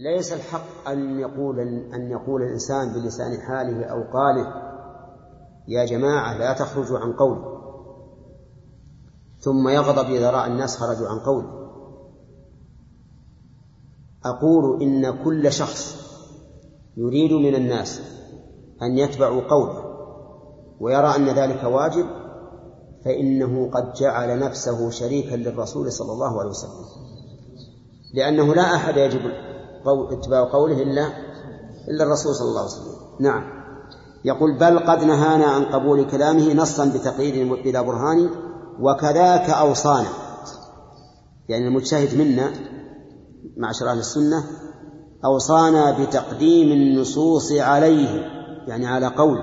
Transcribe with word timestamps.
ليس 0.00 0.32
الحق 0.32 0.88
أن 0.88 1.20
يقول 1.20 1.60
أن 1.94 2.10
يقول 2.10 2.42
الإنسان 2.42 2.92
بلسان 2.92 3.40
حاله 3.40 3.84
أو 3.84 4.02
قاله 4.12 4.54
يا 5.68 5.84
جماعة 5.84 6.38
لا 6.38 6.52
تخرجوا 6.52 6.98
عن 6.98 7.12
قولي. 7.12 7.60
ثم 9.38 9.68
يغضب 9.68 10.10
إذا 10.10 10.30
رأى 10.30 10.46
الناس 10.46 10.76
خرجوا 10.76 11.08
عن 11.08 11.18
قوله 11.18 11.70
أقول 14.24 14.82
إن 14.82 15.24
كل 15.24 15.52
شخص 15.52 16.10
يريد 16.96 17.32
من 17.32 17.54
الناس 17.54 18.00
أن 18.82 18.98
يتبعوا 18.98 19.40
قوله 19.40 19.84
ويرى 20.80 21.16
أن 21.16 21.28
ذلك 21.28 21.64
واجب 21.64 22.06
فإنه 23.04 23.70
قد 23.70 23.92
جعل 23.92 24.38
نفسه 24.38 24.90
شريكا 24.90 25.34
للرسول 25.34 25.92
صلى 25.92 26.12
الله 26.12 26.40
عليه 26.40 26.50
وسلم. 26.50 26.84
لأنه 28.14 28.54
لا 28.54 28.74
أحد 28.74 28.96
يجب 28.96 29.20
اتباع 29.86 30.52
قوله 30.52 30.82
إلا 30.82 31.06
إلا 31.88 32.04
الرسول 32.04 32.34
صلى 32.34 32.48
الله 32.48 32.60
عليه 32.60 32.70
وسلم. 32.70 32.94
نعم. 33.20 33.60
يقول 34.24 34.58
بل 34.58 34.78
قد 34.78 35.04
نهانا 35.04 35.46
عن 35.46 35.64
قبول 35.64 36.10
كلامه 36.10 36.54
نصا 36.54 36.84
بتقييد 36.84 37.48
بلا 37.64 37.82
برهان 37.82 38.30
وكذاك 38.80 39.50
أوصانا. 39.50 40.08
يعني 41.48 41.68
المجتهد 41.68 42.18
منا 42.18 42.52
معشر 43.56 43.90
أهل 43.90 43.98
السنة 43.98 44.44
أوصانا 45.24 46.04
بتقديم 46.04 46.72
النصوص 46.72 47.52
عليه 47.52 48.26
يعني 48.66 48.86
على 48.86 49.06
قول 49.06 49.38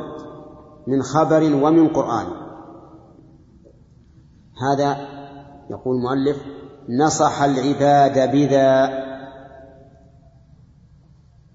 من 0.88 1.04
خبر 1.04 1.44
ومن 1.44 1.88
قرآن. 1.88 2.26
هذا 4.62 4.98
يقول 5.70 5.96
المؤلف 5.96 6.38
نصح 6.90 7.42
العباد 7.42 8.32
بذا 8.32 9.07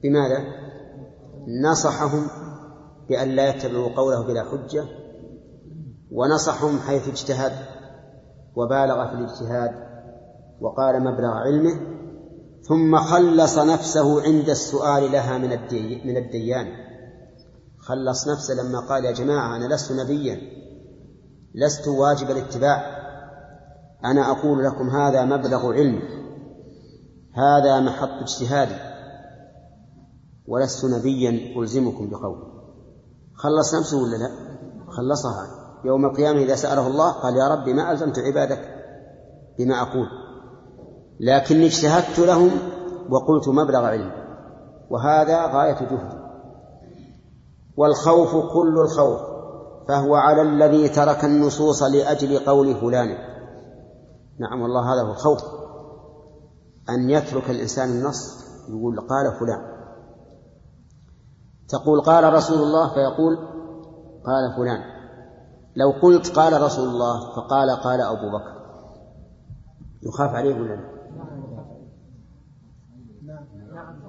بماذا؟ 0.02 0.44
نصحهم 1.70 2.26
بأن 3.08 3.28
لا 3.28 3.48
يتبعوا 3.48 3.96
قوله 3.96 4.26
بلا 4.26 4.44
حجة 4.44 4.84
ونصحهم 6.12 6.78
حيث 6.78 7.08
اجتهد 7.08 7.52
وبالغ 8.56 9.08
في 9.08 9.14
الاجتهاد 9.14 9.70
وقال 10.60 11.00
مبلغ 11.00 11.30
علمه 11.30 11.92
ثم 12.62 12.96
خلص 12.96 13.58
نفسه 13.58 14.22
عند 14.22 14.48
السؤال 14.48 15.12
لها 15.12 15.38
من 15.38 15.48
من 16.06 16.16
الديان. 16.16 16.66
خلص 17.78 18.28
نفسه 18.28 18.54
لما 18.54 18.80
قال 18.80 19.04
يا 19.04 19.12
جماعة 19.12 19.56
أنا 19.56 19.74
لست 19.74 19.92
نبيا 19.92 20.40
لست 21.54 21.88
واجب 21.88 22.30
الاتباع. 22.30 23.02
أنا 24.04 24.30
أقول 24.30 24.64
لكم 24.64 24.90
هذا 24.90 25.24
مبلغ 25.24 25.72
علم 25.72 26.02
هذا 27.34 27.80
محط 27.80 28.22
اجتهادي. 28.22 28.91
ولست 30.52 30.84
نبيا 30.84 31.60
ألزمكم 31.60 32.10
بقولي 32.10 32.42
خلص 33.34 33.74
نفسه 33.74 33.96
ولا 34.02 34.16
لا؟ 34.16 34.30
خلصها. 34.88 35.46
يوم 35.84 36.04
القيامة 36.04 36.38
إذا 36.38 36.54
سأله 36.54 36.86
الله 36.86 37.12
قال 37.12 37.36
يا 37.36 37.48
رب 37.48 37.68
ما 37.68 37.92
ألزمت 37.92 38.18
عبادك 38.18 38.60
بما 39.58 39.82
أقول. 39.82 40.06
لكني 41.20 41.66
اجتهدت 41.66 42.18
لهم 42.18 42.50
وقلت 43.10 43.48
مبلغ 43.48 43.84
علم. 43.84 44.12
وهذا 44.90 45.46
غاية 45.46 45.78
جهدي 45.80 46.22
والخوف 47.76 48.30
كل 48.52 48.78
الخوف. 48.78 49.20
فهو 49.88 50.14
على 50.14 50.42
الذي 50.42 50.88
ترك 50.88 51.24
النصوص 51.24 51.82
لأجل 51.82 52.38
قول 52.38 52.74
فلان. 52.74 53.08
نعم 54.38 54.62
والله 54.62 54.94
هذا 54.94 55.02
هو 55.02 55.12
الخوف. 55.12 55.42
أن 56.90 57.10
يترك 57.10 57.50
الإنسان 57.50 57.88
النص 57.88 58.44
يقول 58.68 59.00
قال 59.00 59.32
فلان. 59.40 59.71
تقول 61.68 62.00
قال 62.00 62.34
رسول 62.34 62.58
الله 62.58 62.94
فيقول 62.94 63.36
قال 64.24 64.56
فلان. 64.56 64.80
لو 65.76 65.90
قلت 66.02 66.28
قال 66.28 66.62
رسول 66.62 66.88
الله 66.88 67.36
فقال 67.36 67.70
قال 67.70 68.00
أبو 68.00 68.30
بكر. 68.30 68.62
يخاف 70.02 70.30
عليه 70.30 70.54
ولا 70.54 70.74
لا؟ 70.74 70.92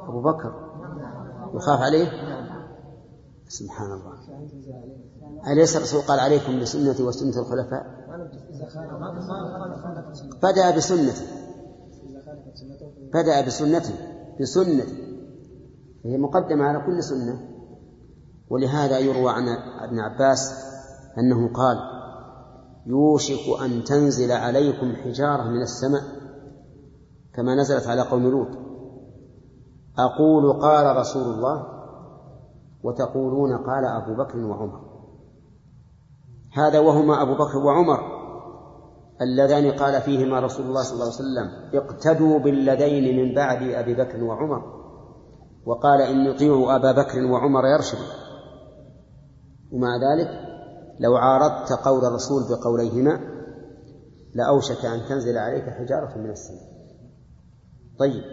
أبو 0.07 0.21
بكر. 0.21 0.53
يخاف 1.53 1.81
عليه؟ 1.81 2.07
سبحان 3.47 3.91
الله. 3.91 4.13
أليس 5.51 5.77
الرسول 5.77 6.01
قال 6.01 6.19
عليكم 6.19 6.59
بسنتي 6.59 7.03
وسنة 7.03 7.39
الخلفاء؟ 7.39 8.03
بدأ 10.43 10.77
بسنته 10.77 11.25
بدأ 13.13 13.45
بسنته 13.45 13.93
بسنته 14.41 15.12
فهي 16.03 16.17
مقدمة 16.17 16.63
على 16.63 16.85
كل 16.85 17.03
سنة. 17.03 17.39
ولهذا 18.49 18.99
يروى 18.99 19.29
عن 19.31 19.43
ابن 19.79 19.99
عباس 19.99 20.53
أنه 21.17 21.53
قال 21.53 21.77
يوشك 22.85 23.61
أن 23.65 23.83
تنزل 23.83 24.31
عليكم 24.31 24.95
حجارة 24.95 25.43
من 25.43 25.61
السماء 25.61 26.01
كما 27.33 27.55
نزلت 27.55 27.87
على 27.87 28.01
قوم 28.01 28.27
لوط. 28.27 28.47
أقول 29.99 30.61
قال 30.61 30.97
رسول 30.97 31.23
الله 31.23 31.67
وتقولون 32.83 33.57
قال 33.57 33.85
أبو 33.85 34.23
بكر 34.23 34.37
وعمر. 34.37 34.81
هذا 36.53 36.79
وهما 36.79 37.21
أبو 37.21 37.33
بكر 37.33 37.57
وعمر 37.57 37.99
اللذان 39.21 39.71
قال 39.71 40.01
فيهما 40.01 40.39
رسول 40.39 40.65
الله 40.65 40.81
صلى 40.83 40.93
الله 40.93 41.05
عليه 41.05 41.15
وسلم 41.15 41.79
اقتدوا 41.81 42.39
بالذين 42.39 43.17
من 43.17 43.35
بعد 43.35 43.61
أبي 43.61 43.93
بكر 43.93 44.23
وعمر. 44.23 44.82
وقال 45.65 46.01
إن 46.01 46.25
يطيعوا 46.25 46.75
أبا 46.75 46.91
بكر 46.91 47.25
وعمر 47.25 47.65
يرشدوا 47.65 48.13
ومع 49.71 49.89
ذلك 49.95 50.29
لو 50.99 51.15
عارضت 51.15 51.73
قول 51.73 52.05
الرسول 52.05 52.43
بقوليهما 52.49 53.19
لأوشك 54.35 54.85
أن 54.85 55.05
تنزل 55.09 55.37
عليك 55.37 55.63
حجارة 55.63 56.17
من 56.17 56.29
السماء. 56.29 56.73
طيب 57.99 58.23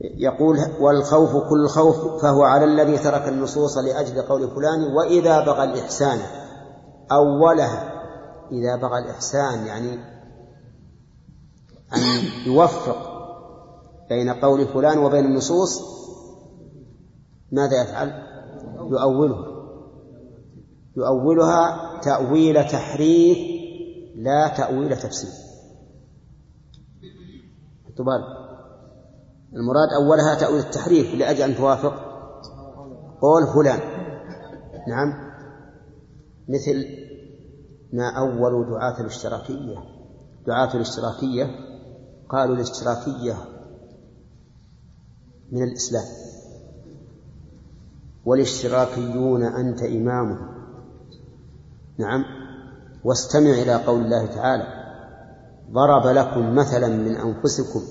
يقول 0.00 0.58
والخوف 0.80 1.36
كل 1.50 1.68
خوف 1.68 2.22
فهو 2.22 2.42
على 2.42 2.64
الذي 2.64 2.98
ترك 2.98 3.28
النصوص 3.28 3.78
لأجل 3.78 4.22
قول 4.22 4.50
فلان 4.50 4.94
وإذا 4.96 5.44
بغى 5.44 5.64
الإحسان 5.64 6.18
أولها 7.12 7.92
إذا 8.52 8.76
بغى 8.76 8.98
الإحسان 8.98 9.66
يعني 9.66 9.92
أن 11.94 12.00
يوفق 12.46 12.96
بين 14.08 14.30
قول 14.30 14.68
فلان 14.68 14.98
وبين 14.98 15.24
النصوص 15.24 15.94
ماذا 17.54 17.82
يفعل؟ 17.82 18.12
يؤوله 18.90 19.54
يؤولها 20.96 22.00
تأويل 22.00 22.64
تحريف 22.64 23.38
لا 24.16 24.54
تأويل 24.56 24.96
تفسير. 24.96 25.30
تبال 27.96 28.44
المراد 29.52 29.88
أولها 30.02 30.34
تأويل 30.34 30.60
التحريف 30.60 31.14
لأجل 31.14 31.42
أن 31.42 31.56
توافق 31.56 31.94
قول 33.20 33.46
فلان. 33.54 33.80
نعم. 34.88 35.34
مثل 36.48 36.84
ما 37.92 38.18
أول 38.18 38.70
دعاة 38.70 39.00
الاشتراكية؟ 39.00 39.76
دعاة 40.46 40.74
الاشتراكية 40.74 41.46
قالوا 42.28 42.56
الاشتراكية 42.56 43.36
من 45.52 45.62
الإسلام. 45.62 46.04
والاشتراكيون 48.26 49.42
أنت 49.42 49.82
إمامهم. 49.82 50.48
نعم. 51.98 52.24
واستمع 53.04 53.50
إلى 53.50 53.74
قول 53.74 54.04
الله 54.04 54.26
تعالى 54.26 54.66
ضرب 55.72 56.06
لكم 56.06 56.54
مثلا 56.54 56.88
من 56.88 57.16
أنفسكم 57.16 57.82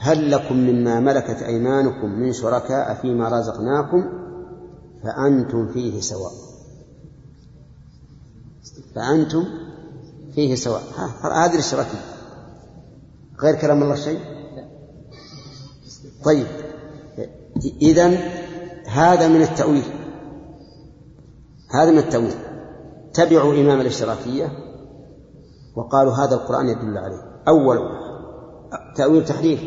هل 0.00 0.30
لكم 0.30 0.56
مما 0.56 1.00
ملكت 1.00 1.42
أيمانكم 1.42 2.10
من 2.10 2.32
شركاء 2.32 2.94
فيما 2.94 3.28
رزقناكم 3.28 4.04
فأنتم 5.02 5.68
فيه 5.68 6.00
سواء. 6.00 6.32
فأنتم 8.94 9.44
فيه 10.34 10.54
سواء. 10.54 10.82
هذه 11.22 11.52
الاشتراكية. 11.52 11.98
غير 13.40 13.54
كلام 13.54 13.82
الله 13.82 13.94
شيء؟ 13.94 14.20
طيب. 16.24 16.46
إذن 17.82 18.18
هذا 18.88 19.28
من 19.28 19.42
التأويل. 19.42 19.84
هذا 21.74 21.90
من 21.90 21.98
التأويل. 21.98 22.34
تبعوا 23.14 23.54
إمام 23.54 23.80
الإشتراكية 23.80 24.52
وقالوا 25.76 26.12
هذا 26.12 26.34
القرآن 26.34 26.68
يدل 26.68 26.98
عليه. 26.98 27.22
أول 27.48 27.78
تأويل 28.96 29.24
تحريف 29.24 29.60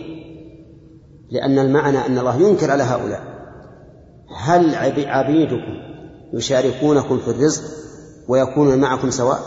لأن 1.31 1.59
المعنى 1.59 2.05
أن 2.05 2.17
الله 2.17 2.35
ينكر 2.35 2.71
على 2.71 2.83
هؤلاء. 2.83 3.21
هل 4.37 4.75
عبيدكم 5.07 5.91
يشاركونكم 6.33 7.17
في 7.17 7.27
الرزق 7.27 7.63
ويكونون 8.27 8.79
معكم 8.79 9.09
سواء؟ 9.09 9.39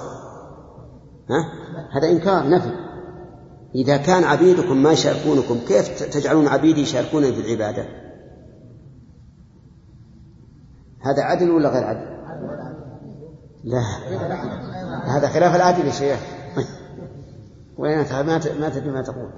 ها؟ 1.31 1.45
هذا 1.93 2.11
إنكار 2.11 2.49
نفي. 2.49 2.71
إذا 3.75 3.97
كان 3.97 4.25
عبيدكم 4.25 4.83
ما 4.83 4.93
يشاركونكم 4.93 5.59
كيف 5.69 6.03
تجعلون 6.03 6.49
عبيدي 6.49 6.83
يشاركونني 6.83 7.33
في 7.33 7.41
العبادة؟ 7.41 8.04
هذا 11.05 11.23
عدل 11.23 11.51
ولا 11.51 11.69
غير 11.69 11.85
عدل؟ 11.85 12.15
لا. 13.65 13.83
هذا 15.17 15.29
خلاف 15.29 15.57
العدل 15.57 15.87
يا 15.87 15.93
شيخ. 15.93 16.19
وين 17.79 17.99
ما 17.99 18.41
ما 18.61 18.69
تدري 18.69 18.91
ما 18.91 19.03
تقول. 19.03 19.31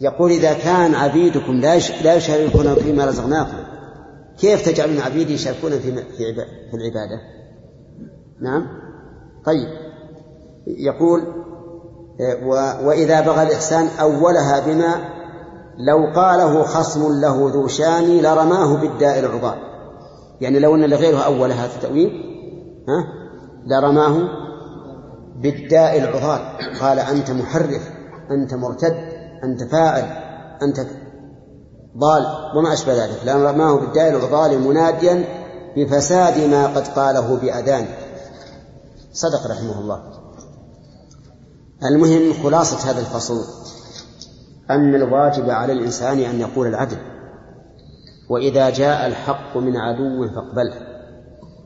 يقول 0.00 0.30
إذا 0.30 0.52
كان 0.52 0.94
عبيدكم 0.94 1.52
لا 1.52 1.78
لا 1.78 2.14
يشاركون 2.14 2.74
فيما 2.74 3.04
رزقناكم 3.04 3.56
كيف 4.38 4.68
تجعلون 4.68 5.00
عبيدي 5.00 5.34
يشاركون 5.34 5.70
في 5.70 5.92
في 6.70 6.74
العبادة؟ 6.74 7.20
نعم. 8.40 8.66
طيب. 9.44 9.68
يقول 10.66 11.20
وإذا 12.84 13.20
بغى 13.20 13.42
الإحسان 13.42 13.86
أولها 14.00 14.66
بما 14.66 14.94
لو 15.78 16.12
قاله 16.14 16.62
خصم 16.62 17.20
له 17.20 17.50
ذو 17.52 17.66
شان 17.66 18.18
لرماه 18.18 18.76
بالداء 18.76 19.18
العضال. 19.18 19.69
يعني 20.40 20.58
لو 20.58 20.74
أن 20.74 20.84
لغيره 20.84 21.18
أولها 21.18 21.68
في 21.68 21.76
التأويل 21.76 22.10
ها؟ 22.88 23.04
لرماه 23.66 24.28
بالداء 25.42 25.98
العضال. 25.98 26.40
قال 26.80 26.98
أنت 26.98 27.30
محرف 27.30 27.90
أنت 28.30 28.54
مرتد 28.54 28.94
أنت 29.44 29.62
فاعل 29.62 30.04
أنت 30.62 30.80
ضال 31.98 32.26
وما 32.56 32.72
أشبه 32.72 33.04
ذلك. 33.04 33.20
لرماه 33.24 33.80
بالداء 33.80 34.08
العضال 34.08 34.60
مناديا 34.60 35.24
بفساد 35.76 36.50
ما 36.50 36.66
قد 36.66 36.88
قاله 36.88 37.36
بأذان. 37.36 37.86
صدق 39.12 39.46
رحمه 39.50 39.80
الله. 39.80 40.02
المهم 41.84 42.42
خلاصة 42.42 42.90
هذا 42.90 43.00
الفصل 43.00 43.44
أن 44.70 44.94
الواجب 44.94 45.50
على 45.50 45.72
الإنسان 45.72 46.18
أن 46.18 46.40
يقول 46.40 46.66
العدل. 46.66 46.96
وإذا 48.30 48.70
جاء 48.70 49.06
الحق 49.06 49.56
من 49.56 49.76
عدو 49.76 50.28
فاقبله. 50.28 50.86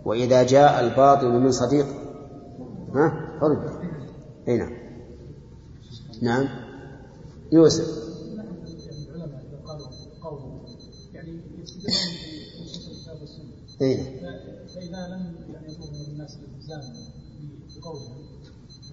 وإذا 0.04 0.42
جاء 0.42 0.80
الباطل 0.80 1.28
من 1.28 1.50
صديق. 1.50 1.86
ها؟ 2.94 3.38
فرد 3.40 3.70
أي 4.48 4.56
نعم. 4.56 4.72
نعم. 6.22 6.48
يوسف. 7.52 8.04
أي 13.82 13.96
فاذا 14.74 15.08
لم 15.08 15.34
يعني 15.54 15.72
يطلب 15.72 15.92
من 15.92 16.12
الناس 16.12 16.36
الالتزام 16.36 16.82
بقولهم 17.80 18.16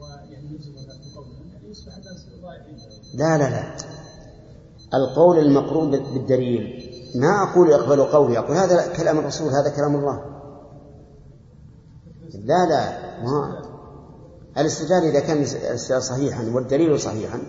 ويعني 0.01 0.55
يلزم 0.55 0.71
بقولهم 1.13 1.47
يعني 1.53 1.69
يصبح 1.69 1.97
الناس 1.97 2.25
ضائعين 2.41 2.77
لا 3.13 3.37
لا 3.37 3.49
لا. 3.49 3.77
القول 4.93 5.39
المقرون 5.39 5.91
بالدليل. 5.91 6.90
ما 7.15 7.43
أقول 7.43 7.71
اقبلوا 7.73 8.05
قولي 8.05 8.39
أقول 8.39 8.57
هذا 8.57 8.93
كلام 8.93 9.19
الرسول 9.19 9.47
هذا 9.47 9.69
كلام 9.75 9.95
الله. 9.95 10.25
لا 12.33 12.65
لا 12.69 12.99
ما. 13.23 13.61
الاستدلال 14.57 15.03
إذا 15.03 15.19
كان 15.19 15.45
صحيحا 15.99 16.43
والدليل 16.53 16.99
صحيحا 16.99 17.39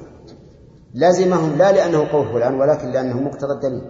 لازمهم 0.95 1.59
لا 1.59 1.73
لأنه 1.73 2.13
قول 2.13 2.33
فلان 2.33 2.61
ولكن 2.61 2.89
لأنه 2.89 3.21
مقتضى 3.21 3.53
الدليل. 3.53 3.83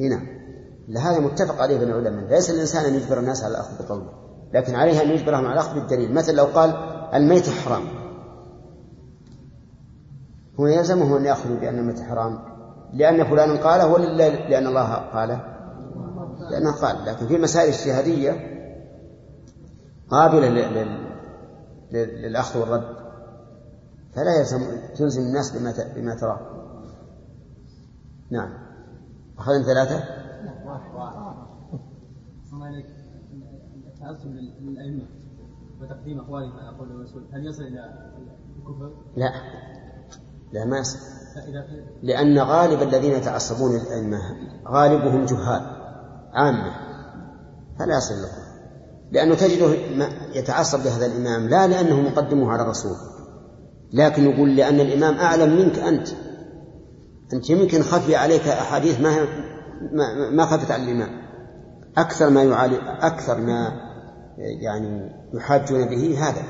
هنا. 0.00 0.40
هذا 1.00 1.20
متفق 1.20 1.62
عليه 1.62 1.78
بين 1.78 1.88
العلماء. 1.88 2.30
ليس 2.30 2.50
الإنسان 2.50 2.84
أن 2.84 2.94
يجبر 2.94 3.18
الناس 3.18 3.44
على 3.44 3.50
الأخذ 3.50 3.86
بقوله 3.86 4.12
لكن 4.54 4.74
عليه 4.74 5.02
أن 5.02 5.10
يجبرهم 5.10 5.46
على 5.46 5.52
الأخذ 5.52 5.74
بالدليل. 5.74 6.14
مثل 6.14 6.34
لو 6.34 6.44
قال 6.44 6.70
الميت 7.14 7.48
حرام. 7.48 7.82
هو 10.60 10.66
يلزمه 10.66 11.16
أن 11.16 11.24
يأخذوا 11.24 11.56
بأن 11.56 11.78
الميت 11.78 12.00
حرام. 12.00 12.49
لأن 12.92 13.24
فلان 13.24 13.56
قاله 13.56 13.92
ولا 13.92 14.28
لأن 14.48 14.66
الله 14.66 14.94
قاله. 14.94 15.40
لأنه 16.50 16.72
قال 16.72 17.04
لكن 17.04 17.26
في 17.26 17.38
مسائل 17.38 17.68
اجتهادية 17.68 18.30
قابلة 20.08 20.48
للأخذ 21.92 22.60
والرد. 22.60 22.96
فلا 24.14 24.38
يلزم 24.38 24.60
تلزم 24.96 25.22
الناس 25.22 25.56
بما 25.56 25.74
بما 25.96 26.14
تراه. 26.14 26.40
نعم. 28.30 28.50
أخذنا 29.38 29.62
ثلاثة؟ 29.62 30.20
التعصب 34.00 34.30
للأئمة 34.60 35.06
وتقديم 35.80 36.18
أقوالهم 36.18 36.52
على 36.52 36.76
قول 36.78 36.90
الرسول 36.90 37.22
هل 37.32 37.46
يصل 37.46 37.62
إلى 37.62 38.10
الكفر؟ 38.58 38.92
لا. 39.16 39.32
لا 40.52 40.64
ما 40.64 40.78
يصل 40.78 41.19
لأن 42.02 42.38
غالب 42.38 42.82
الذين 42.82 43.12
يتعصبون 43.12 43.72
للأئمة 43.72 44.18
غالبهم 44.68 45.24
جهال 45.24 45.62
عامة 46.32 46.72
فلا 47.78 47.96
يصل 47.96 48.14
لهم. 48.14 48.50
لأنه 49.12 49.34
تجده 49.34 49.66
يتعصب 50.34 50.84
لهذا 50.84 51.06
الإمام 51.06 51.48
لا 51.48 51.66
لأنه 51.66 52.00
مقدمه 52.00 52.52
على 52.52 52.62
الرسول 52.62 52.96
لكن 53.92 54.24
يقول 54.24 54.56
لأن 54.56 54.80
الإمام 54.80 55.14
أعلم 55.14 55.56
منك 55.56 55.78
أنت. 55.78 56.08
أنت 57.32 57.50
يمكن 57.50 57.82
خفي 57.82 58.16
عليك 58.16 58.48
أحاديث 58.48 59.00
ما 59.00 59.26
ما 60.30 60.46
خفت 60.46 60.70
على 60.70 60.82
الإمام. 60.82 61.10
أكثر 61.98 62.30
ما 62.30 62.42
يعالي 62.42 62.78
أكثر 63.00 63.40
ما 63.40 63.72
يعني 64.38 65.10
يحاجون 65.34 65.88
به 65.88 66.18
هذا. 66.18 66.42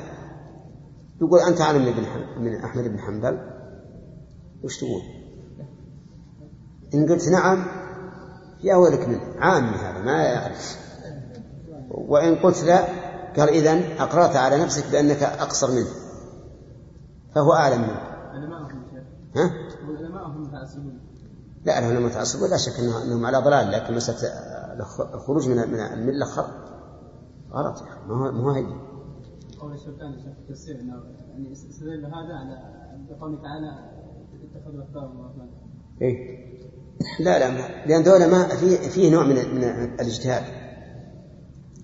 يقول 1.22 1.40
أنت 1.40 1.60
أعلم 1.60 1.94
من 2.38 2.64
أحمد 2.64 2.84
بن 2.84 2.98
حنبل؟ 2.98 3.49
وش 4.64 4.78
تقول؟ 4.78 5.02
إن 6.94 7.08
قلت 7.08 7.28
نعم 7.28 7.66
يا 8.62 8.76
ويلك 8.76 9.08
منه 9.08 9.34
عامي 9.38 9.76
هذا 9.76 9.98
ما 10.04 10.22
يعرف 10.22 10.78
وإن 11.90 12.34
قلت 12.34 12.64
لا 12.64 12.84
قال 13.36 13.48
إذن 13.48 13.82
أقررت 13.98 14.36
على 14.36 14.62
نفسك 14.62 14.92
بأنك 14.92 15.22
أقصر 15.22 15.70
منه 15.70 15.90
فهو 17.34 17.52
أعلم 17.52 17.82
منه 17.82 18.00
ها؟ 19.36 19.50
لا 21.64 21.78
العلماء 21.78 22.10
متعصبون 22.10 22.50
لا 22.50 22.56
شك 22.56 22.80
أنهم 22.80 23.26
على 23.26 23.38
ضلال 23.38 23.70
لكن 23.70 23.94
مسألة 23.94 24.18
الخروج 25.14 25.48
من 25.48 25.56
من 25.56 25.80
الملة 25.80 26.26
غلط 27.52 27.82
ما 28.08 28.14
هو 28.14 28.32
ما 28.32 28.44
هو 28.44 28.50
هي 28.50 28.66
قول 29.60 29.72
الشوكاني 29.72 30.22
في 30.22 30.28
التفسير 30.28 30.80
إنه 30.80 30.94
يعني 31.30 31.52
استدل 31.52 32.04
هذا 32.04 32.34
على 32.34 32.80
بقوله 33.10 33.42
تعالى 33.42 33.89
إيه. 36.02 36.40
لا 37.20 37.38
لا 37.38 37.86
لأن 37.86 38.02
ذولا 38.02 38.26
ما 38.26 38.48
في 38.48 38.76
فيه 38.76 39.12
نوع 39.12 39.24
من 39.24 39.34
من 39.34 39.64
الاجتهاد. 40.00 40.42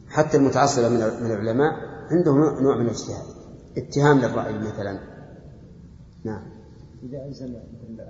حتى 0.08 0.36
المتعصبة 0.36 0.88
من 0.88 0.96
من 0.96 1.30
العلماء 1.32 1.72
عندهم 2.10 2.62
نوع 2.62 2.76
من 2.76 2.84
الاجتهاد. 2.84 3.24
اتهام 3.76 4.18
للرأي 4.18 4.58
مثلا. 4.58 5.00
نعم. 6.24 6.42
إذا 7.02 7.26
الزم 7.26 7.54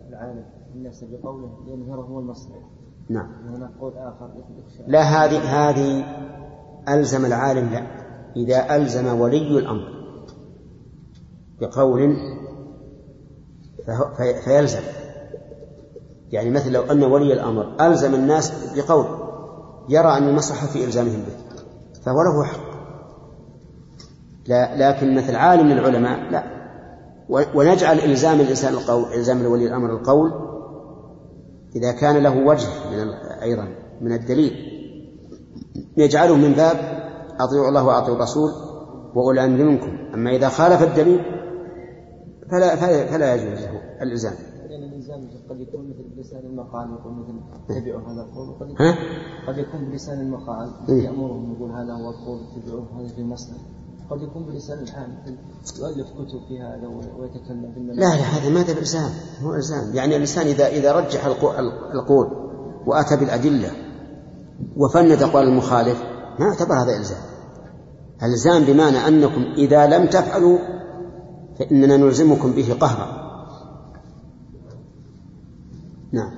العالم 0.09 0.45
الناس 0.75 1.05
بقوله 1.05 1.65
ليظهره 1.67 2.03
هو 2.03 2.21
المصلحه 2.21 2.71
نعم. 3.09 3.31
وهناك 3.47 3.71
قول 3.81 3.93
آخر 3.93 4.31
لا 4.87 5.03
هذه 5.03 5.39
هذه 5.39 6.05
ألزم 6.89 7.25
العالم 7.25 7.69
لا. 7.69 8.07
إذا 8.37 8.77
ألزم 8.77 9.21
ولي 9.21 9.59
الأمر 9.59 9.97
بقول 11.61 12.17
فيلزم. 14.45 14.83
يعني 16.31 16.51
مثل 16.51 16.73
لو 16.73 16.83
أن 16.83 17.03
ولي 17.05 17.33
الأمر 17.33 17.77
ألزم 17.81 18.15
الناس 18.15 18.75
بقول 18.77 19.07
يرى 19.89 20.19
أن 20.19 20.29
المصلحة 20.29 20.67
في 20.67 20.85
إلزامهم 20.85 21.23
به 21.23 21.63
فهو 22.03 22.23
له 22.23 22.45
حق. 22.45 22.77
لا 24.47 24.91
لكن 24.91 25.15
مثل 25.15 25.37
عالم 25.37 25.67
من 25.67 25.73
العلماء 25.73 26.31
لا. 26.31 26.57
ونجعل 27.55 27.99
إلزام 27.99 28.41
الإنسان 28.41 28.75
القول 28.75 29.13
إلزام 29.13 29.47
ولي 29.47 29.67
الأمر 29.67 29.91
القول 29.91 30.33
إذا 31.77 31.93
كان 31.93 32.17
له 32.17 32.47
وجه 32.47 32.69
من 32.91 33.09
أيضا 33.43 33.69
من 34.01 34.13
الدليل. 34.13 34.53
يجعله 35.97 36.37
من 36.37 36.53
باب 36.53 36.77
أطيعوا 37.41 37.69
الله 37.69 37.85
وأطيعوا 37.85 38.17
الرسول 38.17 38.51
الأمر 39.15 39.65
منكم 39.65 39.99
أما 40.15 40.31
إذا 40.31 40.49
خالف 40.49 40.83
الدليل 40.83 41.21
فلا 42.51 42.77
فلا, 42.77 43.07
فلا 43.07 43.35
يجوز 43.35 43.63
له. 43.63 43.76
الإلزام. 44.03 44.35
لأن 44.69 44.83
الإلزام 44.83 45.29
قد 45.51 45.61
يكون 45.61 45.91
مثل 45.91 46.05
بلسان 46.17 46.47
المقال 46.47 46.91
يقول 46.91 47.15
مثل 47.15 47.41
اتبعوا 47.71 48.01
هذا 48.01 48.23
القول 48.23 48.49
وقد 48.49 48.71
يكون, 48.71 48.87
قد 49.49 49.59
يكون 49.59 49.91
بلسان 49.91 50.21
المقال. 50.21 50.71
إيه. 50.89 51.05
يأمرهم 51.05 51.53
يقول 51.53 51.71
هذا 51.71 51.93
هو 51.93 52.11
القول 52.11 52.41
اتبعوه 52.57 53.01
هذا 53.01 53.09
في 53.09 53.21
المصلحة 53.21 53.61
قد 54.11 54.23
يكون 54.23 54.47
بلسان 54.47 54.79
الحال 54.79 55.19
يؤلف 55.79 56.07
كتب 56.11 56.41
في 56.49 56.61
هذا 56.61 56.87
ويتكلم 57.19 57.73
في 57.75 57.81
لا 57.81 57.93
لا 57.93 58.09
هذا 58.09 58.49
ما 58.49 58.63
بلسان 58.63 59.11
هو 59.43 59.55
إلزام 59.55 59.95
يعني 59.95 60.17
الإنسان 60.17 60.47
إذا 60.47 60.67
إذا 60.67 60.93
رجح 60.93 61.27
القول 61.95 62.27
وأتى 62.87 63.17
بالأدلة 63.17 63.71
وفند 64.77 65.23
أقوال 65.23 65.45
المخالف 65.45 66.03
ما 66.39 66.47
يعتبر 66.47 66.75
هذا 66.75 66.97
إلزام. 66.97 67.21
الزام 68.23 68.65
بمعنى 68.65 69.09
أنكم 69.09 69.43
إذا 69.57 69.87
لم 69.87 70.07
تفعلوا 70.07 70.59
فإننا 71.59 71.97
نلزمكم 71.97 72.53
به 72.53 72.77
قهرا. 72.81 73.26
نعم. 76.13 76.31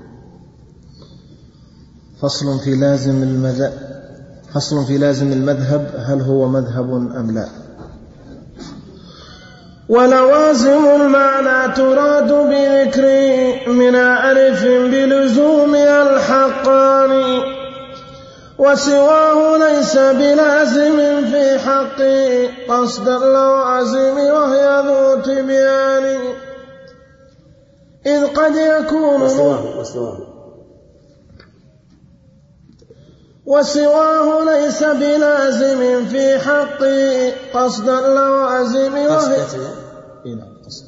فصل 2.23 2.61
في 2.65 2.77
لازم 2.77 3.23
المذهب 3.23 3.73
فصل 4.55 4.87
في 4.87 4.99
لازم 4.99 5.33
المذهب 5.33 6.05
هل 6.07 6.21
هو 6.21 6.49
مذهب 6.49 6.91
أم 6.91 7.31
لا؟ 7.31 7.49
ولوازم 9.89 10.85
المعنى 11.01 11.75
تراد 11.75 12.33
بذكر 12.33 13.03
من 13.73 13.95
ألف 13.95 14.65
بلزومها 14.65 16.03
الحقان 16.03 17.43
وسواه 18.59 19.57
ليس 19.57 19.99
بلازم 19.99 20.97
في 21.31 21.59
حق 21.59 22.03
قصد 22.69 23.09
اللوازم 23.09 24.17
وهي 24.19 24.83
ذو 24.87 25.23
تبيان. 25.23 26.19
إذ 28.07 28.27
قد 28.27 28.55
يكون 28.55 29.23
وسواه 29.23 29.81
وسواه. 29.81 30.35
وسواه 33.47 34.45
ليس 34.45 34.83
بلازم 34.83 36.09
في 36.09 36.39
حق 36.39 36.83
قصد 37.55 37.89
اللوازم 37.89 38.97
وهي. 38.97 39.75
إيه؟ 40.27 40.35
نعم 40.35 40.63
قصد. 40.65 40.85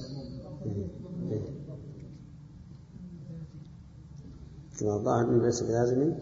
الظاهر 4.82 5.42
ليس 5.42 5.62
بلازم 5.62 6.14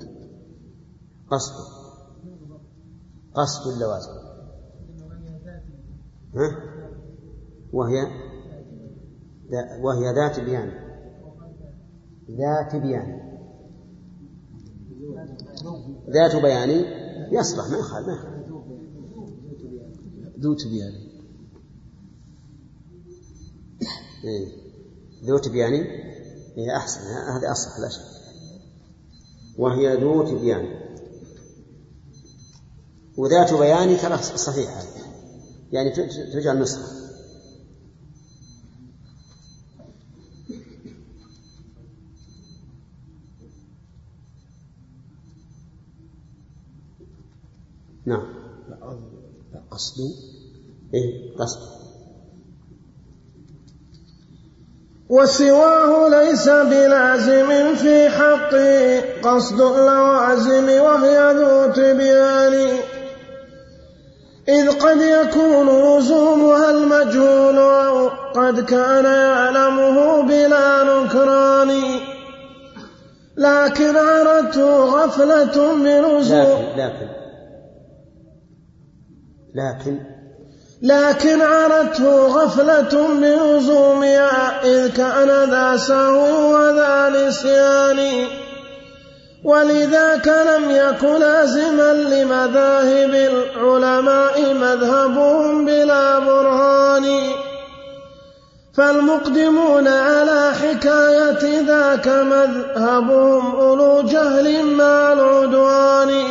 قصد. 1.30 1.54
قصد 3.34 3.72
اللوازم 3.72 4.10
ها؟ 6.34 6.56
وهي 7.72 8.27
وهي 9.80 10.14
ذات 10.14 10.40
بيان. 10.40 10.72
ذات 12.30 12.76
بيان. 12.76 13.20
ذات 16.10 16.36
بيان. 16.42 16.70
يصلح 17.32 17.68
ما 17.70 17.78
يخالف 17.78 18.06
ما 18.06 18.12
يخالف 18.12 18.38
ذو 20.40 20.54
تبيان 20.54 20.92
إيه. 24.24 24.48
ذو 25.24 25.38
تبيان 25.38 25.72
هي 26.56 26.76
أحسن. 26.76 27.00
هذا 27.00 27.52
أصح 27.52 27.78
لا 27.78 27.88
شك. 27.88 28.02
وهي 29.58 29.96
ذو 29.96 30.22
تبيان 30.22 30.88
وذات 33.16 33.54
بيان 33.54 33.98
ترى 33.98 34.18
صحيحة. 34.18 34.82
يعني 35.72 35.90
تجعل 36.32 36.60
نسخة. 36.60 36.97
نعم. 48.08 48.26
لا 49.52 49.60
قصد 49.70 49.94
إيه 50.94 51.36
قصد. 51.38 51.78
وسواه 55.08 56.08
ليس 56.08 56.48
بلازم 56.48 57.74
في 57.74 58.08
حقه 58.08 59.00
قصد 59.22 59.60
اللوازم 59.60 60.68
وهي 60.68 61.32
ذو 61.32 61.72
تبيان 61.72 62.78
إذ 64.48 64.70
قد 64.70 65.00
يكون 65.00 65.68
لزومها 65.68 66.70
المجهول 66.70 67.58
أو 67.58 68.08
قد 68.08 68.60
كان 68.60 69.04
يعلمه 69.04 70.22
بلا 70.22 70.82
نكران. 70.82 71.70
لكن 73.36 73.96
أردت 73.96 74.58
غفلة 74.58 75.74
بلزوم 75.74 76.62
لكن 76.76 76.78
لكن. 76.80 77.27
لكن 80.82 81.42
عرته 81.42 82.26
غفلة 82.26 83.08
بلزومها 83.20 84.64
إذ 84.64 84.88
كان 84.88 85.50
ذا 85.50 85.76
سهو 85.76 86.54
وذا 86.54 87.08
نسيان. 87.08 88.26
ولذاك 89.44 90.28
لم 90.28 90.70
يكن 90.70 91.20
لازما 91.20 91.92
لمذاهب 91.92 93.14
العلماء 93.14 94.54
مذهبهم 94.54 95.64
بلا 95.64 96.18
برهان. 96.18 97.04
فالمقدمون 98.76 99.88
على 99.88 100.52
حكاية 100.62 101.60
ذاك 101.66 102.08
مذهبهم 102.08 103.56
أولو 103.56 104.02
جهل 104.02 104.64
مع 104.64 105.12
العدوان 105.12 106.24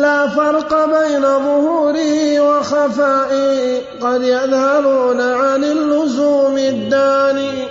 لا 0.00 0.28
فرق 0.28 0.84
بين 0.84 1.22
ظهوره 1.22 2.40
وخفائه. 2.40 3.80
قد 4.00 4.22
يذهلون 4.22 5.20
عن 5.20 5.64
اللزوم 5.64 6.58
الداني 6.58 7.68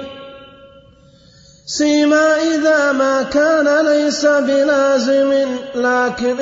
سيما 1.65 2.36
إذا 2.36 2.91
ما 2.91 3.24
كان 3.24 3.86
ليس 3.86 4.25
بلازم. 4.25 5.31
لكن 5.75 6.38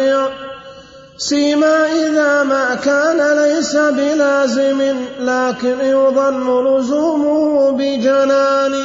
سيما 1.17 1.85
إذا 1.85 2.43
ما 2.43 2.75
كان 2.75 3.37
ليس 3.37 3.75
بلازم. 3.75 4.95
لكن 5.19 5.77
يظن 5.81 6.47
لزومه 6.67 7.71
بجنان. 7.71 8.75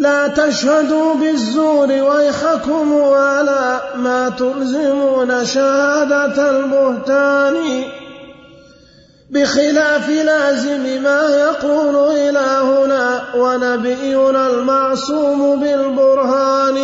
لا 0.00 0.28
تشهدوا 0.28 1.14
بالزور 1.14 1.88
ويحكم 1.92 3.02
على 3.02 3.80
ما 3.96 4.28
تلزمون 4.28 5.44
شهادة 5.44 6.50
البهتان. 6.50 7.84
بخلاف 9.30 10.08
لازم 10.08 11.02
ما 11.02 11.20
يقول 11.28 12.16
إلهنا 12.16 13.20
ونبينا 13.36 14.46
المعصوم 14.50 15.60
بالبرهان. 15.60 16.78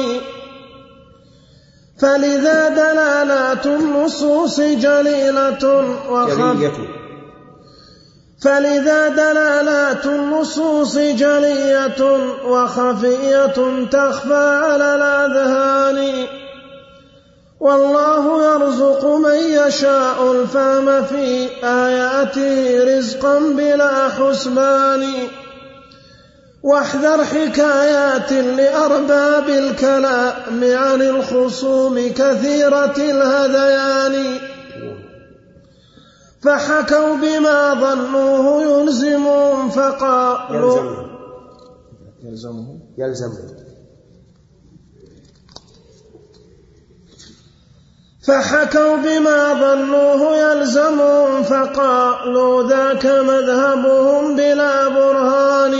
فلذا 1.98 2.68
دلالات 2.68 3.66
النصوص 3.66 4.60
جليلة 4.60 5.84
وخفية 6.10 7.05
فلذا 8.42 9.08
دلالات 9.08 10.06
النصوص 10.06 10.98
جلية 10.98 12.02
وخفية 12.44 13.86
تخفى 13.90 14.60
على 14.64 14.94
الأذهان. 14.94 16.26
والله 17.60 18.54
يرزق 18.54 19.06
من 19.06 19.34
يشاء 19.34 20.32
الفهم 20.32 21.02
في 21.04 21.48
آياته 21.64 22.84
رزقا 22.98 23.38
بلا 23.38 24.08
حسبان. 24.08 25.12
واحذر 26.62 27.24
حكايات 27.24 28.32
لأرباب 28.32 29.48
الكلام 29.48 30.60
عن 30.62 31.02
الخصوم 31.02 32.12
كثيرة 32.16 32.94
الهذيان. 32.98 34.38
فحكوا 36.42 37.16
بما 37.16 37.74
ظنوه 37.74 38.62
يلزمهم 38.62 39.70
فقالوا 39.70 41.06
يلزمهم. 42.24 42.80
يلزمهم. 42.98 43.56
فحكوا 48.26 48.96
بما 48.96 49.54
ظنوه 49.54 50.36
يلزمهم 50.36 51.42
فقالوا 51.42 52.68
ذاك 52.68 53.06
مذهبهم 53.06 54.36
بلا 54.36 54.88
برهان. 54.88 55.74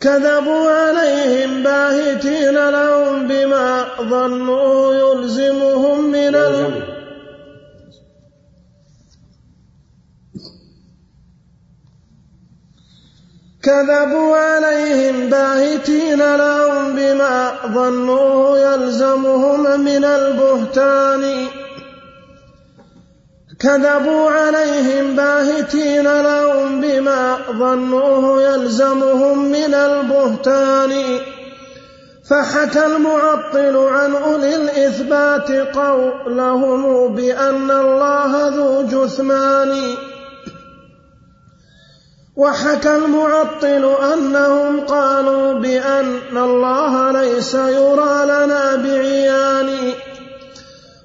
كذبوا 0.00 0.70
عليهم 0.70 1.62
باهتين 1.62 2.70
لهم 2.70 3.28
بما 3.28 3.84
ظنوه 4.00 4.94
يلزمهم 4.94 6.04
من 6.10 6.34
ال... 6.34 6.93
كذبوا 13.64 14.36
عليهم 14.36 15.30
باهتين 15.30 16.36
لهم 16.36 16.92
بما 16.96 17.52
ظنوه 17.74 18.58
يلزمهم 18.58 19.80
من 19.80 20.04
البهتان. 20.04 21.46
كذبوا 23.60 24.30
عليهم 24.30 25.16
باهتين 25.16 26.22
لهم 26.22 26.80
بما 26.80 27.38
ظنوه 27.58 28.42
يلزمهم 28.42 29.44
من 29.44 29.74
البهتان. 29.74 30.92
فحكى 32.30 32.86
المعطل 32.86 33.76
عن 33.76 34.14
أولي 34.16 34.56
الإثبات 34.56 35.50
قولهم 35.76 37.14
بأن 37.14 37.70
الله 37.70 38.48
ذو 38.48 38.82
جثمان. 38.82 39.94
وحكى 42.36 42.96
المعطل 42.96 43.94
أنهم 44.12 44.80
قالوا 44.80 45.52
بأن 45.52 46.36
الله 46.36 47.12
ليس 47.12 47.54
يرى 47.54 48.24
لنا 48.24 48.76
بعيان. 48.76 49.92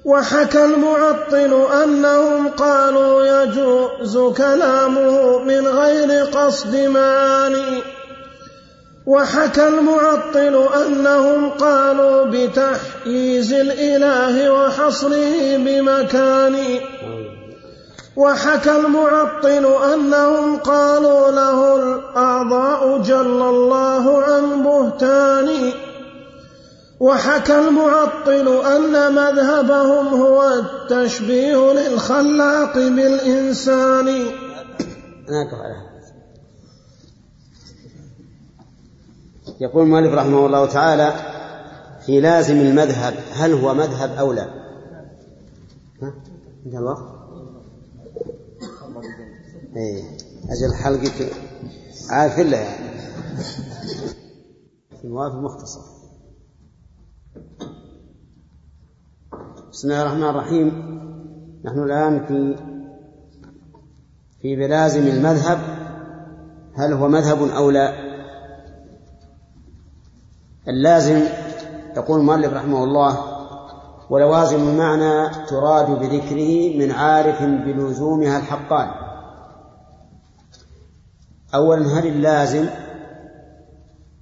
وحكى 0.04 0.64
المعطل 0.64 1.66
أنهم 1.82 2.48
قالوا 2.48 3.42
يجوز 3.42 4.18
كلامه 4.36 5.38
من 5.38 5.66
غير 5.68 6.24
قصد 6.24 6.76
معاني 6.76 7.82
وحكى 9.06 9.68
المعطل 9.68 10.68
أنهم 10.86 11.50
قالوا 11.50 12.24
بتحييز 12.24 13.52
الإله 13.52 14.50
وحصره 14.52 15.56
بمكان. 15.56 16.56
وحكى 18.20 18.76
المعطل 18.76 19.92
أنهم 19.94 20.56
قالوا 20.56 21.30
له 21.30 21.76
الأعضاء 21.76 23.02
جل 23.02 23.42
الله 23.42 24.22
عن 24.22 24.62
بهتان 24.62 25.72
وحكى 27.00 27.58
المعطل 27.58 28.48
أن 28.66 29.14
مذهبهم 29.14 30.06
هو 30.06 30.52
التشبيه 30.52 31.72
للخلاق 31.72 32.74
بالإنسان 32.74 34.26
يقول 39.60 39.82
المؤلف 39.82 40.14
رحمه 40.14 40.46
الله 40.46 40.66
تعالى 40.66 41.12
في 42.06 42.20
لازم 42.20 42.60
المذهب 42.60 43.14
هل 43.32 43.52
هو 43.52 43.74
مذهب 43.74 44.10
أو 44.18 44.32
لا؟ 44.32 44.46
ها؟ 46.02 46.12
انتهى 46.66 46.78
الوقت؟ 46.78 47.19
إيه. 49.76 50.02
أجل 50.50 50.74
حلقة 50.74 51.30
عارف 52.10 52.38
الله 52.38 52.56
يعني. 52.56 52.90
الموافق 55.04 55.34
مختصر 55.34 55.80
بسم 59.72 59.88
الله 59.88 60.02
الرحمن 60.02 60.22
الرحيم. 60.22 60.68
نحن 61.64 61.78
الآن 61.78 62.26
في 62.26 62.56
في 64.42 64.56
بلازم 64.56 65.06
المذهب. 65.06 65.58
هل 66.74 66.92
هو 66.92 67.08
مذهب 67.08 67.42
أو 67.42 67.70
لا؟ 67.70 67.92
اللازم 70.68 71.22
يقول 71.96 72.20
المؤلف 72.20 72.52
رحمه 72.52 72.84
الله 72.84 73.18
ولوازم 74.10 74.68
المعنى 74.68 75.46
تراد 75.46 75.90
بذكره 75.90 76.78
من 76.78 76.90
عارف 76.90 77.42
بلزومها 77.42 78.38
الحقان. 78.38 79.09
أولا 81.54 81.98
هل 81.98 82.06
اللازم 82.06 82.66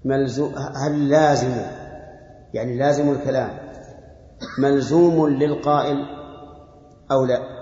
ملزوم 0.05 0.55
هل 0.55 0.93
اللازم 0.93 1.53
يعني 2.55 2.79
لازم 2.79 3.11
الكلام 3.11 3.51
ملزوم 4.59 5.29
للقائل 5.29 5.97
أو 7.11 7.25
لا؟ 7.25 7.59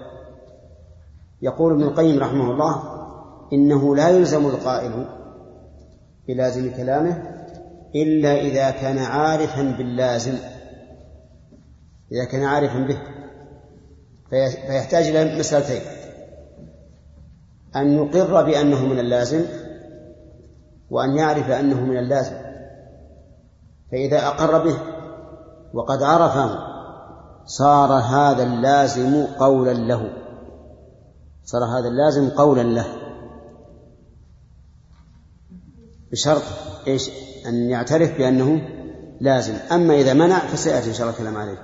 يقول 1.42 1.72
ابن 1.72 1.82
القيم 1.82 2.18
رحمه 2.20 2.50
الله 2.50 2.82
إنه 3.52 3.96
لا 3.96 4.08
يلزم 4.08 4.46
القائل 4.46 5.06
بلازم 6.28 6.76
كلامه 6.76 7.22
إلا 7.94 8.40
إذا 8.40 8.70
كان 8.70 8.98
عارفا 8.98 9.62
باللازم. 9.78 10.34
إذا 12.12 12.24
كان 12.24 12.44
عارفا 12.44 12.78
به 12.78 12.98
فيحتاج 14.30 15.06
إلى 15.06 15.38
مسألتين. 15.38 15.80
أن 17.76 17.92
يقر 17.92 18.44
بأنه 18.44 18.86
من 18.86 18.98
اللازم 18.98 19.44
وأن 20.90 21.16
يعرف 21.16 21.50
أنه 21.50 21.80
من 21.80 21.98
اللازم 21.98 22.36
فإذا 23.92 24.26
أقر 24.26 24.64
به 24.64 24.76
وقد 25.74 26.02
عرفه 26.02 26.58
صار 27.44 27.92
هذا 27.92 28.42
اللازم 28.42 29.26
قولا 29.26 29.72
له 29.72 30.10
صار 31.44 31.64
هذا 31.64 31.88
اللازم 31.88 32.30
قولا 32.30 32.62
له. 32.62 32.86
بشرط 36.12 36.42
إيش؟ 36.86 37.10
أن 37.46 37.54
يعترف 37.54 38.18
بأنه 38.18 38.60
لازم. 39.20 39.54
أما 39.72 39.94
إذا 39.94 40.14
منع 40.14 40.38
فسيأتي 40.38 40.88
إن 40.88 40.94
شاء 40.94 41.06
الله 41.06 41.18
الكلام 41.18 41.36
عليه. 41.36 41.58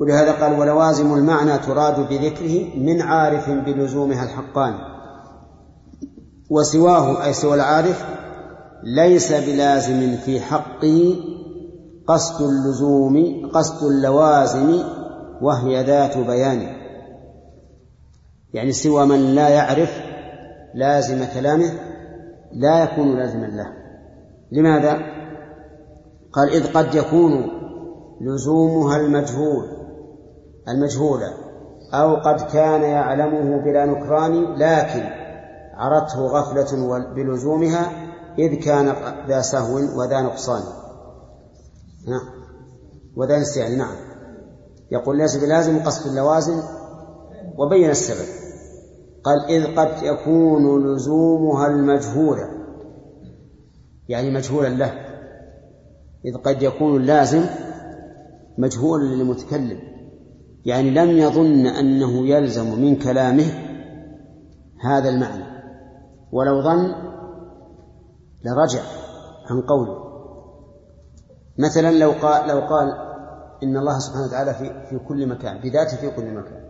ولهذا 0.00 0.32
قال 0.32 0.60
ولوازم 0.60 1.14
المعنى 1.14 1.58
تراد 1.58 2.08
بذكره 2.08 2.76
من 2.76 3.02
عارف 3.02 3.50
بلزومها 3.50 4.24
الحقان 4.24 4.97
وسواه 6.50 7.24
أي 7.24 7.32
سوى 7.32 7.54
العارف 7.54 8.04
ليس 8.84 9.32
بلازم 9.32 10.16
في 10.16 10.40
حقه 10.40 11.16
قصد 12.06 12.42
اللزوم 12.42 13.46
قصد 13.54 13.86
اللوازم 13.86 14.82
وهي 15.42 15.84
ذات 15.84 16.18
بيان. 16.18 16.76
يعني 18.54 18.72
سوى 18.72 19.06
من 19.06 19.34
لا 19.34 19.48
يعرف 19.48 20.00
لازم 20.74 21.24
كلامه 21.34 21.72
لا 22.52 22.82
يكون 22.84 23.18
لازما 23.18 23.46
له. 23.46 23.66
لماذا؟ 24.52 24.98
قال 26.32 26.50
إذ 26.50 26.72
قد 26.72 26.94
يكون 26.94 27.50
لزومها 28.20 28.96
المجهول 28.96 29.64
المجهولة 30.68 31.34
أو 31.94 32.16
قد 32.16 32.40
كان 32.40 32.82
يعلمه 32.82 33.64
بلا 33.64 33.86
نكران 33.86 34.44
لكن 34.54 35.27
عرته 35.78 36.26
غفلة 36.26 36.98
بلزومها 37.14 37.92
إذ 38.38 38.54
كان 38.54 38.94
ذا 39.28 39.40
سهو 39.40 39.76
وذا 39.76 40.20
نقصان. 40.20 40.62
نعم. 42.08 42.38
وذا 43.16 43.38
نسيان 43.38 43.78
نعم. 43.78 43.96
يقول 44.90 45.18
ليس 45.18 45.36
بلازم 45.36 45.82
قصد 45.82 46.06
اللوازم 46.06 46.62
وبين 47.58 47.90
السبب. 47.90 48.28
قال 49.24 49.44
إذ 49.48 49.76
قد 49.76 50.02
يكون 50.02 50.86
لزومها 50.86 51.66
المجهولة. 51.66 52.48
يعني 54.08 54.30
مجهولا 54.30 54.68
له. 54.68 54.92
إذ 56.24 56.36
قد 56.36 56.62
يكون 56.62 56.96
اللازم 56.96 57.44
مجهولا 58.58 59.04
للمتكلم. 59.04 59.78
يعني 60.64 60.90
لم 60.90 61.10
يظن 61.10 61.66
أنه 61.66 62.26
يلزم 62.26 62.80
من 62.80 62.96
كلامه 62.96 63.46
هذا 64.80 65.08
المعنى. 65.08 65.47
ولو 66.32 66.62
ظن 66.62 66.94
لرجع 68.44 68.82
عن 69.50 69.60
قوله. 69.60 70.08
مثلا 71.58 71.90
لو 71.90 72.10
قال 72.10 72.48
لو 72.48 72.60
قال 72.60 72.92
إن 73.62 73.76
الله 73.76 73.98
سبحانه 73.98 74.26
وتعالى 74.26 74.54
في 74.54 74.86
في 74.90 74.98
كل 74.98 75.26
مكان 75.28 75.60
بذاته 75.60 75.96
في 75.96 76.10
كل 76.10 76.34
مكان. 76.34 76.68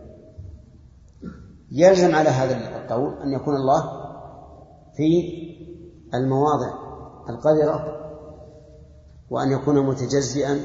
يلزم 1.71 2.15
على 2.15 2.29
هذا 2.29 2.57
القول 2.77 3.21
أن 3.21 3.33
يكون 3.33 3.55
الله 3.55 3.83
في 4.95 5.33
المواضع 6.13 6.73
القذرة 7.29 7.95
وأن 9.29 9.51
يكون 9.51 9.85
متجزئا 9.85 10.59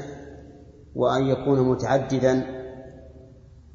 وأن 0.95 1.23
يكون 1.23 1.69
متعددا. 1.69 2.55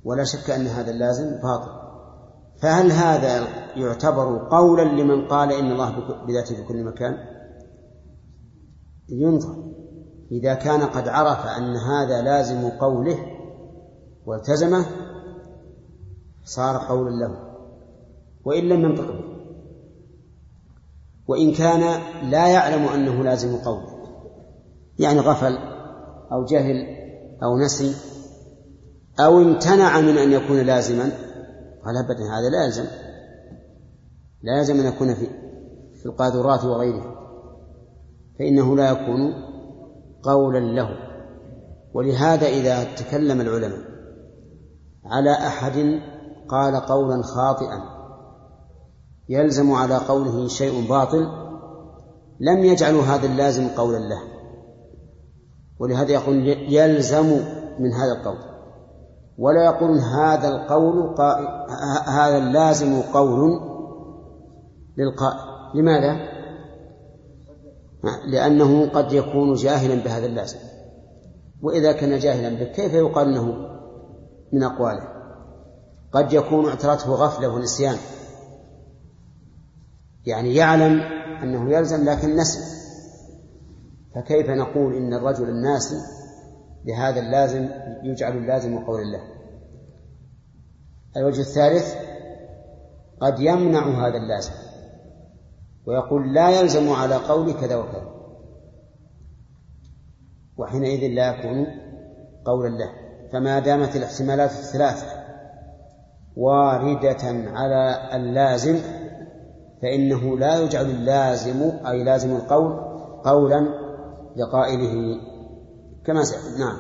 ولا 0.05 0.25
شك 0.25 0.51
أن 0.51 0.67
هذا 0.67 0.91
اللازم 0.91 1.41
باطل. 1.43 1.80
فهل 2.61 2.93
هذا 2.93 3.47
يعتبر 3.77 4.49
قولا 4.51 4.83
لمن 4.83 5.29
قال 5.29 5.53
إن 5.53 5.73
الله 5.73 5.91
بذاته 6.27 6.55
في 6.55 6.63
كل 6.63 6.85
مكان؟ 6.85 7.17
ينظر. 9.09 9.55
إذا 10.33 10.55
كان 10.55 10.83
قد 10.83 11.09
عرف 11.09 11.47
أن 11.47 11.77
هذا 11.77 12.23
لازم 12.23 12.69
قوله 12.69 13.19
والتزمه 14.27 14.87
صار 16.45 16.77
قولا 16.89 17.11
له. 17.11 17.37
وإن 18.45 18.69
لم 18.69 18.81
ينطق 18.81 19.07
به. 19.07 19.25
وإن 21.29 21.53
كان 21.53 22.01
لا 22.31 22.49
يعلم 22.49 22.85
أنه 22.85 23.23
لازم 23.23 23.57
قوله. 23.57 24.01
يعني 24.99 25.21
غفل 25.21 25.59
أو 26.33 26.45
جهل 26.45 26.87
أو 27.43 27.59
نسي 27.59 27.95
أو 29.21 29.39
امتنع 29.39 30.01
من 30.01 30.19
أن 30.19 30.33
يكون 30.33 30.61
لازما 30.61 31.30
قال 31.85 31.97
أبدا 31.97 32.25
هذا 32.25 32.49
لا 32.51 32.65
يلزم. 32.65 32.85
لا 34.43 34.59
يلزم 34.59 34.81
أن 34.81 34.87
يكون 34.87 35.15
في 35.15 35.27
في 36.01 36.07
القاذورات 36.07 36.65
وغيرها 36.65 37.15
فإنه 38.39 38.77
لا 38.77 38.91
يكون 38.91 39.35
قولا 40.23 40.59
له. 40.59 40.89
ولهذا 41.95 42.47
إذا 42.47 42.95
تكلم 42.95 43.41
العلماء 43.41 43.81
على 45.05 45.33
أحد 45.33 46.01
قال 46.49 46.77
قولا 46.77 47.23
خاطئا 47.23 47.83
يلزم 49.29 49.73
على 49.73 49.97
قوله 49.97 50.49
شيء 50.49 50.89
باطل 50.89 51.27
لم 52.41 52.65
يجعلوا 52.65 53.03
هذا 53.03 53.27
اللازم 53.27 53.69
قولا 53.69 53.99
له. 53.99 54.23
ولهذا 55.79 56.13
يقول 56.13 56.47
يلزم 56.73 57.27
من 57.79 57.93
هذا 57.93 58.13
القول. 58.19 58.50
ولا 59.41 59.65
يقولون 59.65 59.99
هذا 59.99 60.49
القول 60.49 61.21
هذا 62.07 62.39
اللازم 62.39 63.01
قول 63.03 63.61
للقائل 64.97 65.39
لماذا؟ 65.75 66.17
لأنه 68.27 68.89
قد 68.89 69.13
يكون 69.13 69.55
جاهلا 69.55 70.05
بهذا 70.05 70.27
اللازم. 70.27 70.59
وإذا 71.63 71.93
كان 71.93 72.19
جاهلا 72.19 72.59
به 72.59 72.65
كيف 72.65 72.95
يقال 72.95 73.29
أنه 73.29 73.47
من 74.53 74.63
أقواله؟ 74.63 75.09
قد 76.13 76.33
يكون 76.33 76.69
اعترته 76.69 77.13
غفلة 77.13 77.49
ونسيان. 77.49 77.97
يعني 80.27 80.55
يعلم 80.55 81.01
أنه 81.43 81.71
يلزم 81.71 82.05
لكن 82.05 82.37
نسي. 82.37 82.61
فكيف 84.15 84.51
نقول 84.51 84.95
إن 84.95 85.15
الرجل 85.15 85.49
الناسي 85.49 85.97
لهذا 86.85 87.21
اللازم 87.21 87.69
يجعل 88.03 88.37
اللازم 88.37 88.85
قول 88.85 89.01
الله. 89.01 89.21
الوجه 91.17 91.41
الثالث 91.41 91.95
قد 93.21 93.41
يمنع 93.41 94.07
هذا 94.07 94.17
اللازم 94.17 94.53
ويقول 95.87 96.35
لا 96.35 96.61
يلزم 96.61 96.93
على 96.93 97.15
قول 97.15 97.53
كذا 97.53 97.77
وكذا. 97.77 98.11
وحينئذ 100.57 101.15
لا 101.15 101.35
يكون 101.35 101.67
قولا 102.45 102.69
له. 102.69 102.91
فما 103.33 103.59
دامت 103.59 103.97
الاحتمالات 103.97 104.51
الثلاثة 104.51 105.07
واردة 106.37 107.51
على 107.53 108.11
اللازم 108.17 108.79
فإنه 109.83 110.39
لا 110.39 110.59
يجعل 110.59 110.87
اللازم 110.87 111.87
أي 111.87 112.05
لازم 112.05 112.37
القول 112.37 112.81
قولا 113.25 113.69
لقائله 114.37 115.21
كما 116.07 116.23
نعم. 116.59 116.77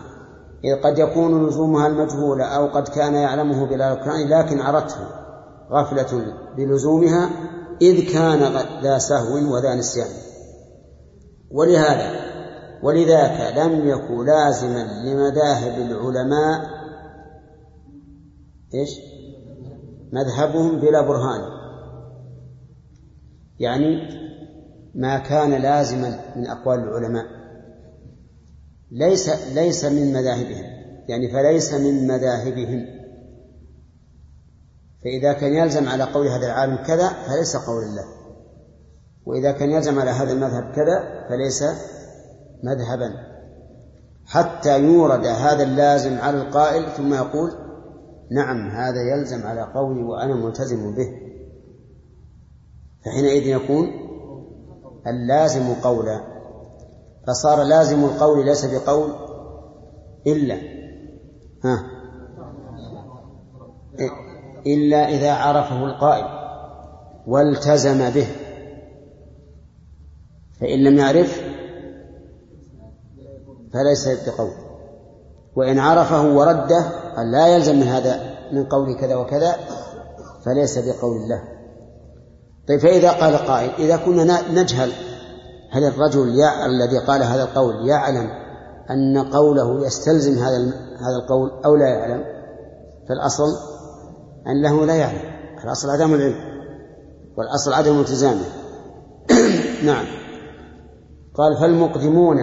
إذ 0.65 0.83
قد 0.83 0.99
يكون 0.99 1.47
لزومها 1.47 1.87
المجهول 1.87 2.41
أو 2.41 2.67
قد 2.67 2.89
كان 2.89 3.15
يعلمه 3.15 3.67
بلا 3.67 3.93
ركعان 3.93 4.29
لكن 4.29 4.61
عرته 4.61 5.07
غفلة 5.71 6.35
بلزومها 6.57 7.31
إذ 7.83 8.13
كان 8.13 8.39
ذا 8.83 8.99
سهو 8.99 9.55
وذا 9.55 9.75
نسيان. 9.75 10.09
ولهذا 11.51 12.31
ولذاك 12.83 13.57
لم 13.59 13.89
يكن 13.89 14.27
لازما 14.27 14.87
لمذاهب 15.05 15.91
العلماء 15.91 16.81
إيش؟ 18.75 18.91
مذهبهم 20.13 20.81
بلا 20.81 21.01
برهان. 21.01 21.41
يعني 23.59 24.21
ما 24.95 25.19
كان 25.19 25.63
لازما 25.63 26.21
من 26.37 26.47
أقوال 26.47 26.79
العلماء. 26.79 27.40
ليس 28.91 29.29
ليس 29.55 29.85
من 29.85 30.13
مذاهبهم. 30.13 30.65
يعني 31.09 31.33
فليس 31.33 31.75
من 31.75 32.07
مذاهبهم. 32.07 32.87
فإذا 35.05 35.33
كان 35.33 35.55
يلزم 35.55 35.89
على 35.89 36.05
قول 36.05 36.27
هذا 36.27 36.47
العالم 36.47 36.77
كذا 36.77 37.09
فليس 37.09 37.57
قول 37.57 37.83
الله. 37.83 38.05
وإذا 39.27 39.53
كان 39.53 39.71
يلزم 39.71 39.99
على 39.99 40.11
هذا 40.11 40.33
المذهب 40.33 40.73
كذا 40.73 41.27
فليس 41.29 41.65
مذهبا. 42.65 43.11
حتى 44.27 44.85
يورد 44.85 45.27
هذا 45.27 45.63
اللازم 45.63 46.19
على 46.19 46.43
القائل 46.43 46.87
ثم 46.97 47.15
يقول 47.15 47.51
نعم 48.31 48.69
هذا 48.71 49.01
يلزم 49.17 49.47
على 49.47 49.63
قولي 49.63 50.03
وأنا 50.03 50.35
ملتزم 50.35 50.95
به. 50.95 51.09
فحينئذ 53.05 53.47
يكون 53.47 53.87
اللازم 55.07 55.75
قولا. 55.75 56.30
فصار 57.27 57.63
لازم 57.63 58.05
القول 58.05 58.47
ليس 58.47 58.65
بقول 58.65 59.11
إلا 60.27 60.59
ها 61.65 61.87
إلا 64.67 65.09
إذا 65.09 65.33
عرفه 65.33 65.85
القائل 65.85 66.25
والتزم 67.27 68.11
به 68.11 68.27
فإن 70.61 70.85
لم 70.85 70.99
يعرف 70.99 71.43
فليس 73.73 74.09
بقول. 74.09 74.51
وإن 75.57 75.79
عرفه 75.79 76.35
ورده 76.35 76.85
قال 77.17 77.31
لا 77.33 77.47
يلزم 77.47 77.77
من 77.77 77.83
هذا 77.83 78.39
من 78.53 78.65
قول 78.65 78.95
كذا 78.95 79.17
وكذا 79.17 79.57
فليس 80.45 80.79
بقول 80.79 81.17
الله 81.17 81.43
طيب 82.69 82.81
فإذا 82.81 83.11
قال 83.11 83.37
قائل 83.37 83.71
إذا 83.79 83.97
كنا 83.97 84.53
نجهل 84.53 84.93
هل 85.71 85.85
الرجل 85.85 86.39
يع... 86.39 86.67
الذي 86.67 86.99
قال 86.99 87.23
هذا 87.23 87.43
القول 87.43 87.89
يعلم 87.89 88.31
أن 88.91 89.19
قوله 89.19 89.87
يستلزم 89.87 90.33
هذا 90.33 90.57
هذا 91.01 91.17
القول 91.23 91.51
أو 91.65 91.77
لا 91.77 91.87
يعلم؟ 91.87 92.25
فالأصل 93.09 93.47
أنه 94.47 94.87
لا 94.87 94.95
يعلم. 94.95 95.31
الأصل 95.65 95.91
عدم 95.91 96.15
العلم 96.15 96.35
والأصل 97.37 97.73
عدم 97.73 98.01
التزامه. 98.01 98.45
نعم. 99.87 100.05
قال 101.35 101.57
فالمقدمون 101.61 102.39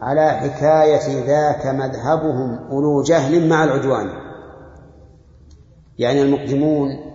على 0.00 0.30
حكاية 0.30 1.26
ذاك 1.26 1.66
مذهبهم 1.66 2.68
أولو 2.70 3.02
جهل 3.02 3.48
مع 3.48 3.64
العدوان. 3.64 4.08
يعني 5.98 6.22
المقدمون 6.22 7.07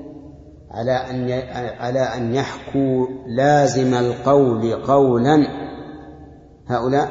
على 0.73 0.91
أن 0.91 1.31
على 1.79 1.99
أن 1.99 2.35
يحكوا 2.35 3.07
لازم 3.27 3.93
القول 3.93 4.73
قولا. 4.83 5.35
هؤلاء 6.67 7.09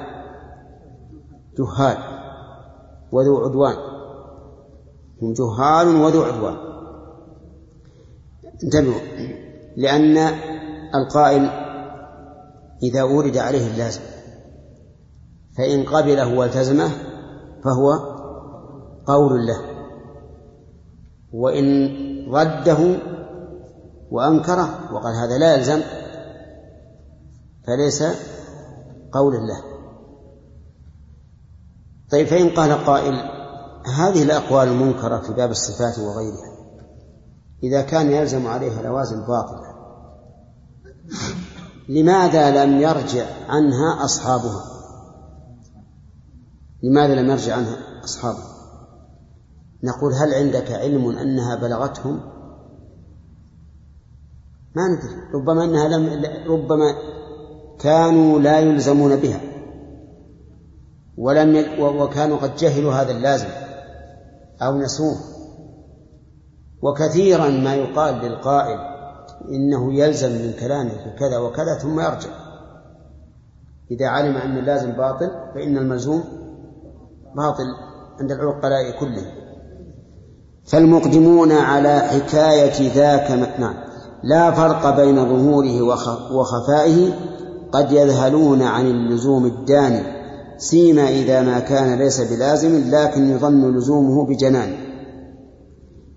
جهال 1.58 1.96
وذو 3.12 3.36
عدوان. 3.38 3.74
هم 5.22 5.32
جهال 5.32 5.96
وذو 5.96 6.22
عدوان. 6.22 6.56
انتبهوا 8.64 9.00
لأن 9.76 10.18
القائل 10.94 11.50
إذا 12.82 13.00
أورد 13.00 13.36
عليه 13.36 13.66
اللازم 13.70 14.00
فإن 15.58 15.84
قبله 15.84 16.38
والتزمه 16.38 16.90
فهو 17.64 17.92
قول 19.06 19.46
له 19.46 19.60
وإن 21.32 21.88
رده 22.30 22.96
وأنكره 24.12 24.94
وقال 24.94 25.14
هذا 25.14 25.38
لا 25.38 25.54
يلزم 25.56 25.80
فليس 27.66 28.04
قول 29.12 29.34
له. 29.34 29.62
طيب 32.10 32.26
فإن 32.26 32.48
قال 32.48 32.84
قائل 32.84 33.14
هذه 33.96 34.22
الأقوال 34.22 34.68
المنكرة 34.68 35.18
في 35.18 35.32
باب 35.32 35.50
الصفات 35.50 35.98
وغيرها 35.98 36.52
إذا 37.62 37.82
كان 37.82 38.10
يلزم 38.10 38.46
عليها 38.46 38.82
لوازم 38.82 39.26
باطلة 39.26 39.72
لماذا 41.88 42.64
لم 42.64 42.80
يرجع 42.80 43.26
عنها 43.48 44.04
أصحابها؟ 44.04 44.64
لماذا 46.82 47.14
لم 47.14 47.30
يرجع 47.30 47.56
عنها 47.56 47.76
أصحابه 48.04 48.44
نقول 49.82 50.12
هل 50.14 50.34
عندك 50.34 50.72
علم 50.72 51.08
أنها 51.18 51.54
بلغتهم؟ 51.54 52.31
ما 54.76 54.82
ندري. 54.88 55.34
ربما 55.34 55.64
أنها 55.64 55.88
لم 55.88 56.24
ربما 56.46 56.94
كانوا 57.80 58.38
لا 58.38 58.58
يلزمون 58.58 59.16
بها. 59.16 59.40
ولم. 61.18 61.64
وكانوا 61.80 62.36
قد 62.36 62.56
جهلوا 62.56 62.92
هذا 62.92 63.10
اللازم 63.10 63.48
أو 64.62 64.78
نسوه. 64.78 65.16
وكثيرا 66.82 67.48
ما 67.48 67.74
يقال 67.74 68.14
للقائل 68.14 68.78
إنه 69.48 69.94
يلزم 69.94 70.32
من 70.32 70.52
كلامه 70.60 71.16
كذا 71.18 71.38
وكذا 71.38 71.78
ثم 71.78 72.00
يرجع. 72.00 72.30
إذا 73.90 74.06
علم 74.06 74.36
أن 74.36 74.58
اللازم 74.58 74.92
باطل 74.92 75.30
فإن 75.54 75.78
الملزوم 75.78 76.24
باطل 77.36 77.64
عند 78.20 78.32
العقلاء 78.32 79.00
كلهم. 79.00 79.42
فالمقدمون 80.64 81.52
على 81.52 81.98
حكاية 81.98 82.92
ذاك 82.94 83.30
نعم 83.60 83.91
لا 84.24 84.50
فرق 84.50 84.96
بين 84.96 85.16
ظهوره 85.16 85.82
وخفائه 86.32 87.12
قد 87.72 87.92
يذهلون 87.92 88.62
عن 88.62 88.86
اللزوم 88.86 89.46
الداني 89.46 90.22
سيما 90.56 91.08
إذا 91.08 91.42
ما 91.42 91.60
كان 91.60 91.98
ليس 91.98 92.20
بلازم 92.20 92.90
لكن 92.90 93.30
يظن 93.30 93.76
لزومه 93.76 94.26
بجنان. 94.26 94.72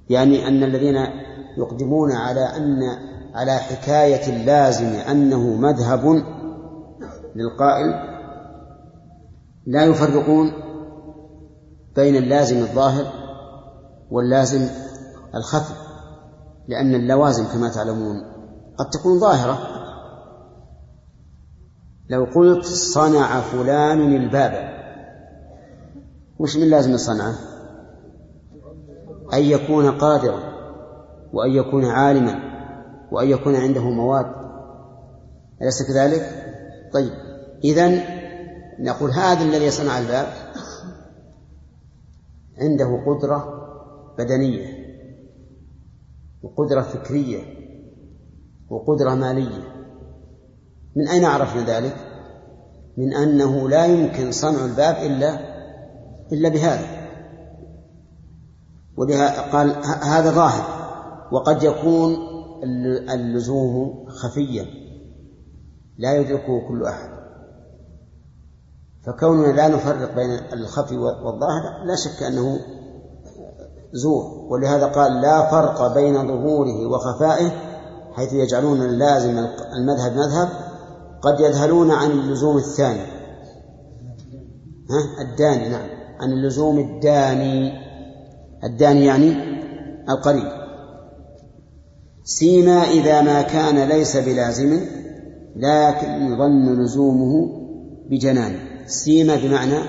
يعني 0.09 0.47
أن 0.47 0.63
الذين 0.63 0.95
يقدمون 1.57 2.11
على 2.11 2.41
أن 2.57 2.79
على 3.33 3.51
حكاية 3.51 4.35
اللازم 4.35 4.85
أنه 4.85 5.55
مذهب 5.55 6.23
للقائل 7.35 8.15
لا 9.67 9.85
يفرقون 9.85 10.51
بين 11.95 12.15
اللازم 12.15 12.57
الظاهر 12.57 13.05
واللازم 14.11 14.67
الخفي. 15.35 15.84
لأن 16.67 16.95
اللوازم 16.95 17.45
كما 17.45 17.69
تعلمون 17.69 18.23
قد 18.77 18.89
تكون 18.89 19.19
ظاهرة. 19.19 19.59
لو 22.09 22.27
قلت 22.35 22.65
صنع 22.65 23.41
فلان 23.41 24.15
الباب 24.15 24.75
وش 26.39 26.57
من 26.57 26.69
لازم 26.69 26.97
صنعه 26.97 27.33
أن 29.33 29.43
يكون 29.43 29.91
قادرا 29.91 30.39
وأن 31.33 31.51
يكون 31.51 31.85
عالما 31.85 32.35
وأن 33.11 33.27
يكون 33.27 33.55
عنده 33.55 33.89
مواد. 33.89 34.25
أليس 35.61 35.83
كذلك؟ 35.83 36.53
طيب 36.93 37.13
إذا 37.63 38.01
نقول 38.79 39.11
هذا 39.11 39.43
الذي 39.43 39.71
صنع 39.71 39.99
الباب 39.99 40.27
عنده 42.57 43.03
قدرة 43.07 43.67
بدنية. 44.17 44.74
وقدرة 46.45 46.81
فكرية 46.81 47.43
وقدرة 48.69 49.15
مالية. 49.15 49.75
من 50.95 51.07
أين 51.07 51.25
عرفنا 51.25 51.61
ذلك؟ 51.61 51.95
من 52.97 53.13
أنه 53.13 53.69
لا 53.69 53.85
يمكن 53.85 54.31
صنع 54.31 54.65
الباب 54.65 54.95
إلا 54.95 55.39
إلا 56.31 56.49
بهذا. 56.49 57.07
ولهذا 58.97 59.41
قال 59.41 59.75
هذا 60.03 60.31
ظاهر 60.31 60.85
وقد 61.31 61.63
يكون 61.63 62.15
اللزوم 63.13 64.05
خفيا 64.07 64.65
لا 65.97 66.15
يدركه 66.15 66.67
كل 66.67 66.85
أحد. 66.85 67.09
فكوننا 69.05 69.47
لا 69.47 69.67
نفرق 69.67 70.15
بين 70.15 70.29
الخفي 70.53 70.97
والظاهر 70.97 71.85
لا 71.85 71.95
شك 71.95 72.23
أنه 72.23 72.59
زور. 73.93 74.45
ولهذا 74.49 74.85
قال 74.85 75.21
لا 75.21 75.51
فرق 75.51 75.93
بين 75.93 76.27
ظهوره 76.27 76.87
وخفائه 76.87 77.51
حيث 78.13 78.33
يجعلون 78.33 78.81
اللازم 78.81 79.47
المذهب 79.77 80.11
مذهب 80.11 80.49
قد 81.21 81.39
يذهلون 81.39 81.91
عن 81.91 82.11
اللزوم 82.11 82.57
الثاني. 82.57 83.01
ها؟ 84.89 85.21
الداني 85.21 85.69
نعم. 85.69 85.89
عن 86.19 86.31
اللزوم 86.31 86.79
الداني. 86.79 87.71
الداني 88.63 89.05
يعني 89.05 89.35
القريب. 90.09 90.51
سيما 92.23 92.83
إذا 92.83 93.21
ما 93.21 93.41
كان 93.41 93.89
ليس 93.89 94.17
بلازم 94.17 94.79
لكن 95.55 96.33
يظن 96.33 96.83
لزومه 96.83 97.49
بجنان. 98.09 98.59
سيما 98.87 99.35
بمعنى 99.35 99.79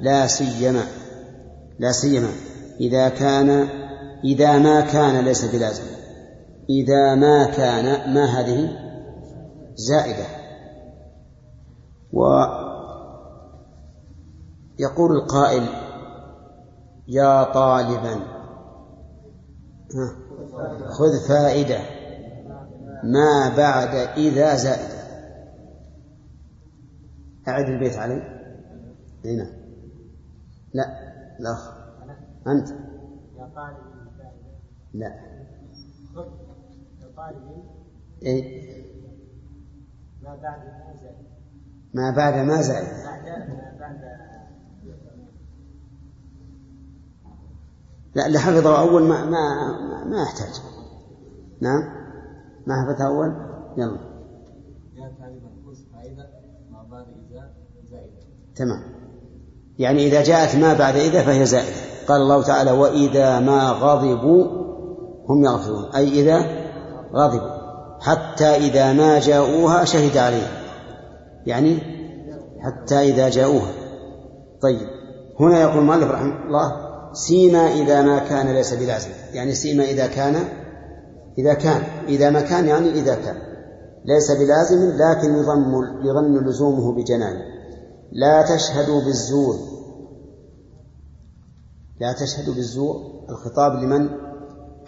لا 0.00 0.26
سيما. 0.26 0.82
لا 1.78 1.92
سيما. 1.92 2.28
إذا 2.82 3.08
كان 3.08 3.68
إذا 4.24 4.58
ما 4.58 4.80
كان 4.80 5.24
ليس 5.24 5.54
بلازم. 5.54 5.84
إذا 6.70 7.14
ما 7.14 7.50
كان 7.56 8.14
ما 8.14 8.24
هذه؟ 8.24 8.70
زائدة. 9.74 10.26
ويقول 14.78 15.16
القائل 15.16 15.66
يا 17.08 17.44
طالبا 17.44 18.20
خذ 20.88 21.28
فائدة. 21.28 21.80
ما 23.04 23.56
بعد 23.56 23.94
إذا 24.16 24.54
زائدة. 24.56 25.02
أعد 27.48 27.68
البيت 27.68 27.96
علي. 27.96 28.22
هنا 29.24 29.46
لا 30.74 30.84
لا 31.40 31.81
أنت؟ 32.46 32.68
يا 33.38 33.50
طالب 33.56 33.76
لا. 34.94 35.06
يا 37.00 37.08
طالب 37.16 37.64
إيه؟ 38.22 38.82
ما 40.22 40.36
بعد 40.36 40.58
ما 40.58 40.96
زائد 41.02 41.26
ما 41.94 42.10
بعد 42.16 42.34
ما 42.34 42.62
زائد 42.62 43.02
لا 48.14 48.26
اللي 48.26 48.38
حفظه 48.38 48.80
أول 48.80 49.02
ما 49.02 49.24
ما 49.24 50.04
ما 50.04 50.22
يحتاج. 50.22 50.62
نعم؟ 51.60 51.82
ما 52.66 52.82
حفظه 52.82 53.06
أول؟ 53.06 53.28
يلا. 53.76 53.98
يا 54.94 55.12
فائدة 55.92 56.28
ما 56.70 56.82
بعد 56.90 57.06
إذا 57.30 57.50
زائدة 57.90 58.20
تمام. 58.54 58.91
يعني 59.82 60.06
إذا 60.06 60.22
جاءت 60.22 60.56
ما 60.56 60.74
بعد 60.74 60.96
إذا 60.96 61.22
فهي 61.22 61.46
زائدة. 61.46 61.76
قال 62.08 62.20
الله 62.20 62.42
تعالى 62.42 62.70
وإذا 62.70 63.40
ما 63.40 63.70
غضبوا 63.70 64.44
هم 65.28 65.44
يغفرون. 65.44 65.84
أي 65.96 66.08
إذا 66.08 66.46
غضبوا. 67.14 67.50
حتى 68.00 68.56
إذا 68.56 68.92
ما 68.92 69.20
جاءوها 69.20 69.84
شهد 69.84 70.16
عليهم. 70.16 70.50
يعني 71.46 71.78
حتى 72.60 73.00
إذا 73.00 73.28
جاءوها. 73.28 73.72
طيب. 74.62 74.88
هنا 75.40 75.60
يقول 75.60 75.78
المؤلف 75.78 76.10
رحمه 76.10 76.46
الله 76.46 76.72
سيما 77.12 77.72
إذا 77.72 78.02
ما 78.02 78.18
كان 78.18 78.54
ليس 78.54 78.74
بلازم. 78.74 79.10
يعني 79.32 79.54
سيما 79.54 79.84
إذا 79.84 80.06
كان 80.06 80.34
إذا 81.38 81.54
كان. 81.54 81.82
إذا 82.08 82.30
ما 82.30 82.40
كان 82.40 82.68
يعني 82.68 82.88
إذا 82.88 83.14
كان. 83.14 83.36
ليس 84.04 84.30
بلازم 84.30 84.96
لكن 84.96 85.34
يظن 85.34 85.84
يظن 86.04 86.48
لزومه 86.48 86.92
بجنان 86.92 87.51
لا 88.12 88.56
تشهدوا 88.56 89.04
بالزور. 89.04 89.56
لا 92.00 92.12
تشهدوا 92.12 92.54
بالزور. 92.54 92.96
الخطاب 93.28 93.72
لمن؟ 93.72 94.08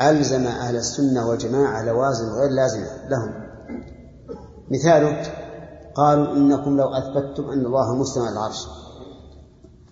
ألزم 0.03 0.47
أهل 0.47 0.77
السنة 0.77 1.29
والجماعة 1.29 1.83
لوازم 1.85 2.29
غير 2.29 2.51
لازمة 2.51 3.09
لهم. 3.09 3.33
مثاله 4.71 5.23
قالوا 5.95 6.37
إنكم 6.37 6.77
لو 6.77 6.89
أثبتتم 6.89 7.51
أن 7.51 7.67
الله 7.67 7.95
مستوى 7.95 8.29
العرش 8.29 8.67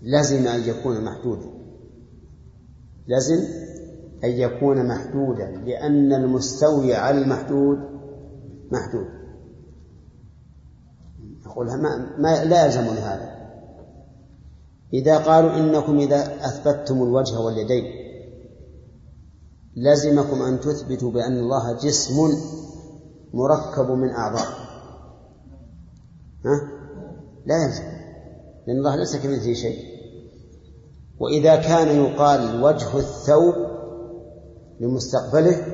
لزم 0.03 0.47
أن 0.47 0.61
يكون 0.61 1.05
محدودا. 1.05 1.51
لزم 3.09 3.45
أن 4.25 4.31
يكون 4.31 4.89
محدودا 4.89 5.47
لأن 5.47 6.13
المستوي 6.13 6.95
على 6.95 7.19
المحدود 7.19 7.79
محدود. 8.73 9.22
نقول 11.53 11.67
ما, 11.67 12.17
ما 12.19 12.45
لا 12.45 12.65
يلزمني 12.65 13.01
هذا 13.01 13.33
إذا 14.93 15.19
قالوا 15.19 15.57
إنكم 15.57 15.99
إذا 15.99 16.47
أثبتتم 16.47 17.03
الوجه 17.03 17.41
واليدين 17.41 17.85
لزمكم 19.77 20.43
أن 20.43 20.61
تثبتوا 20.61 21.11
بأن 21.11 21.39
الله 21.39 21.73
جسم 21.73 22.15
مركب 23.35 23.91
من 23.91 24.11
أعضاء. 24.11 24.47
ها؟ 26.45 26.61
لا 27.47 27.65
يلزم 27.65 27.85
لأن 28.67 28.77
الله 28.77 28.97
ليس 28.97 29.17
كمثله 29.17 29.55
شيء. 29.55 29.79
وإذا 31.19 31.57
كان 31.57 31.89
يقال 31.89 32.65
وجه 32.65 32.99
الثوب 32.99 33.55
لمستقبله 34.81 35.67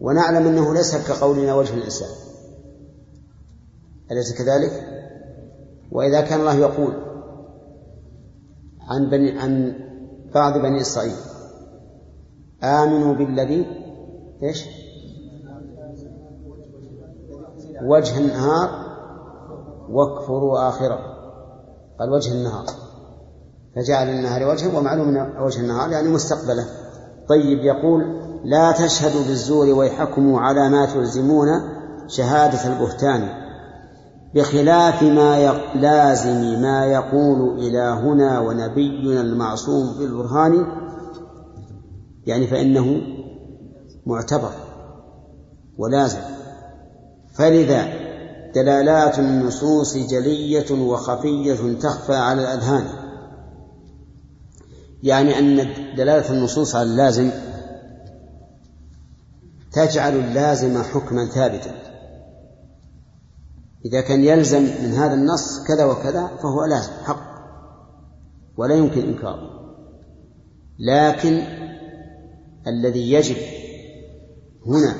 ونعلم 0.00 0.46
أنه 0.46 0.74
ليس 0.74 0.96
كقولنا 0.96 1.54
وجه 1.54 1.74
الإنسان. 1.74 2.31
أليس 4.10 4.38
كذلك؟ 4.38 4.72
وإذا 5.92 6.20
كان 6.20 6.40
الله 6.40 6.54
يقول 6.54 6.94
عن 8.80 9.10
بني 9.10 9.38
عن 9.38 9.74
بعض 10.34 10.58
بني 10.58 10.80
إسرائيل 10.80 11.16
آمنوا 12.64 13.14
بالذي 13.14 13.66
إيش؟ 14.42 14.64
وجه 17.82 18.18
النهار 18.18 18.70
واكفروا 19.90 20.68
آخره 20.68 20.98
قال 21.98 22.10
وجه 22.10 22.32
النهار 22.32 22.66
فجعل 23.76 24.08
النهار 24.08 24.48
وجها 24.48 24.78
ومعلوم 24.78 25.08
من 25.08 25.36
وجه 25.40 25.60
النهار 25.60 25.90
يعني 25.90 26.08
مستقبله 26.08 26.66
طيب 27.28 27.58
يقول 27.58 28.22
لا 28.44 28.72
تشهدوا 28.72 29.24
بالزور 29.28 29.66
ويحكموا 29.66 30.40
على 30.40 30.68
ما 30.68 30.86
تلزمون 30.86 31.48
شهادة 32.06 32.74
البهتان 32.74 33.41
بخلاف 34.34 35.02
ما. 35.02 35.60
لازم 35.74 36.60
ما 36.62 36.86
يقول 36.86 37.58
إلهنا 37.58 38.40
ونبينا 38.40 39.20
المعصوم 39.20 39.94
في 39.94 40.04
البرهان 40.04 40.66
يعني 42.26 42.46
فإنه 42.46 43.02
معتبر 44.06 44.52
ولازم 45.78 46.20
فلذا 47.34 47.86
دلالات 48.54 49.18
النصوص 49.18 49.96
جلية 49.96 50.72
وخفية 50.82 51.78
تخفى 51.78 52.14
على 52.14 52.40
الأذهان 52.40 52.84
يعني 55.02 55.38
أن 55.38 55.56
دلالة 55.96 56.30
النصوص 56.30 56.76
على 56.76 56.90
اللازم 56.90 57.30
تجعل 59.72 60.12
اللازم 60.12 60.82
حكما 60.82 61.26
ثابتا 61.26 61.91
إذا 63.84 64.00
كان 64.00 64.24
يلزم 64.24 64.62
من 64.62 64.92
هذا 64.92 65.14
النص 65.14 65.64
كذا 65.68 65.84
وكذا 65.84 66.26
فهو 66.26 66.64
لازم 66.64 66.92
حق 67.04 67.32
ولا 68.56 68.74
يمكن 68.74 69.08
إنكاره 69.08 69.52
لكن 70.78 71.42
الذي 72.66 73.12
يجب 73.12 73.36
هنا 74.66 74.94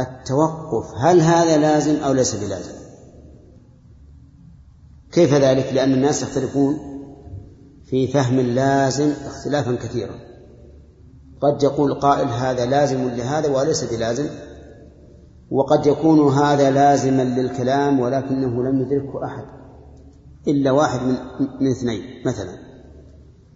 التوقف 0.00 0.94
هل 0.98 1.20
هذا 1.20 1.56
لازم 1.56 1.96
أو 1.96 2.12
ليس 2.12 2.34
بلازم؟ 2.34 2.72
كيف 5.12 5.34
ذلك؟ 5.34 5.72
لأن 5.72 5.92
الناس 5.92 6.22
يختلفون 6.22 6.78
في 7.84 8.06
فهم 8.06 8.38
اللازم 8.38 9.12
اختلافا 9.26 9.74
كثيرا. 9.74 10.14
قد 11.40 11.62
يقول 11.62 11.94
قائل 11.94 12.28
هذا 12.28 12.66
لازم 12.66 13.08
لهذا 13.08 13.48
وليس 13.48 13.84
بلازم. 13.84 14.28
وقد 15.52 15.86
يكون 15.86 16.32
هذا 16.32 16.70
لازما 16.70 17.22
للكلام 17.22 18.00
ولكنه 18.00 18.62
لم 18.62 18.80
يدركه 18.80 19.24
أحد 19.24 19.44
إلا 20.48 20.70
واحد 20.70 21.00
من, 21.02 21.16
من 21.60 21.70
اثنين 21.70 22.02
مثلا. 22.26 22.58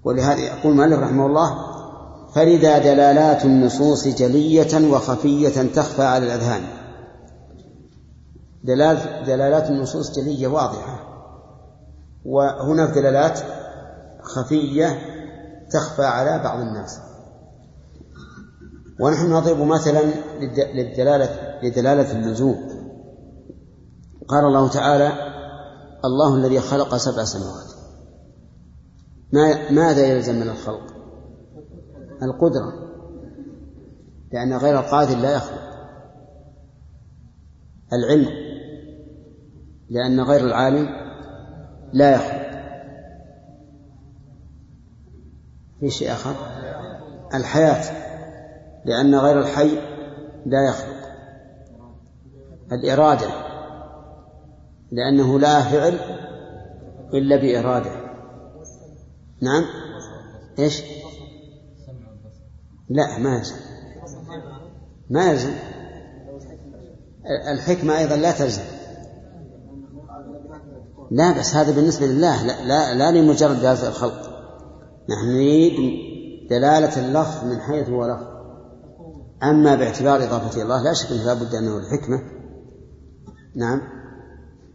ولهذا 0.04 0.40
يقول 0.40 0.74
مالك 0.74 0.98
رحمه 0.98 1.26
الله 1.26 1.56
فلذا 2.34 2.78
دلالات 2.78 3.44
النصوص 3.44 4.08
جلية 4.08 4.92
وخفية 4.92 5.62
تخفى 5.62 6.02
على 6.02 6.26
الأذهان. 6.26 6.62
دلالات 9.26 9.70
النصوص 9.70 10.18
جلية 10.18 10.46
واضحة. 10.46 11.00
وهناك 12.24 12.90
دلالات 12.90 13.40
خفية 14.22 14.98
تخفى 15.70 16.04
على 16.04 16.42
بعض 16.44 16.60
الناس. 16.60 16.98
ونحن 19.00 19.32
نضرب 19.32 19.60
مثلا 19.60 20.00
للدلالة 20.74 21.45
لدلالة 21.62 22.12
اللزوم 22.12 22.68
قال 24.28 24.44
الله 24.44 24.68
تعالى 24.68 25.12
الله 26.04 26.34
الذي 26.36 26.60
خلق 26.60 26.96
سبع 26.96 27.24
سماوات. 27.24 27.72
ما 29.32 29.70
ماذا 29.70 30.06
يلزم 30.06 30.34
من 30.34 30.48
الخلق؟ 30.48 30.94
القدرة. 32.22 32.72
لأن 34.32 34.52
غير 34.52 34.78
القادر 34.78 35.16
لا 35.16 35.36
يخلق. 35.36 35.62
العلم. 37.92 38.30
لأن 39.90 40.20
غير 40.20 40.40
العالم 40.46 40.88
لا 41.92 42.14
يخلق. 42.14 42.46
في 45.80 45.90
شيء 45.90 46.12
آخر؟ 46.12 46.34
الحياة. 47.34 48.06
لأن 48.84 49.14
غير 49.14 49.40
الحي 49.40 49.70
لا 50.46 50.68
يخلق. 50.68 50.95
الإرادة 52.72 53.28
لأنه 54.92 55.38
لا 55.38 55.62
فعل 55.62 55.98
إلا 57.14 57.36
بإرادة. 57.36 57.90
نعم؟ 59.42 59.64
إيش؟ 60.58 60.82
لا 62.88 63.18
ما 63.18 63.36
يلزم. 63.36 63.56
ما 65.10 65.30
يلزم. 65.30 65.52
الحكمة 67.52 67.98
أيضا 67.98 68.16
لا 68.16 68.32
تلزم. 68.32 68.62
لا 71.10 71.38
بس 71.38 71.54
هذا 71.54 71.74
بالنسبة 71.74 72.06
لله 72.06 72.46
لا 72.46 72.64
لا, 72.64 72.94
لا 72.94 73.18
لمجرد 73.18 73.56
دلالة 73.56 73.88
الخلق. 73.88 74.20
نحن 75.08 75.28
نريد 75.34 75.76
دلالة 76.50 77.06
اللفظ 77.06 77.44
من 77.44 77.60
حيث 77.60 77.88
هو 77.88 78.06
لفظ. 78.06 78.26
أما 79.42 79.74
باعتبار 79.74 80.24
إضافته 80.24 80.62
الله 80.62 80.82
لا 80.82 80.92
شك 80.92 81.12
أنه 81.12 81.24
لا 81.24 81.34
بد 81.34 81.54
أنه 81.54 81.78
الحكمة 81.78 82.35
نعم. 83.56 83.80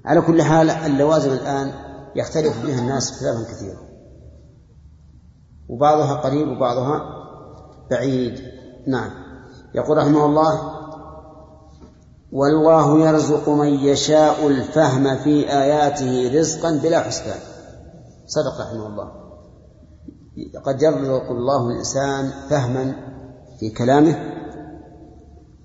على 0.06 0.22
كل 0.22 0.42
حال 0.42 0.70
اللوازم 0.70 1.34
الآن 1.34 1.72
يختلف 2.16 2.66
بها 2.66 2.80
الناس 2.80 3.12
اختلافا 3.12 3.52
كثيرا. 3.52 3.80
وبعضها 5.70 6.14
قريب 6.14 6.48
وبعضها 6.48 7.02
بعيد. 7.92 8.40
نعم. 8.88 9.12
يقول 9.76 9.98
رحمه 9.98 10.26
الله 10.26 10.82
والله 12.32 13.08
يرزق 13.08 13.50
من 13.50 13.68
يشاء 13.68 14.48
الفهم 14.48 15.18
في 15.18 15.52
آياته 15.52 16.40
رزقا 16.40 16.72
بلا 16.72 17.00
حسبان. 17.00 17.40
صدق 18.26 18.62
رحمه 18.62 18.88
الله. 18.88 19.12
قد 20.66 20.82
يرزق 20.82 21.32
الله 21.32 21.68
الإنسان 21.68 22.32
فهما 22.50 22.96
في 23.60 23.70
كلامه 23.70 24.16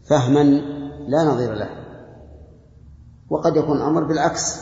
فهما 0.08 0.42
لا 1.08 1.24
نظير 1.24 1.54
له. 1.54 1.85
وقد 3.30 3.56
يكون 3.56 3.76
الأمر 3.76 4.04
بالعكس. 4.04 4.56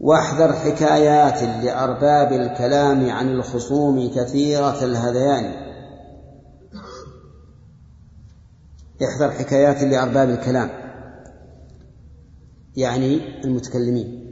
واحذر 0.00 0.52
حكايات 0.52 1.64
لأرباب 1.64 2.32
الكلام 2.32 3.10
عن 3.10 3.28
الخصوم 3.28 4.10
كثيرة 4.14 4.84
الهذيان. 4.84 5.66
احذر 9.04 9.30
حكايات 9.30 9.82
لأرباب 9.82 10.30
الكلام 10.30 10.70
يعني 12.76 13.44
المتكلمين 13.44 14.26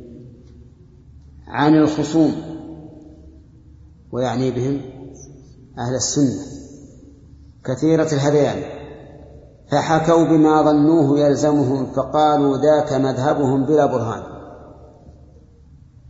عن 1.47 1.75
الخصوم 1.75 2.35
ويعني 4.13 4.51
بهم 4.51 4.81
أهل 5.79 5.95
السنة. 5.95 6.43
كثيرة 7.65 8.13
الهذيان. 8.13 8.74
فحكوا 9.75 10.25
بما 10.25 10.63
ظنوه 10.63 11.19
يلزمهم 11.19 11.93
فقالوا 11.93 12.57
ذاك 12.57 12.93
مذهبهم 12.93 13.67
بلا 13.67 13.87
برهان. 13.87 14.23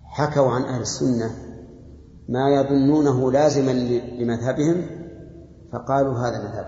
حكوا 0.05 0.51
عن 0.51 0.63
أهل 0.63 0.81
السنة 0.81 1.31
ما 2.29 2.51
يظنونه 2.51 3.33
لازما 3.33 3.71
لمذهبهم 4.19 4.87
فقالوا 5.73 6.15
هذا 6.19 6.39
مذهب. 6.39 6.67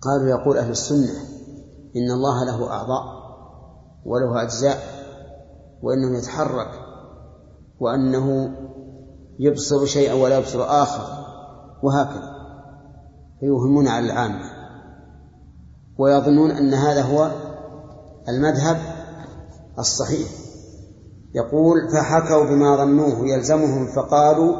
قالوا 0.00 0.28
يقول 0.28 0.58
أهل 0.58 0.70
السنة 0.70 1.20
إن 1.96 2.10
الله 2.10 2.44
له 2.44 2.70
أعضاء 2.70 3.04
وله 4.04 4.42
أجزاء 4.42 4.78
وأنه 5.82 6.18
يتحرك 6.18 6.70
وأنه 7.80 8.56
يبصر 9.38 9.84
شيئا 9.84 10.14
ولا 10.14 10.38
يبصر 10.38 10.62
آخر 10.62 11.24
وهكذا. 11.82 12.32
فيوهمون 13.40 13.88
على 13.88 14.06
العامة. 14.06 14.61
ويظنون 16.02 16.50
أن 16.50 16.74
هذا 16.74 17.02
هو 17.02 17.30
المذهب 18.28 18.76
الصحيح. 19.78 20.28
يقول 21.34 21.90
فحكوا 21.92 22.44
بما 22.44 22.76
ظنوه 22.76 23.28
يلزمهم 23.28 23.86
فقالوا 23.96 24.54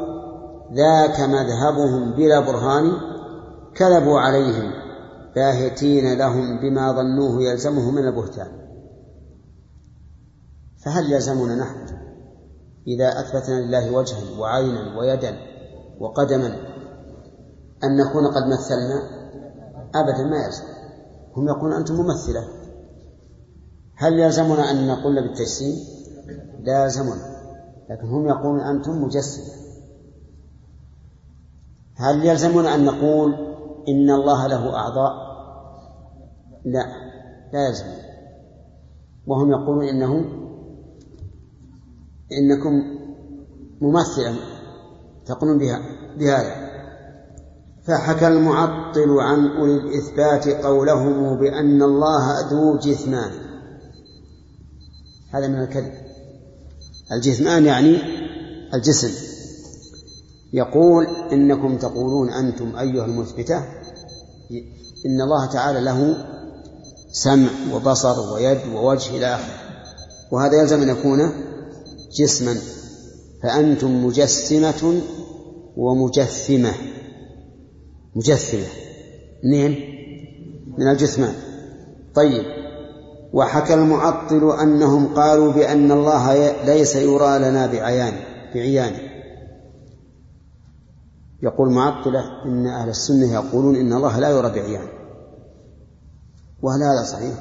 ذاك 0.73 1.19
مذهبهم 1.19 2.15
بلا 2.15 2.39
برهان 2.39 2.91
كذبوا 3.75 4.19
عليهم 4.19 4.71
باهتين 5.35 6.17
لهم 6.17 6.59
بما 6.61 6.91
ظنوه 6.91 7.43
يلزمه 7.43 7.91
من 7.91 8.07
البهتان. 8.07 8.47
فهل 10.85 11.13
يلزمنا 11.13 11.55
نحن 11.55 11.77
إذا 12.87 13.07
أثبتنا 13.19 13.61
لله 13.61 13.91
وجها 13.91 14.39
وعينا 14.39 14.99
ويدا 14.99 15.37
وقدما 15.99 16.47
أن 17.83 17.97
نكون 17.97 18.27
قد 18.27 18.43
مثلنا؟ 18.47 19.23
أبدا 19.95 20.23
ما 20.23 20.45
يلزم. 20.45 20.72
هم 21.37 21.47
يقولون 21.47 21.73
أنتم 21.73 21.95
ممثلة. 21.95 22.47
هل 23.95 24.19
يلزمنا 24.19 24.71
أن 24.71 24.87
نقول 24.87 25.21
بالتجسيم؟ 25.21 25.75
لا 26.59 26.83
يلزمنا. 26.83 27.33
لكن 27.89 28.07
هم 28.07 28.27
يقولون 28.27 28.59
أنتم 28.59 29.03
مجسمة 29.03 29.53
هل 31.95 32.25
يلزمنا 32.25 32.75
أن 32.75 32.85
نقول 32.85 33.33
إن 33.87 34.09
الله 34.09 34.47
له 34.47 34.75
أعضاء؟ 34.75 35.13
لا 36.65 36.85
لا 37.53 37.67
يلزم 37.67 37.85
وهم 39.27 39.51
يقولون 39.51 39.83
إنه 39.83 40.25
إنكم 42.31 42.83
ممثلة 43.81 44.35
تقولون 45.25 45.57
بها 45.57 45.79
بهذا. 46.17 46.62
فحكى 47.87 48.27
المعطل 48.27 49.19
عن 49.19 49.47
أولي 49.47 49.73
الإثبات 49.73 50.47
قولهم 50.47 51.39
بأن 51.39 51.83
الله 51.83 52.49
ذو 52.51 52.77
جثمان. 52.77 53.31
هذا 55.33 55.47
من 55.47 55.61
الكذب. 55.63 55.93
الجثمان 57.11 57.65
يعني 57.65 57.97
الجسم. 58.73 59.11
يقول 60.53 61.05
إنكم 61.31 61.77
تقولون 61.77 62.29
أنتم 62.29 62.75
أيها 62.75 63.05
المثبتة. 63.05 63.57
إن 65.05 65.21
الله 65.21 65.45
تعالى 65.45 65.81
له 65.81 66.27
سمع 67.11 67.49
وبصر 67.73 68.33
ويد 68.33 68.59
ووجه 68.75 69.17
إلى 69.17 69.35
آخره. 69.35 69.55
وهذا 70.31 70.61
يلزم 70.61 70.81
أن 70.81 70.89
يكون 70.89 71.31
جسما. 72.19 72.55
فأنتم 73.43 74.05
مجسمة 74.05 75.01
ومجثمة. 75.77 76.73
مجثمة 78.15 78.67
منين؟ 79.43 79.75
من 80.77 80.87
الجثمان 80.87 81.33
طيب. 82.15 82.45
وحكى 83.33 83.73
المعطل 83.73 84.59
أنهم 84.61 85.13
قالوا 85.13 85.51
بأن 85.51 85.91
الله 85.91 86.51
ليس 86.65 86.95
يرى 86.95 87.39
لنا 87.39 87.67
بعيان 87.67 88.13
بعيان. 88.55 88.93
يقول 91.43 91.71
معطلة 91.71 92.43
إن 92.45 92.67
أهل 92.67 92.89
السنة 92.89 93.33
يقولون 93.33 93.75
إن 93.75 93.93
الله 93.93 94.19
لا 94.19 94.29
يرى 94.29 94.49
بعيان. 94.49 94.87
وهل 96.61 96.83
هذا 96.83 97.03
صحيح؟ 97.03 97.35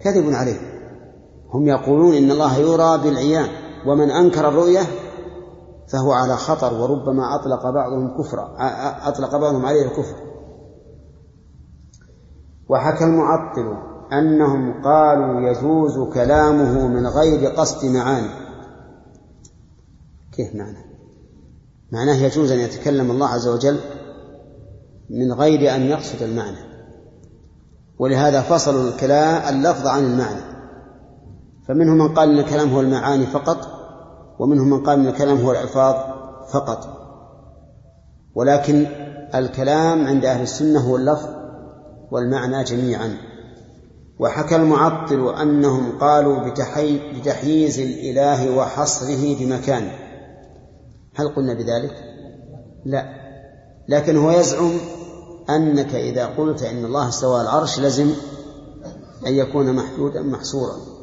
كذب 0.00 0.34
عليه. 0.34 0.60
هم 1.50 1.68
يقولون 1.68 2.14
إن 2.14 2.30
الله 2.30 2.58
يرى 2.58 2.98
بالعيان. 2.98 3.48
ومن 3.86 4.10
أنكر 4.10 4.48
الرؤية 4.48 4.80
فهو 5.88 6.12
على 6.12 6.36
خطر 6.36 6.74
وربما 6.74 7.34
أطلق 7.34 7.70
بعضهم 7.70 8.18
كفرا 8.18 8.56
أطلق 9.08 9.36
بعضهم 9.36 9.66
عليه 9.66 9.84
الكفر. 9.84 10.16
وحكى 12.68 13.04
المعطل 13.04 13.76
أنهم 14.12 14.82
قالوا 14.82 15.40
يجوز 15.50 16.14
كلامه 16.14 16.86
من 16.86 17.06
غير 17.06 17.50
قصد 17.50 17.86
معاني. 17.86 18.30
كيف 20.32 20.54
معنى؟ 20.54 20.78
معناه 21.92 22.14
يجوز 22.14 22.52
أن 22.52 22.58
يتكلم 22.58 23.10
الله 23.10 23.26
عز 23.26 23.48
وجل 23.48 23.80
من 25.10 25.32
غير 25.32 25.74
أن 25.74 25.82
يقصد 25.82 26.22
المعنى. 26.22 26.74
ولهذا 27.98 28.42
فصلوا 28.42 28.88
الكلام 28.88 29.54
اللفظ 29.54 29.86
عن 29.86 30.04
المعنى. 30.04 30.54
فمنهم 31.68 31.98
من 31.98 32.14
قال 32.14 32.28
أن 32.30 32.38
الكلام 32.38 32.74
هو 32.74 32.80
المعاني 32.80 33.26
فقط 33.26 33.73
ومنهم 34.38 34.70
من 34.70 34.82
قال 34.82 35.00
أن 35.00 35.06
الكلام 35.06 35.40
هو 35.40 35.52
الألفاظ 35.52 35.94
فقط. 36.52 36.88
ولكن 38.34 38.86
الكلام 39.34 40.06
عند 40.06 40.24
أهل 40.24 40.42
السنة 40.42 40.80
هو 40.80 40.96
اللفظ 40.96 41.28
والمعنى 42.10 42.64
جميعا. 42.64 43.16
وحكى 44.18 44.56
المعطل 44.56 45.34
أنهم 45.34 45.98
قالوا 45.98 46.38
بتحييز 47.14 47.78
الإله 47.78 48.56
وحصره 48.56 49.36
بمكان. 49.38 49.90
هل 51.14 51.28
قلنا 51.28 51.54
بذلك؟ 51.54 51.94
لا. 52.84 53.24
لكن 53.88 54.16
هو 54.16 54.30
يزعم 54.30 54.72
أنك 55.50 55.94
إذا 55.94 56.26
قلت 56.26 56.62
إن 56.62 56.84
الله 56.84 57.08
استوى 57.08 57.40
العرش 57.40 57.80
لزم 57.80 58.10
أن 59.26 59.34
يكون 59.34 59.72
محدودا 59.72 60.22
محصورا. 60.22 60.93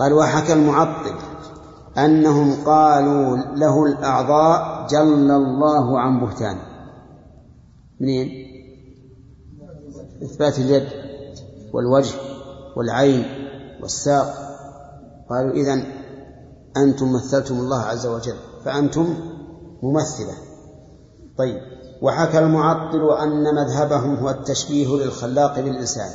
قال 0.00 0.12
وحكى 0.12 0.52
المعطل 0.52 1.14
أنهم 1.98 2.64
قالوا 2.64 3.36
له 3.36 3.84
الأعضاء 3.84 4.86
جل 4.86 5.30
الله 5.30 6.00
عن 6.00 6.20
بهتان. 6.20 6.58
منين؟ 8.00 8.28
إثبات 10.22 10.58
اليد 10.58 10.88
والوجه 11.72 12.14
والعين 12.76 13.24
والساق. 13.82 14.34
قالوا 15.30 15.52
إذن 15.52 15.84
أنتم 16.76 17.12
مثلتم 17.12 17.54
الله 17.54 17.80
عز 17.80 18.06
وجل 18.06 18.36
فأنتم 18.64 19.14
ممثلة. 19.82 20.34
طيب 21.38 21.60
وحكى 22.02 22.38
المعطل 22.38 23.18
أن 23.18 23.54
مذهبهم 23.54 24.14
هو 24.14 24.30
التشبيه 24.30 24.88
للخلاق 24.88 25.60
بالإنسان. 25.60 26.10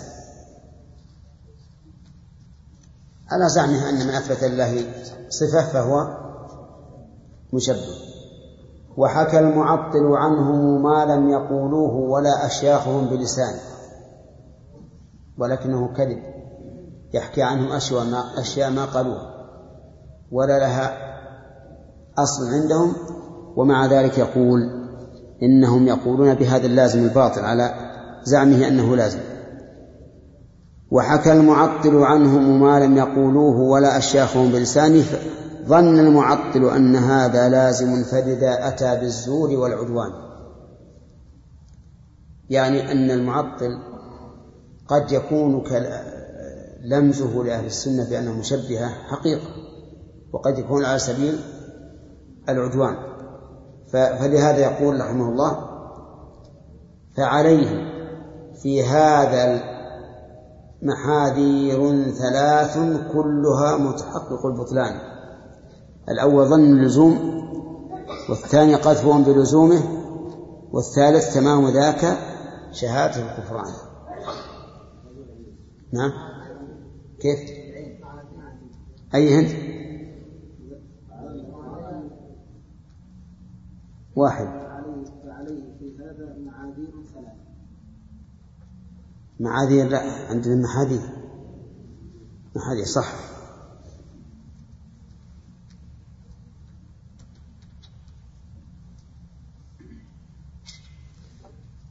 على 3.31 3.49
زعمه 3.49 3.89
أن 3.89 3.95
من 3.95 4.13
أثبت 4.13 4.43
لله 4.43 4.85
صفة 5.29 5.61
فهو 5.61 6.07
مشبه. 7.53 8.05
وحكى 8.97 9.39
المعطل 9.39 10.05
عنهم 10.05 10.83
ما 10.83 11.05
لم 11.05 11.29
يقولوه 11.29 11.95
ولا 11.95 12.45
أشياخهم 12.45 13.05
بلسان 13.05 13.53
ولكنه 15.37 15.93
كذب 15.93 16.23
يحكي 17.13 17.43
عنهم 17.43 17.71
أشياء 17.71 18.03
ما, 18.03 18.23
أشياء 18.37 18.71
ما 18.71 18.85
قالوها 18.85 19.35
ولا 20.31 20.59
لها 20.59 20.97
أصل 22.17 22.53
عندهم 22.53 22.93
ومع 23.55 23.85
ذلك 23.85 24.17
يقول 24.17 24.59
إنهم 25.43 25.87
يقولون 25.87 26.33
بهذا 26.33 26.65
اللازم 26.65 27.03
الباطل 27.03 27.41
على 27.41 27.73
زعمه 28.23 28.67
أنه 28.67 28.95
لازم. 28.95 29.19
وحكى 30.91 31.31
المعطل 31.31 31.97
عنهم 31.97 32.61
ما 32.61 32.79
لم 32.79 32.97
يقولوه 32.97 33.59
ولا 33.59 33.97
أشياخهم 33.97 34.51
بلسانه 34.51 35.05
ظن 35.65 35.99
المعطل 35.99 36.65
أن 36.65 36.95
هذا 36.95 37.49
لازم 37.49 38.03
فلذا 38.03 38.67
أتى 38.67 38.99
بالزور 38.99 39.49
والعدوان. 39.49 40.11
يعني 42.49 42.91
أن 42.91 43.11
المعطل 43.11 43.79
قد 44.87 45.11
يكون 45.11 45.63
لمزه 46.83 47.43
لأهل 47.43 47.65
السنة 47.65 48.09
بأنه 48.09 48.33
مشبهة 48.33 48.89
حقيقة 48.89 49.47
وقد 50.33 50.59
يكون 50.59 50.85
على 50.85 50.99
سبيل 50.99 51.39
العدوان. 52.49 52.95
فلهذا 53.91 54.57
يقول 54.57 54.99
رحمه 54.99 55.29
الله 55.29 55.75
فعليه 57.17 57.95
في 58.61 58.83
هذا 58.83 59.74
محاذير 60.85 62.11
ثلاث 62.11 62.77
كلها 63.13 63.77
متحقق 63.77 64.45
البطلان. 64.45 64.99
الأول 66.09 66.45
ظن 66.45 66.79
اللزوم 66.79 67.17
والثاني 68.29 68.75
قذفهم 68.75 69.23
بلزومه 69.23 69.81
والثالث 70.71 71.33
تمام 71.33 71.67
ذاك 71.67 72.17
شهادة 72.71 73.15
الكفران. 73.15 73.73
نعم. 75.93 76.11
كيف؟ 77.19 77.39
أي 79.15 79.35
هند؟ 79.35 79.49
واحد. 84.15 84.65
معاذير 86.45 86.89
لا 89.39 90.01
عندنا 90.29 90.55
محاذير 90.55 91.01
محاذير 92.55 92.85
صح. 92.85 93.13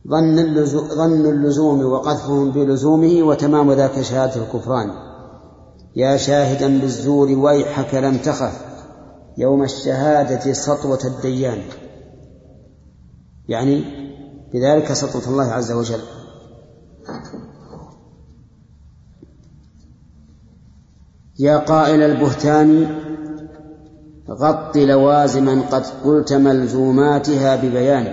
ظن 0.09 0.65
ظن 0.95 1.27
اللزوم 1.27 1.81
وقذفهم 1.85 2.51
بلزومه 2.51 3.23
وتمام 3.23 3.73
ذاك 3.73 4.03
شهادة 4.03 4.37
الكفران. 4.37 4.91
يا 5.97 6.17
شاهدا 6.17 6.81
بالزور 6.81 7.29
ويحك 7.29 7.95
لم 7.95 8.19
تخف 8.19 8.65
يوم 9.39 9.63
الشهادة 9.63 10.53
سطوة 10.53 11.01
الديان. 11.05 11.63
يعني 13.49 13.85
بذلك 14.55 14.93
سطوة 14.93 15.33
الله 15.33 15.53
عز 15.53 15.73
وجل. 15.73 16.24
يا 21.39 21.59
قائل 21.59 22.03
البهتان 22.03 22.87
غط 24.31 24.77
لوازما 24.77 25.63
قد 25.71 25.85
قلت 26.05 26.33
ملزوماتها 26.33 27.57
ببيان 27.57 28.13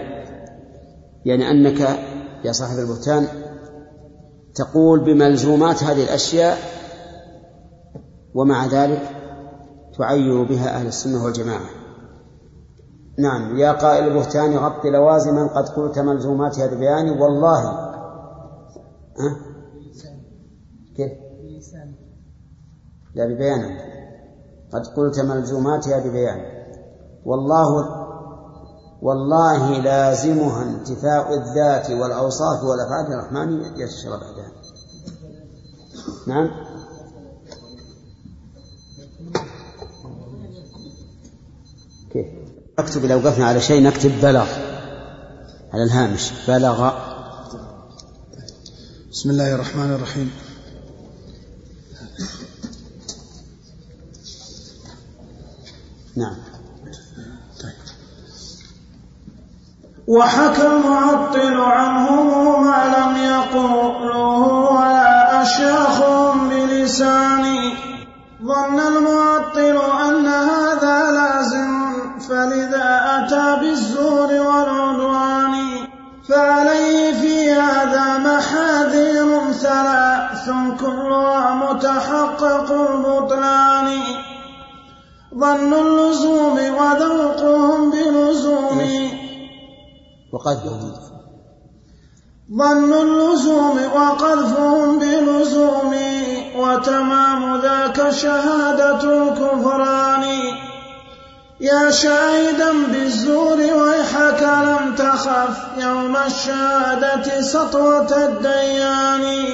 يعني 1.25 1.51
أنك 1.51 1.79
يا 2.45 2.51
صاحب 2.51 2.79
البهتان 2.79 3.27
تقول 4.55 4.99
بملزومات 4.99 5.83
هذه 5.83 6.03
الأشياء 6.03 6.57
ومع 8.33 8.65
ذلك 8.65 9.01
تعير 9.97 10.43
بها 10.43 10.75
أهل 10.75 10.87
السنة 10.87 11.25
والجماعة 11.25 11.69
نعم 13.19 13.57
يا 13.57 13.71
قائل 13.71 14.07
البهتان 14.07 14.57
غط 14.57 14.85
لوازما 14.85 15.47
قد 15.47 15.69
قلت 15.69 15.99
ملزوماتها 15.99 16.67
ببيان 16.67 17.09
والله 17.09 17.59
ها؟ 19.19 19.35
كيف؟ 20.97 21.30
لا 23.15 23.25
ببيان. 23.25 23.77
قد 24.73 24.87
قلت 24.87 25.19
ملزوماتها 25.19 25.99
ببيان. 25.99 26.45
والله 27.25 28.01
والله 29.01 29.81
لازمها 29.81 30.63
انتفاء 30.63 31.33
الذات 31.33 31.91
والأوصاف 31.91 32.63
والأفعال 32.63 33.13
الرحمن 33.13 33.61
يتشرب 33.79 34.19
بعدها. 34.19 34.51
نعم. 36.27 36.49
كيف؟ 42.11 42.27
اكتب 42.79 43.05
إذا 43.05 43.15
وقفنا 43.15 43.45
على 43.45 43.61
شيء 43.61 43.83
نكتب 43.83 44.11
بلغ. 44.21 44.47
على 45.73 45.83
الهامش. 45.83 46.31
بلغ. 46.47 46.91
بسم 49.11 49.29
الله 49.29 49.55
الرحمن 49.55 49.93
الرحيم. 49.93 50.31
نعم. 56.17 56.35
وحكى 60.07 60.67
المعطل 60.67 61.61
عنهم 61.61 62.63
ما 62.65 62.81
لم 62.97 63.15
يقولوه 63.17 64.73
ولا 64.73 65.41
أشياخهم 65.41 66.49
بلساني 66.49 67.73
ظن 68.43 68.79
المعطل 68.79 69.77
أن 70.07 70.27
هذا 70.27 71.11
لازم 71.11 71.93
فلذا 72.29 73.01
أتى 73.05 73.59
بالزور 73.61 74.31
والعدوان. 74.33 75.51
فعليه 76.29 77.21
في 77.21 77.51
هذا 77.51 78.17
محاذير 78.17 79.51
ثلاث 79.51 80.49
كلها 80.79 81.55
متحقق 81.55 82.71
البطلان 82.71 84.01
ظن 85.39 85.73
اللزوم 85.73 86.53
وذوقهم 86.53 87.91
بلزوم 87.91 88.79
وقذفهم. 90.33 90.93
ظن 92.57 92.93
اللزوم 92.93 93.79
وقذفهم 93.95 94.99
بلزوم 94.99 95.95
وتمام 96.57 97.61
ذاك 97.61 98.09
شهادة 98.09 99.03
الكفران. 99.03 100.23
يا 101.61 101.91
شاهدا 101.91 102.71
بالزور 102.91 103.57
ويحك 103.57 104.43
لم 104.43 104.95
تخف 104.95 105.57
يوم 105.77 106.17
الشهادة 106.17 107.41
سطوة 107.41 108.25
الديان. 108.25 109.45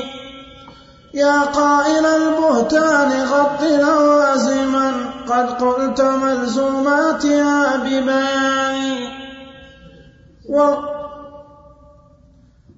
يا 1.17 1.41
قائل 1.41 2.05
البهتان 2.05 3.23
غط 3.25 3.61
لوازما 3.61 4.91
قد 5.29 5.61
قلت 5.63 6.01
ملزوماتها 6.01 7.77
ببيان 7.77 8.97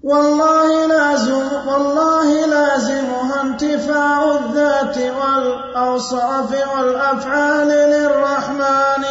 والله 0.04 0.88
لازم 0.88 1.48
والله 1.68 2.46
لازمها 2.46 3.42
انتفاع 3.42 4.38
الذات 4.38 4.98
والأوصاف 4.98 6.52
والأفعال 6.76 7.68
للرحمن. 7.68 9.04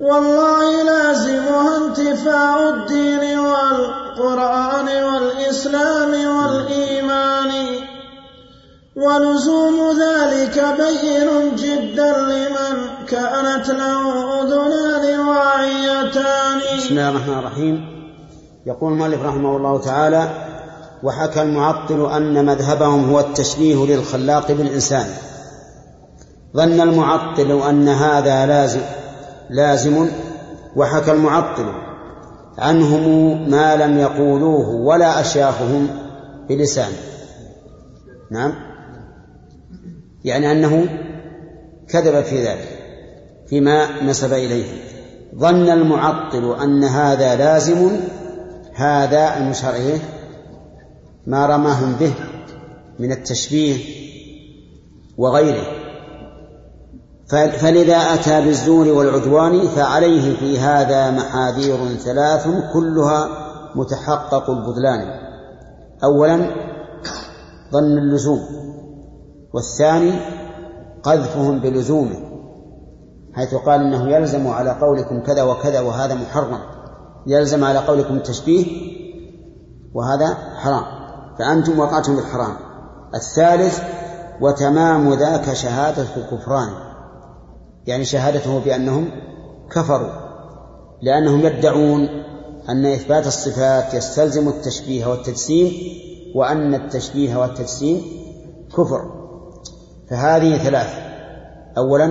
والله 0.00 0.82
لازمها 0.82 1.76
انتفاع 1.76 2.68
الدين 2.68 3.38
والقرآن 4.18 4.88
والإسلام 5.04 6.10
والإيمان. 6.36 7.50
ولزوم 8.96 9.98
ذلك 10.00 10.64
بين 10.78 11.56
جدا 11.56 12.12
لمن 12.18 13.06
كانت 13.08 13.68
له 13.68 14.02
أذنان 14.42 15.20
واعيتان 15.20 16.58
بسم 16.78 16.88
الله 16.90 17.08
الرحمن 17.08 17.38
الرحيم. 17.38 17.98
يقول 18.66 18.92
المؤلف 18.92 19.22
رحمه 19.22 19.56
الله 19.56 19.80
تعالى 19.80 20.28
وحكى 21.02 21.42
المعطل 21.42 22.12
أن 22.12 22.46
مذهبهم 22.46 23.10
هو 23.10 23.20
التشبيه 23.20 23.86
للخلاق 23.86 24.52
بالإنسان. 24.52 25.06
ظن 26.56 26.80
المعطل 26.80 27.62
أن 27.68 27.88
هذا 27.88 28.46
لازم 28.46 28.80
لازم 29.50 30.08
وحكى 30.76 31.12
المعطل 31.12 31.87
عنهم 32.58 33.50
ما 33.50 33.76
لم 33.76 33.98
يقولوه 33.98 34.68
ولا 34.68 35.20
أشياخهم 35.20 35.88
بلسان. 36.48 36.92
نعم. 38.30 38.54
يعني 40.24 40.52
أنه 40.52 40.86
كذب 41.88 42.24
في 42.24 42.46
ذلك 42.46 42.68
فيما 43.46 44.02
نسب 44.02 44.32
إليه. 44.32 44.66
ظن 45.36 45.70
المعطل 45.70 46.60
أن 46.62 46.84
هذا 46.84 47.36
لازم 47.36 47.90
هذا 48.74 49.36
المشار 49.36 49.74
ما 51.26 51.46
رماهم 51.46 51.92
به 51.92 52.12
من 52.98 53.12
التشبيه 53.12 53.76
وغيره. 55.18 55.77
فلذا 57.30 57.96
أتى 57.96 58.40
بالزور 58.40 58.88
والعدوان 58.88 59.68
فعليه 59.68 60.36
في 60.36 60.58
هذا 60.58 61.10
محاذير 61.10 61.96
ثلاث 61.96 62.48
كلها 62.72 63.28
متحقق 63.74 64.50
البطلان 64.50 65.00
أولا 66.04 66.36
ظن 67.72 67.98
اللزوم 67.98 68.40
والثاني 69.54 70.12
قذفهم 71.02 71.58
بلزومه 71.58 72.16
حيث 73.34 73.54
قال 73.54 73.80
إنه 73.80 74.10
يلزم 74.10 74.48
على 74.48 74.70
قولكم 74.70 75.20
كذا 75.20 75.42
وكذا 75.42 75.80
وهذا 75.80 76.14
محرم 76.14 76.58
يلزم 77.26 77.64
على 77.64 77.78
قولكم 77.78 78.16
التشبيه 78.16 78.66
وهذا 79.94 80.34
حرام 80.56 80.84
فأنتم 81.38 81.78
وقعتم 81.78 82.16
بالحرام. 82.16 82.56
الثالث 83.14 83.80
وتمام 84.40 85.14
ذاك 85.14 85.52
شهادة 85.52 86.06
الكفران. 86.16 86.87
يعني 87.88 88.04
شهادته 88.04 88.58
بأنهم 88.58 89.10
كفروا 89.70 90.10
لأنهم 91.02 91.40
يدعون 91.40 92.08
أن 92.68 92.86
إثبات 92.86 93.26
الصفات 93.26 93.94
يستلزم 93.94 94.48
التشبيه 94.48 95.06
والتجسيم 95.06 95.72
وأن 96.34 96.74
التشبيه 96.74 97.36
والتجسيم 97.36 98.02
كفر. 98.76 99.10
فهذه 100.10 100.56
ثلاث 100.56 100.88
أولا 101.78 102.06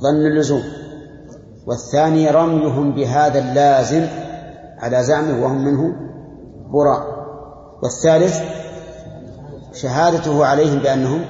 ظن 0.00 0.26
اللزوم. 0.26 0.62
والثاني 1.66 2.30
رميهم 2.30 2.94
بهذا 2.94 3.38
اللازم 3.38 4.06
على 4.78 5.02
زعمه 5.02 5.44
وهم 5.44 5.64
منه 5.64 5.96
براء. 6.72 7.06
والثالث 7.82 8.40
شهادته 9.72 10.46
عليهم 10.46 10.78
بأنهم 10.78 11.24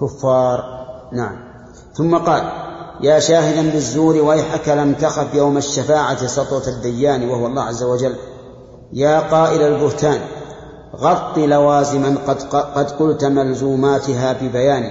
كفار. 0.00 0.64
نعم. 1.12 1.47
ثم 1.98 2.16
قال 2.16 2.42
يا 3.00 3.18
شاهدا 3.18 3.70
بالزور 3.70 4.16
ويحك 4.16 4.68
لم 4.68 4.94
تخف 4.94 5.34
يوم 5.34 5.56
الشفاعة 5.56 6.26
سطوة 6.26 6.68
الديان 6.68 7.28
وهو 7.28 7.46
الله 7.46 7.62
عز 7.62 7.82
وجل. 7.82 8.16
يا 8.92 9.20
قائل 9.20 9.62
البهتان 9.62 10.20
غط 10.96 11.38
لوازما 11.38 12.18
قد, 12.26 12.42
قد 12.52 12.90
قلت 12.90 13.24
ملزوماتها 13.24 14.32
ببيان. 14.32 14.82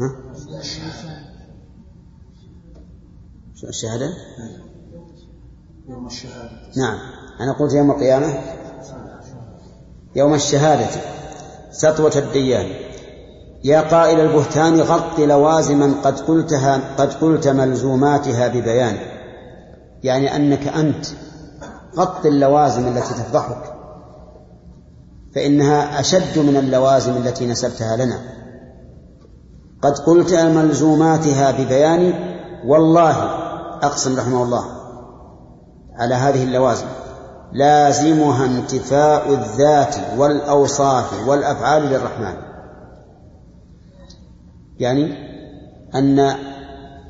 ها؟ 0.00 0.16
الشهادة 3.68 4.08
يوم 5.88 6.06
الشهادة؟ 6.06 6.50
نعم. 6.76 6.98
أنا 7.40 7.52
قلت 7.52 7.72
يوم 7.72 7.90
القيامة؟ 7.90 8.34
يوم 10.16 10.34
الشهادة 10.34 10.88
سطوة 11.72 12.12
الديان. 12.16 12.89
يا 13.64 13.80
قائل 13.80 14.20
البهتان 14.20 14.80
غط 14.80 15.18
لوازما 15.18 15.94
قد 16.04 16.20
قلتها 16.20 16.80
قد 16.98 17.12
قلت 17.12 17.48
ملزوماتها 17.48 18.48
ببيان. 18.48 18.96
يعني 20.02 20.36
أنك 20.36 20.68
أنت 20.68 21.06
غط 21.96 22.26
اللوازم 22.26 22.88
التي 22.88 23.14
تفضحك 23.14 23.74
فإنها 25.34 26.00
أشد 26.00 26.38
من 26.38 26.56
اللوازم 26.56 27.16
التي 27.16 27.46
نسبتها 27.46 27.96
لنا. 27.96 28.18
قد 29.82 29.98
قلت 29.98 30.34
ملزوماتها 30.34 31.50
ببيان 31.50 32.14
والله 32.66 33.16
أقسم 33.82 34.18
رحمه 34.18 34.42
الله 34.42 34.64
على 35.96 36.14
هذه 36.14 36.44
اللوازم. 36.44 36.86
لازمها 37.52 38.46
انتفاء 38.46 39.28
الذات 39.28 39.96
والأوصاف 40.18 41.28
والأفعال 41.28 41.82
للرحمن. 41.82 42.49
يعني 44.80 45.12
أن 45.94 46.16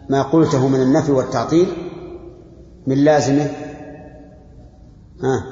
ما 0.09 0.23
قلته 0.23 0.68
من 0.68 0.83
النفي 0.83 1.12
والتعطيل 1.12 1.68
من 2.87 3.05
لازمه 3.05 3.51
ها 5.23 5.45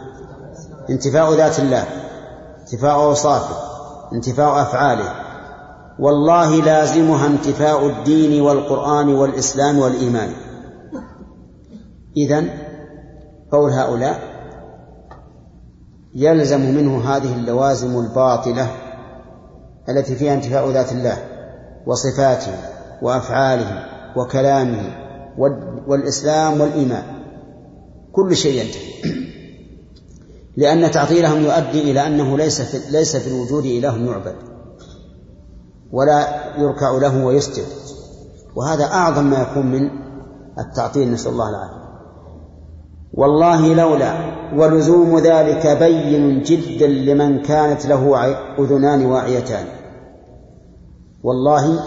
انتفاء 0.90 1.34
ذات 1.34 1.58
الله 1.58 1.84
انتفاء 2.60 2.94
أوصافه 2.94 3.68
انتفاء 4.12 4.62
أفعاله. 4.62 5.14
والله 5.98 6.56
لازمها 6.62 7.26
انتفاء 7.26 7.86
الدين 7.86 8.40
والقرآن 8.42 9.14
والإسلام 9.14 9.78
والإيمان. 9.78 10.28
إذن 12.16 12.50
قول 13.52 13.70
هؤلاء 13.70 14.20
يلزم 16.14 16.60
منه 16.60 17.16
هذه 17.16 17.34
اللوازم 17.34 17.98
الباطلة 17.98 18.70
التي 19.88 20.14
فيها 20.14 20.34
انتفاء 20.34 20.70
ذات 20.70 20.92
الله. 20.92 21.37
وصفاته 21.86 22.54
وأفعاله 23.02 23.84
وكلامه 24.16 24.96
والإسلام 25.86 26.60
والإيمان. 26.60 27.02
كل 28.12 28.36
شيء 28.36 28.62
ينتهي. 28.62 29.12
لأن 30.56 30.90
تعطيلهم 30.90 31.42
يؤدي 31.44 31.90
إلى 31.90 32.06
أنه 32.06 32.36
ليس 32.36 32.62
في 32.62 32.92
ليس 32.92 33.16
في 33.16 33.28
الوجود 33.28 33.64
إله 33.64 33.96
يعبد 33.96 34.34
ولا 35.92 36.44
يركع 36.58 36.90
له 36.90 37.24
ويسجد. 37.24 37.66
وهذا 38.56 38.84
أعظم 38.84 39.24
ما 39.24 39.42
يكون 39.42 39.66
من 39.66 39.90
التعطيل 40.58 41.12
نسأل 41.12 41.32
الله 41.32 41.48
العافية. 41.48 41.78
والله 43.14 43.74
لولا 43.74 44.14
ولزوم 44.56 45.18
ذلك 45.18 45.66
بين 45.66 46.42
جدا 46.42 46.86
لمن 46.86 47.42
كانت 47.42 47.86
له 47.86 48.34
أذنان 48.58 49.06
واعيتان. 49.06 49.66
والله 51.28 51.80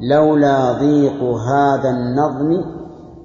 لولا 0.00 0.72
ضيق 0.72 1.22
هذا 1.22 1.90
النظم 1.90 2.64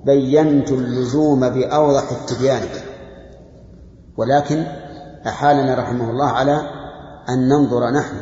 بينت 0.06 0.72
اللزوم 0.72 1.50
بأوضح 1.50 2.12
التبيان 2.12 2.62
ولكن 4.18 4.64
أحالنا 5.28 5.76
رحمه 5.76 6.10
الله 6.10 6.26
على 6.30 6.62
أن 7.30 7.48
ننظر 7.50 7.90
نحن 7.90 8.16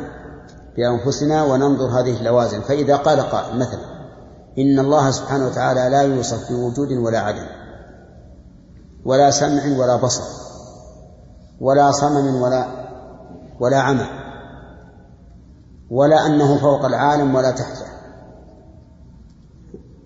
بأنفسنا 0.76 1.44
وننظر 1.44 1.86
هذه 1.86 2.20
اللوازم. 2.20 2.60
فإذا 2.60 2.96
قال 2.96 3.20
قائل 3.20 3.58
مثلا 3.58 3.92
إن 4.58 4.78
الله 4.78 5.10
سبحانه 5.10 5.46
وتعالى 5.46 5.88
لا 5.88 6.02
يوصف 6.02 6.52
بوجود 6.52 6.92
ولا 6.92 7.18
عدم 7.18 7.46
ولا 9.04 9.30
سمع 9.30 9.78
ولا 9.78 9.96
بصر 9.96 10.22
ولا 11.60 11.90
صمم 11.90 12.42
ولا 12.42 12.66
ولا 13.60 13.80
عمى 13.80 14.21
ولا 15.92 16.26
أنه 16.26 16.56
فوق 16.56 16.84
العالم 16.84 17.34
ولا 17.34 17.50
تحته. 17.50 17.86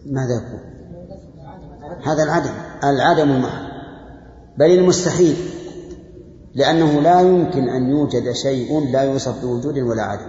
ماذا 0.07 0.35
يكون؟ 0.35 0.61
هذا 2.05 2.23
العدم 2.23 2.51
العدم 2.85 3.31
المحض 3.31 3.67
بل 4.59 4.71
المستحيل 4.71 5.37
لأنه 6.55 7.01
لا 7.01 7.21
يمكن 7.21 7.69
أن 7.69 7.91
يوجد 7.91 8.33
شيء 8.33 8.93
لا 8.93 9.03
يوصف 9.03 9.43
بوجود 9.43 9.79
ولا 9.79 10.03
عدم. 10.03 10.29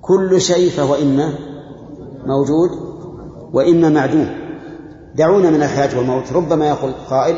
كل 0.00 0.40
شيء 0.40 0.70
فهو 0.70 0.94
إما 0.94 1.34
موجود 2.26 2.70
وإما 3.52 3.88
معدوم. 3.88 4.36
دعونا 5.14 5.50
من 5.50 5.62
الحياة 5.62 5.98
والموت. 5.98 6.32
ربما 6.32 6.68
يقول 6.68 6.92
قائل 7.10 7.36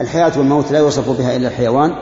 الحياة 0.00 0.38
والموت 0.38 0.72
لا 0.72 0.78
يوصف 0.78 1.18
بها 1.18 1.36
إلا 1.36 1.48
الحيوان 1.48 1.92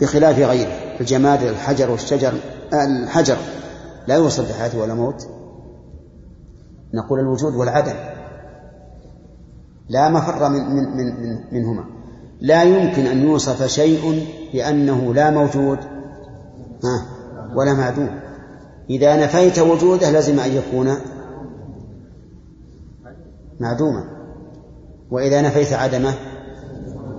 بخلاف 0.00 0.38
غيره 0.38 0.72
الجماد 1.00 1.42
الحجر 1.42 1.90
والشجر. 1.90 2.32
الحجر. 2.72 3.36
لا 4.06 4.14
يوصف 4.14 4.50
بحياة 4.50 4.82
ولا 4.82 4.94
موت. 4.94 5.28
نقول 6.94 7.20
الوجود 7.20 7.54
والعدم. 7.54 7.94
لا 9.88 10.08
مفر 10.08 10.48
من, 10.48 10.76
من, 10.76 10.96
من, 10.96 11.20
من 11.22 11.38
منهما. 11.52 11.84
لا 12.40 12.62
يمكن 12.62 13.06
أن 13.06 13.22
يوصف 13.22 13.66
شيء 13.66 14.26
بأنه 14.52 15.14
لا 15.14 15.30
موجود. 15.30 15.78
ولا 17.54 17.74
معدوم. 17.74 18.20
إذا 18.90 19.24
نفيت 19.24 19.58
وجوده 19.58 20.10
لازم 20.10 20.40
أن 20.40 20.50
يكون 20.50 20.94
معدوما. 23.60 24.04
وإذا 25.10 25.42
نفيت 25.42 25.72
عدمه 25.72 26.14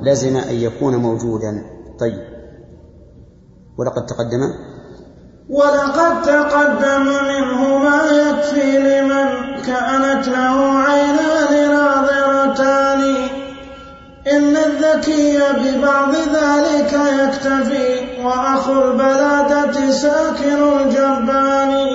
لزم 0.02 0.38
أن 0.38 0.56
يكون 0.56 0.96
موجودا. 0.96 1.64
طيب. 2.00 2.24
ولقد 3.78 4.06
تقدم. 4.06 4.69
ولقد 5.50 6.22
تقدم 6.22 7.06
منه 7.06 7.78
ما 7.78 8.02
يكفي 8.12 8.78
لمن 8.78 9.62
كانت 9.62 10.28
له 10.28 10.80
عينان 10.80 11.72
ناظرتان 11.72 13.16
إن 14.32 14.58
الذكي 14.58 15.40
ببعض 15.40 16.16
ذلك 16.16 16.94
يكتفي 16.94 18.22
وأخو 18.24 18.74
البلادة 18.74 19.92
ساكن 19.92 20.64
الجبان 20.80 21.88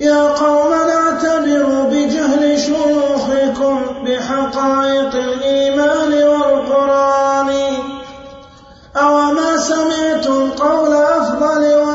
يا 0.00 0.22
قوم 0.22 0.72
اعتبروا 0.72 1.90
بجهل 1.90 2.58
شيوخكم 2.60 3.80
بحقائق 4.04 5.14
الإيمان 5.14 6.12
والقرآن 6.12 7.50
أوما 8.96 9.56
سمعتم 9.56 10.50
قول 10.50 10.94
أفضل 10.94 11.89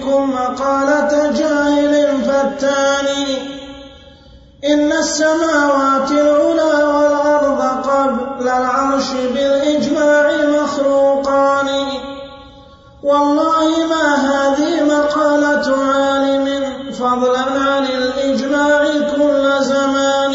فيكم 0.00 0.30
مقالة 0.30 1.32
جاهل 1.32 2.22
فتان 2.24 3.06
إن 4.64 4.92
السماوات 4.92 6.10
العلى 6.10 6.84
والأرض 6.84 7.60
قبل 7.88 8.48
العرش 8.48 9.10
بالإجماع 9.34 10.30
مخلوقان. 10.62 11.68
والله 13.02 13.68
ما 13.90 14.14
هذه 14.14 14.84
مقالة 14.84 15.76
عالم 15.76 16.64
فضلا 16.92 17.40
عن 17.40 17.84
الإجماع 17.84 18.84
كل 19.16 19.64
زمان. 19.64 20.34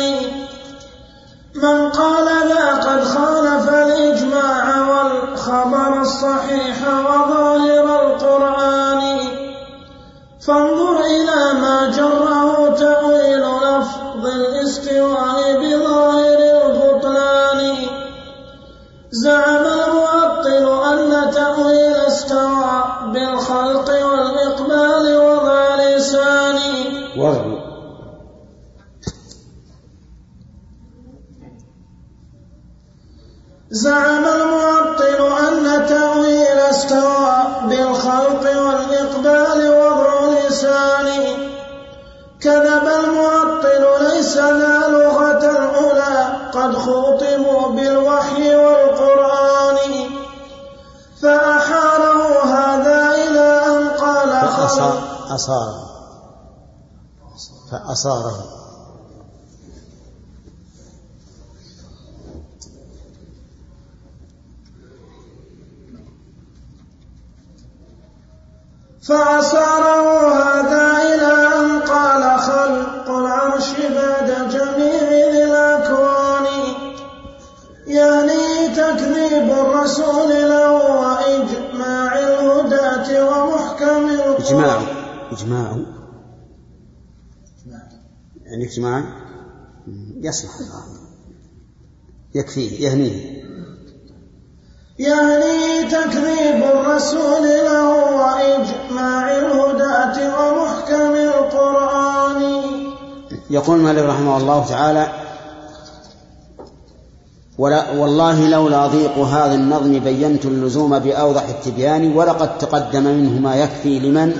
من 1.56 1.90
قال 1.90 2.28
ذا 2.50 2.66
قد 2.86 3.04
خالف 3.04 3.70
الإجماع 3.70 4.66
والخبر 4.90 6.02
الصحيح 6.02 6.78
وظاهر 6.88 7.75
فانظر 10.48 11.00
إلى 11.00 11.60
ما 11.62 11.92
جره 11.98 12.76
تأويل 12.76 13.42
لفظ 13.42 14.26
الاستواء 14.26 15.38
بظاهر 15.62 16.40
البطلان. 16.66 17.76
زعم 19.12 19.66
المعطل 19.66 20.66
أن 20.94 21.32
تأويل 21.32 21.96
استوى 21.96 22.84
بالخلق 23.14 23.90
والإقبال 24.06 25.18
وضع 25.18 25.76
لسان 25.76 26.60
زعم 33.76 34.26
المعطل 34.26 35.20
أن 35.48 35.88
تأويل 35.88 36.60
استوى 36.60 37.38
بالخلق 37.70 38.44
والإقبال 38.44 39.70
وضع 39.70 40.48
لسان. 40.48 41.08
كذب 42.42 42.88
المعطل 43.04 43.84
ليس 44.08 44.38
ذا 44.38 44.88
لغة 44.88 45.44
الأولى 45.52 46.50
قد 46.54 46.76
خوطبوا 46.76 47.68
بالوحي 47.70 48.56
والقرآن. 48.56 50.10
فأحاره 51.22 52.44
هذا 52.44 53.16
إلى 53.16 53.62
أن 53.68 53.90
قال 53.90 54.30
فأصار 54.30 54.98
أصاره 55.36 55.86
فأصاره. 57.72 58.65
فأصاره 69.08 70.34
هذا 70.34 70.98
إلى 70.98 71.32
أن 71.60 71.80
قال 71.80 72.40
خلق 72.40 73.10
العرش 73.10 73.72
بعد 73.80 74.50
جميع 74.50 75.30
ذي 75.32 75.44
الأكوان. 75.44 76.46
يعني 77.88 78.68
تكذيب 78.76 79.52
الرسول 79.52 80.30
له 80.30 80.72
وإجماع 80.72 82.20
الهداة 82.20 83.08
ومحكم 83.30 84.10
إجماع. 84.40 84.82
إجماع. 85.32 85.78
يعني 88.46 88.66
إجماع. 88.66 89.04
يصلح. 90.22 90.52
يكفيه 92.36 92.88
يهنيه. 92.88 93.35
يعني 95.00 95.84
تكذيب 95.84 96.64
الرسول 96.64 97.44
له 97.66 97.90
وإجماع 98.16 99.38
الهداة 99.38 100.18
ومحكم 100.40 101.16
القرآن. 101.16 102.62
يقول 103.50 103.78
مالك 103.78 104.04
رحمه 104.04 104.38
الله 104.38 104.66
تعالى 104.70 105.08
ولا 107.58 107.92
والله 107.92 108.50
لولا 108.50 108.88
ضيق 108.88 109.18
هذا 109.18 109.56
النظم 109.56 110.00
بينت 110.00 110.46
اللزوم 110.46 111.00
بأوضح 111.00 111.44
التبيان 111.50 112.18
ولقد 112.18 112.58
تقدم 112.58 113.04
منه 113.04 113.40
ما 113.40 113.56
يكفي 113.56 114.00
لمن 114.00 114.34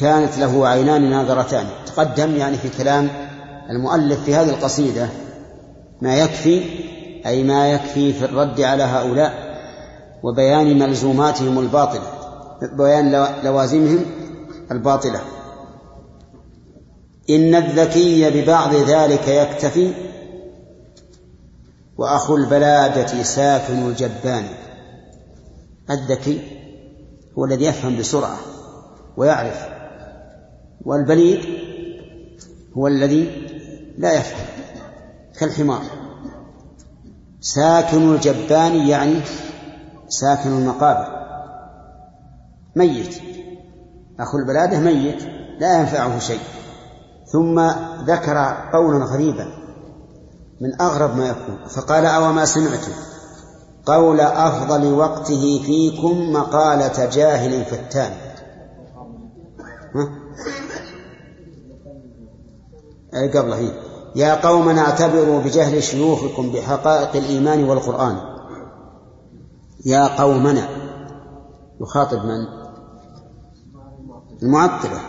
كانت 0.00 0.38
له 0.38 0.68
عينان 0.68 1.10
ناظرتان. 1.10 1.66
تقدم 1.86 2.36
يعني 2.36 2.56
في 2.56 2.68
كلام 2.68 3.08
المؤلف 3.70 4.24
في 4.24 4.34
هذه 4.34 4.50
القصيدة 4.50 5.08
ما 6.02 6.16
يكفي 6.16 6.62
أي 7.26 7.42
ما 7.42 7.72
يكفي 7.72 8.12
في 8.12 8.24
الرد 8.24 8.60
على 8.60 8.82
هؤلاء. 8.82 9.41
وبيان 10.22 10.78
ملزوماتهم 10.78 11.58
الباطلة 11.58 12.22
بيان 12.62 13.26
لوازمهم 13.44 14.04
الباطلة. 14.70 15.20
إن 17.30 17.54
الذكي 17.54 18.30
ببعض 18.30 18.74
ذلك 18.74 19.28
يكتفي 19.28 19.92
وأخو 21.98 22.36
البلادة 22.36 23.22
ساكن 23.22 23.86
الجبان. 23.86 24.44
الذكي 25.90 26.40
هو 27.38 27.44
الذي 27.44 27.64
يفهم 27.64 27.98
بسرعة 27.98 28.38
ويعرف 29.16 29.68
والبليد 30.84 31.40
هو 32.76 32.86
الذي 32.86 33.46
لا 33.98 34.12
يفهم 34.12 34.46
كالحمار. 35.38 35.82
ساكن 37.40 38.14
الجبان 38.14 38.74
يعني 38.74 39.20
ساكن 40.20 40.50
المقابر. 40.50 41.06
ميت. 42.76 43.16
أخو 44.20 44.38
البلادة 44.38 44.80
ميت 44.80 45.22
لا 45.58 45.80
ينفعه 45.80 46.18
شيء. 46.18 46.40
ثم 47.32 47.60
ذكر 48.06 48.56
قولا 48.72 49.04
غريبا 49.04 49.46
من 50.60 50.80
أغرب 50.80 51.16
ما 51.16 51.28
يكون 51.28 51.68
فقال 51.68 52.06
أو 52.06 52.32
ما 52.32 52.44
سمعتم 52.44 52.92
قول 53.86 54.20
أفضل 54.20 54.92
وقته 54.92 55.62
فيكم 55.66 56.32
مقالة 56.32 57.06
جاهل 57.06 57.64
فتان. 57.64 58.12
قبله 63.34 63.56
هي. 63.56 63.72
يا 64.16 64.34
قوم 64.34 64.68
اعتبروا 64.68 65.40
بجهل 65.40 65.82
شيوخكم 65.82 66.52
بحقائق 66.52 67.16
الإيمان 67.16 67.64
والقرآن. 67.64 68.31
يا 69.86 70.22
قومنا. 70.22 70.68
يخاطب 71.80 72.24
من؟ 72.24 72.46
المعطلة. 74.42 75.00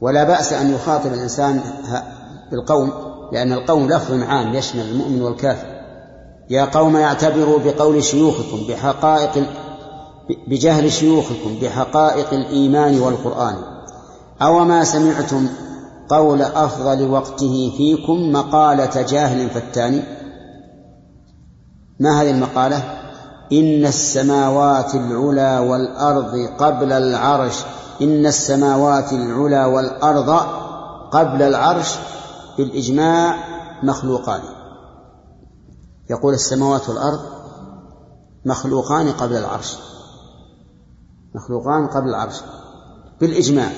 ولا 0.00 0.24
بأس 0.24 0.52
أن 0.52 0.74
يخاطب 0.74 1.12
الإنسان 1.12 1.60
بالقوم 2.50 2.92
لأن 3.32 3.52
القوم 3.52 3.88
لفظ 3.88 4.22
عام 4.22 4.54
يشمل 4.54 4.82
المؤمن 4.82 5.22
والكافر. 5.22 5.66
يا 6.50 6.64
قوم 6.64 6.96
اعتبروا 6.96 7.58
بقول 7.58 8.04
شيوخكم 8.04 8.58
بحقائق 8.68 9.46
بجهل 10.48 10.92
شيوخكم 10.92 11.58
بحقائق 11.62 12.32
الإيمان 12.32 13.00
والقرآن. 13.00 13.56
أو 14.42 14.64
ما 14.64 14.84
سمعتم 14.84 15.48
قول 16.08 16.42
أفضل 16.42 17.10
وقته 17.10 17.72
فيكم 17.76 18.32
مقالة 18.32 19.02
جاهل 19.02 19.50
فتان 19.50 20.02
ما 22.00 22.22
هذه 22.22 22.30
المقالة؟ 22.30 23.03
إن 23.52 23.86
السماوات 23.86 24.94
العلى 24.94 25.58
والأرض 25.58 26.48
قبل 26.58 26.92
العرش 26.92 27.64
إن 28.02 28.26
السماوات 28.26 29.12
العلى 29.12 29.64
والأرض 29.64 30.30
قبل 31.10 31.42
العرش 31.42 31.94
بالإجماع 32.58 33.36
مخلوقان. 33.82 34.40
يقول 36.10 36.34
السماوات 36.34 36.88
والأرض 36.88 37.20
مخلوقان 38.44 39.12
قبل 39.12 39.36
العرش. 39.36 39.76
مخلوقان 41.34 41.86
قبل 41.86 42.08
العرش 42.08 42.40
بالإجماع. 43.20 43.72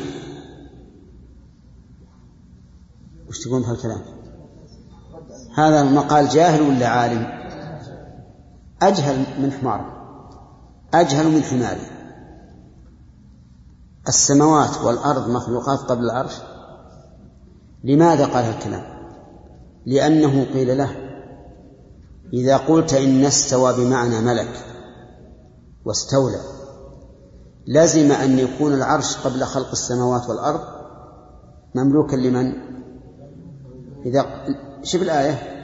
وش 3.29 3.45
تقول 3.45 3.65
في 3.65 3.71
الكلام 3.71 4.01
هذا 5.55 5.81
المقال 5.81 6.29
جاهل 6.29 6.63
ولا 6.63 6.89
عالم؟ 6.89 7.36
أجهل 8.83 9.43
من 9.43 9.53
حمار 9.53 9.97
أجهل 10.95 11.31
من 11.31 11.43
حماره 11.43 11.97
السماوات 14.09 14.79
والأرض 14.85 15.31
مخلوقات 15.31 15.79
قبل 15.79 16.05
العرش؟ 16.05 16.33
لماذا 17.85 18.27
قال 18.27 18.45
الكلام 18.45 18.83
لأنه 19.87 20.45
قيل 20.45 20.79
له 20.79 20.91
إذا 22.33 22.57
قلت 22.57 22.95
إن 22.95 23.25
استوى 23.25 23.73
بمعنى 23.77 24.21
ملك 24.21 24.65
واستولى 25.85 26.41
لزم 27.67 28.13
أن 28.13 28.39
يكون 28.39 28.75
العرش 28.75 29.17
قبل 29.17 29.45
خلق 29.45 29.71
السماوات 29.71 30.29
والأرض 30.29 30.61
مملوكا 31.75 32.17
لمن؟ 32.17 32.53
إذا 34.07 34.27
شوف 34.83 35.03
الآية. 35.03 35.56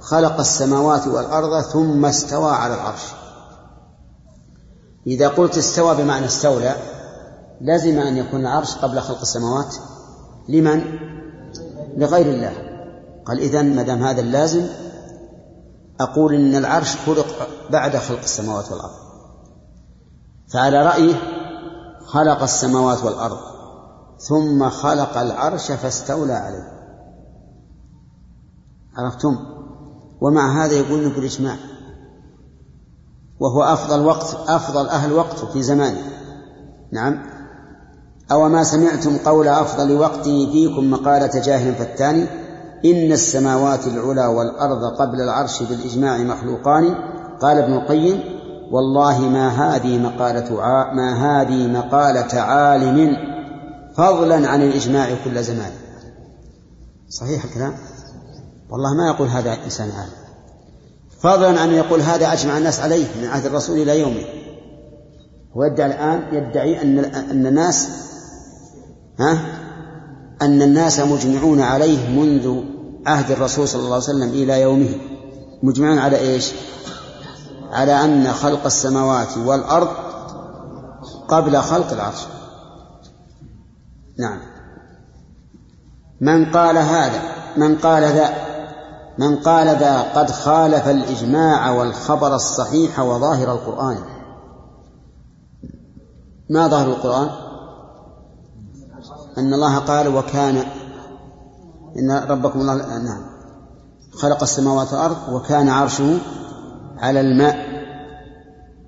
خلق 0.00 0.38
السماوات 0.38 1.06
والأرض 1.06 1.60
ثم 1.60 2.04
استوى 2.04 2.50
على 2.50 2.74
العرش. 2.74 3.02
إذا 5.06 5.28
قلت 5.28 5.58
استوى 5.58 5.94
بمعنى 5.94 6.26
استولى 6.26 6.74
لزم 7.60 7.98
أن 7.98 8.16
يكون 8.16 8.40
العرش 8.40 8.74
قبل 8.76 9.00
خلق 9.00 9.20
السماوات. 9.20 9.74
لمن؟ 10.48 10.84
لغير 11.96 12.26
الله. 12.26 12.52
قال 13.26 13.38
إذن 13.38 13.76
ما 13.76 13.82
دام 13.82 14.02
هذا 14.02 14.20
اللازم 14.20 14.66
أقول 16.00 16.34
إن 16.34 16.54
العرش 16.54 16.96
خلق 16.96 17.26
بعد 17.70 17.96
خلق 17.96 18.18
السماوات 18.22 18.72
والأرض. 18.72 18.94
فعلى 20.52 20.86
رأيه 20.86 21.14
خلق 22.06 22.42
السماوات 22.42 23.04
والأرض 23.04 23.38
ثم 24.18 24.68
خلق 24.68 25.18
العرش 25.18 25.72
فاستولى 25.72 26.32
عليه. 26.32 26.72
عرفتم؟ 28.96 29.55
ومع 30.20 30.64
هذا 30.64 30.72
يقول 30.72 31.08
بالإجماع 31.08 31.56
وهو 33.40 33.62
أفضل 33.62 34.04
وقت 34.06 34.36
أفضل 34.48 34.88
أهل 34.88 35.12
وقت 35.12 35.44
في 35.52 35.62
زمانه. 35.62 36.02
نعم. 36.92 37.22
أو 38.32 38.48
ما 38.48 38.64
سمعتم 38.64 39.16
قول 39.16 39.48
أفضل 39.48 39.96
وقته 39.96 40.52
فيكم 40.52 40.90
مقالة 40.90 41.40
جاهل 41.40 41.74
فتان 41.74 42.26
إن 42.84 43.12
السماوات 43.12 43.86
العلى 43.86 44.26
والأرض 44.26 44.84
قبل 44.84 45.20
العرش 45.20 45.62
بالإجماع 45.62 46.18
مخلوقان. 46.18 46.94
قال 47.40 47.58
ابن 47.58 47.72
القيم 47.74 48.20
والله 48.70 49.20
ما 49.20 49.48
هذه 49.48 49.98
مقالة 49.98 50.62
ع... 50.62 50.92
ما 50.94 51.12
هذه 51.14 51.66
مقالة 51.66 52.40
عالم 52.40 53.16
فضلا 53.96 54.48
عن 54.48 54.62
الإجماع 54.62 55.08
كل 55.24 55.42
زمان. 55.42 55.70
صحيح 57.08 57.44
الكلام؟ 57.44 57.74
والله 58.70 58.94
ما 58.94 59.06
يقول 59.06 59.28
هذا 59.28 59.64
إنسان 59.64 59.90
عالم 59.90 60.26
فضلا 61.20 61.64
أن 61.64 61.70
يقول 61.70 62.00
هذا 62.00 62.32
أجمع 62.32 62.58
الناس 62.58 62.80
عليه 62.80 63.06
من 63.20 63.28
عهد 63.28 63.46
الرسول 63.46 63.78
إلى 63.78 64.00
يومه. 64.00 64.24
هو 65.56 65.64
يدعي 65.64 65.86
الآن 65.86 66.22
يدعي 66.32 66.82
أن 66.82 66.98
أن 66.98 67.46
الناس 67.46 67.88
ها؟ 69.20 69.38
أن 70.42 70.62
الناس 70.62 71.00
مجمعون 71.00 71.60
عليه 71.60 72.08
منذ 72.08 72.62
عهد 73.06 73.30
الرسول 73.30 73.68
صلى 73.68 73.80
الله 73.80 73.94
عليه 73.94 74.04
وسلم 74.04 74.28
إلى 74.28 74.60
يومه. 74.60 74.94
مجمعون 75.62 75.98
على 75.98 76.18
إيش؟ 76.18 76.52
على 77.70 78.04
أن 78.04 78.32
خلق 78.32 78.64
السماوات 78.64 79.38
والأرض 79.38 79.88
قبل 81.28 81.56
خلق 81.56 81.92
العرش. 81.92 82.20
نعم. 84.18 84.40
من 86.20 86.50
قال 86.50 86.78
هذا 86.78 87.22
من 87.56 87.78
قال 87.78 88.02
ذا 88.02 88.45
من 89.18 89.36
قال 89.36 89.66
ذا 89.66 90.02
قد 90.02 90.30
خالف 90.30 90.88
الإجماع 90.88 91.70
والخبر 91.70 92.34
الصحيح 92.34 93.00
وظاهر 93.00 93.52
القرآن. 93.52 93.98
ما 96.50 96.68
ظاهر 96.68 96.86
القرآن؟ 96.86 97.30
أن 99.38 99.54
الله 99.54 99.78
قال 99.78 100.16
وكان 100.16 100.56
إن 101.98 102.10
ربكم 102.28 102.60
الله 102.60 102.74
نعم. 102.98 103.22
خلق 104.12 104.42
السماوات 104.42 104.92
والأرض 104.92 105.16
وكان 105.32 105.68
عرشه 105.68 106.18
على 106.98 107.20
الماء. 107.20 107.56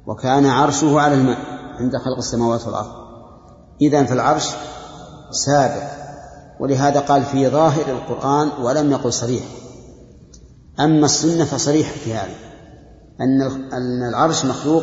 وكان 0.07 0.47
عرشه 0.47 1.01
على 1.01 1.15
الماء 1.15 1.39
عند 1.81 1.97
خلق 1.97 2.17
السماوات 2.19 2.67
والأرض. 2.67 2.91
إذا 3.81 4.05
فالعرش 4.05 4.55
سابق. 5.31 5.89
ولهذا 6.61 7.01
قال 7.01 7.23
في 7.23 7.49
ظاهر 7.49 7.85
القرآن 7.89 8.49
ولم 8.63 8.91
يقل 8.91 9.13
صريح. 9.13 9.45
أما 10.81 11.07
السنة 11.07 11.45
فصريحة 11.45 11.93
في 11.93 12.15
هذا 12.15 12.35
أن 13.21 13.43
أن 13.73 14.09
العرش 14.09 14.45
مخلوق 14.45 14.83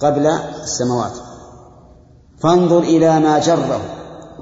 قبل 0.00 0.26
السماوات. 0.26 1.12
فانظر 2.38 2.78
إلى 2.78 3.20
ما 3.20 3.38
جره 3.38 3.80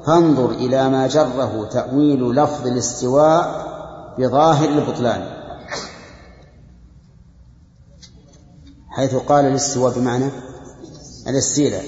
فانظر 0.07 0.51
إلى 0.51 0.89
ما 0.89 1.07
جره 1.07 1.69
تأويل 1.73 2.31
لفظ 2.31 2.67
الاستواء 2.67 3.67
بظاهر 4.19 4.69
البطلان. 4.69 5.27
حيث 8.89 9.15
قال 9.15 9.45
الاستواء 9.45 9.93
بمعنى 9.99 10.31
الاستيلاء. 11.29 11.85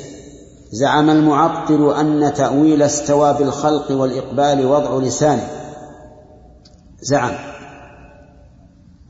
زعم 0.73 1.11
المعطل 1.11 1.95
أن 1.95 2.35
تأويل 2.35 2.83
استوى 2.83 3.35
بالخلق 3.35 3.91
والإقبال 3.91 4.67
وضع 4.67 4.97
لسانه. 5.07 5.49
زعم. 7.01 7.48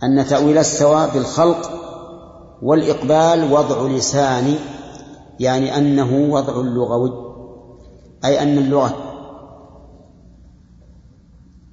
أن 0.02 0.26
تأويل 0.26 0.58
استوى 0.58 1.08
بالخلق 1.14 1.70
والإقبال 2.62 3.52
وضع 3.52 3.82
لسان 3.82 4.54
يعني 5.40 5.76
أنه 5.78 6.32
وضع 6.34 6.52
لغوي 6.52 7.28
أي 8.24 8.42
أن 8.42 8.58
اللغة 8.58 8.96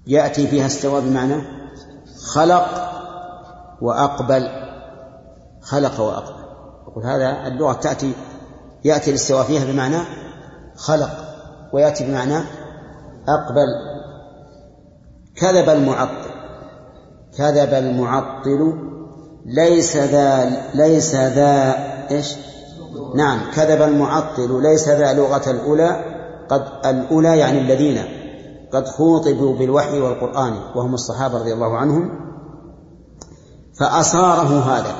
يأتي 0.08 0.48
فيها 0.48 0.66
استوى 0.66 1.02
بمعنى 1.02 1.42
خلق 2.34 2.66
وأقبل 3.82 4.50
خلق 5.62 6.00
وأقبل. 6.00 6.46
يقول 6.88 7.06
هذا 7.06 7.48
اللغة 7.48 7.74
تأتي 7.74 8.14
يأتي 8.86 9.10
الاستواء 9.10 9.44
فيها 9.44 9.66
بمعنى 9.72 9.98
خلق 10.76 11.10
ويأتي 11.74 12.04
بمعنى 12.08 12.38
أقبل. 13.28 13.68
كذب 15.36 15.70
المعطل. 15.70 16.25
كذب 17.38 17.74
المعطل 17.74 18.74
ليس 19.46 19.98
ذا 19.98 20.62
ليس 20.74 21.16
ذا 21.16 21.76
إيش؟ 22.12 22.36
نعم 23.16 23.40
كذب 23.56 23.82
المعطل 23.82 24.64
ليس 24.64 24.90
ذا 24.90 25.14
لغة 25.14 25.52
الأولى 25.52 26.04
قد 26.50 26.66
الأولى 26.86 27.38
يعني 27.38 27.62
الذين 27.62 28.04
قد 28.74 28.88
خوطبوا 28.88 29.56
بالوحي 29.56 30.00
والقرآن 30.00 30.54
وهم 30.76 30.94
الصحابة 30.94 31.40
رضي 31.40 31.54
الله 31.54 31.78
عنهم 31.78 32.10
فأصاره 33.80 34.60
هذا 34.60 34.96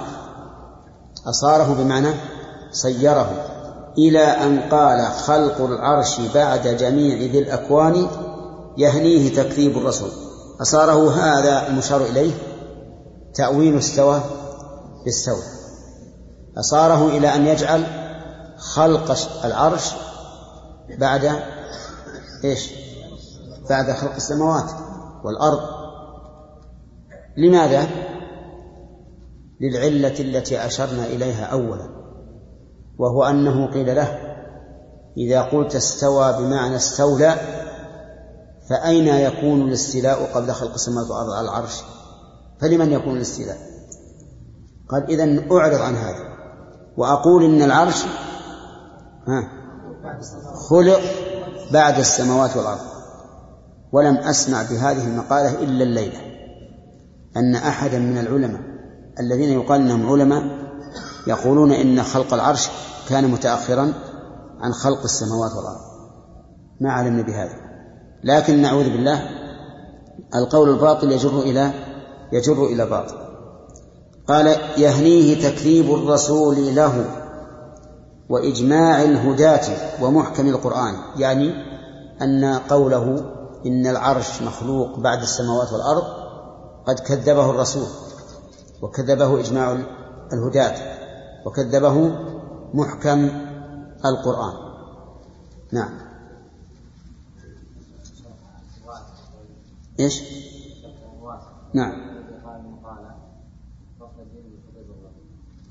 أصاره 1.28 1.74
بمعنى 1.74 2.10
صيره 2.72 3.30
إلى 3.98 4.24
أن 4.24 4.60
قال 4.60 5.06
خلق 5.06 5.62
العرش 5.62 6.20
بعد 6.36 6.68
جميع 6.68 7.18
ذي 7.18 7.40
الأكوان 7.40 8.08
يهنيه 8.78 9.36
تكذيب 9.36 9.78
الرسول 9.78 10.25
أصاره 10.62 11.12
هذا 11.12 11.68
المشار 11.68 12.06
إليه 12.06 12.34
تأويل 13.34 13.78
استوى 13.78 14.22
بالسوء 15.06 15.44
أصاره 16.58 17.08
إلى 17.08 17.36
أن 17.36 17.48
يجعل 17.48 17.86
خلق 18.58 19.18
العرش 19.46 19.92
بعد 21.00 21.40
إيش؟ 22.44 22.72
بعد 23.70 23.92
خلق 23.92 24.16
السماوات 24.16 24.72
والأرض. 25.24 25.60
لماذا؟ 27.38 27.88
للعلة 29.62 30.20
التي 30.20 30.66
أشرنا 30.66 31.06
إليها 31.06 31.46
أولا 31.46 31.90
وهو 32.98 33.24
أنه 33.24 33.72
قيل 33.74 33.96
له 33.96 34.20
إذا 35.18 35.42
قلت 35.42 35.76
استوى 35.76 36.34
بمعنى 36.34 36.76
استولى 36.76 37.36
فأين 38.70 39.08
يكون 39.08 39.62
الاستيلاء 39.62 40.32
قبل 40.34 40.52
خلق 40.52 40.74
السماوات 40.74 41.10
والأرض 41.10 41.30
على 41.32 41.50
العرش؟ 41.50 41.82
فلمن 42.62 42.92
يكون 42.92 43.16
الاستيلاء؟ 43.16 43.58
قال 44.90 45.04
إذا 45.10 45.52
أعرض 45.52 45.82
عن 45.82 45.96
هذا 45.96 46.36
وأقول 46.98 47.44
إن 47.44 47.62
العرش 47.62 48.06
ها 49.28 49.50
خلق 50.70 51.00
بعد 51.72 52.00
السماوات 52.00 52.58
والأرض 52.58 52.80
ولم 53.92 54.18
أسمع 54.18 54.62
بهذه 54.62 55.08
المقالة 55.08 55.64
إلا 55.64 55.84
الليلة 55.84 56.18
أن 57.38 57.56
أحدا 57.56 58.00
من 58.00 58.18
العلماء 58.18 58.62
الذين 59.20 59.50
يقال 59.50 59.82
أنهم 59.82 60.10
علماء 60.10 60.44
يقولون 61.28 61.72
إن 61.72 62.04
خلق 62.04 62.34
العرش 62.34 62.70
كان 63.10 63.28
متأخرا 63.32 63.94
عن 64.60 64.74
خلق 64.74 65.04
السماوات 65.04 65.52
والأرض. 65.52 65.82
ما 66.82 66.92
علمنا 66.92 67.22
بهذا؟ 67.22 67.65
لكن 68.26 68.62
نعوذ 68.62 68.84
بالله 68.84 69.30
القول 70.36 70.70
الباطل 70.70 71.12
يجر 71.12 71.40
إلى 71.40 71.72
يجر 72.32 72.66
إلى 72.66 72.86
باطل. 72.86 73.16
قال 74.28 74.48
يهنيه 74.78 75.50
تكذيب 75.50 75.94
الرسول 75.94 76.76
له 76.76 77.06
وإجماع 78.30 79.04
الهداة 79.04 79.66
ومحكم 80.04 80.48
القرآن 80.48 80.94
يعني 81.18 81.54
أن 82.22 82.46
قوله 82.70 83.26
إن 83.66 83.88
العرش 83.88 84.42
مخلوق 84.42 85.00
بعد 85.00 85.22
السماوات 85.22 85.74
والأرض 85.74 86.04
قد 86.88 87.00
كذبه 87.00 87.50
الرسول 87.50 87.88
وكذبه 88.82 89.40
إجماع 89.40 89.78
الهداة 90.34 90.76
وكذبه 91.46 92.12
محكم 92.74 93.30
القرآن. 94.06 94.54
نعم. 95.72 96.15
إيش؟ 100.00 100.22
نعم. 101.74 101.94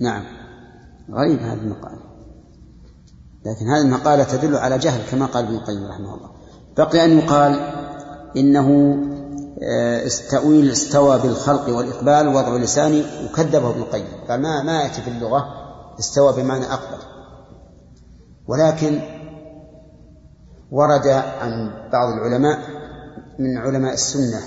نعم. 0.00 0.24
غريب 1.10 1.38
هذه 1.38 1.58
المقالة. 1.58 1.98
لكن 3.46 3.68
هذه 3.68 3.82
المقالة 3.82 4.24
تدل 4.24 4.56
على 4.56 4.78
جهل 4.78 5.10
كما 5.10 5.26
قال 5.26 5.44
ابن 5.44 5.54
القيم 5.54 5.86
رحمه 5.86 6.14
الله. 6.14 6.30
بقي 6.76 7.04
أن 7.04 7.18
يقال 7.18 7.52
إنه 8.36 8.98
آه، 9.62 10.08
تأويل 10.30 10.70
استوى 10.70 11.18
بالخلق 11.18 11.76
والإقبال 11.76 12.28
وضع 12.28 12.56
لساني 12.56 13.04
وكذبه 13.24 13.70
ابن 13.70 13.80
القيم. 13.80 14.06
قال 14.28 14.42
ما 14.42 14.62
ما 14.62 14.82
يأتي 14.82 15.02
في 15.02 15.10
اللغة 15.10 15.44
استوى 15.98 16.32
بمعنى 16.32 16.64
أقبل. 16.64 17.02
ولكن 18.48 19.00
ورد 20.70 21.06
عن 21.40 21.70
بعض 21.92 22.12
العلماء 22.12 22.73
من 23.38 23.58
علماء 23.58 23.92
السنة 23.92 24.40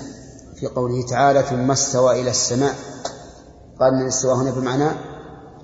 في 0.56 0.66
قوله 0.66 1.06
تعالى 1.06 1.42
ثم 1.42 1.70
استوى 1.70 2.20
إلى 2.20 2.30
السماء 2.30 2.74
قال 3.80 3.94
من 3.94 4.02
الاستواء 4.02 4.36
هنا 4.36 4.50
بمعنى 4.50 4.90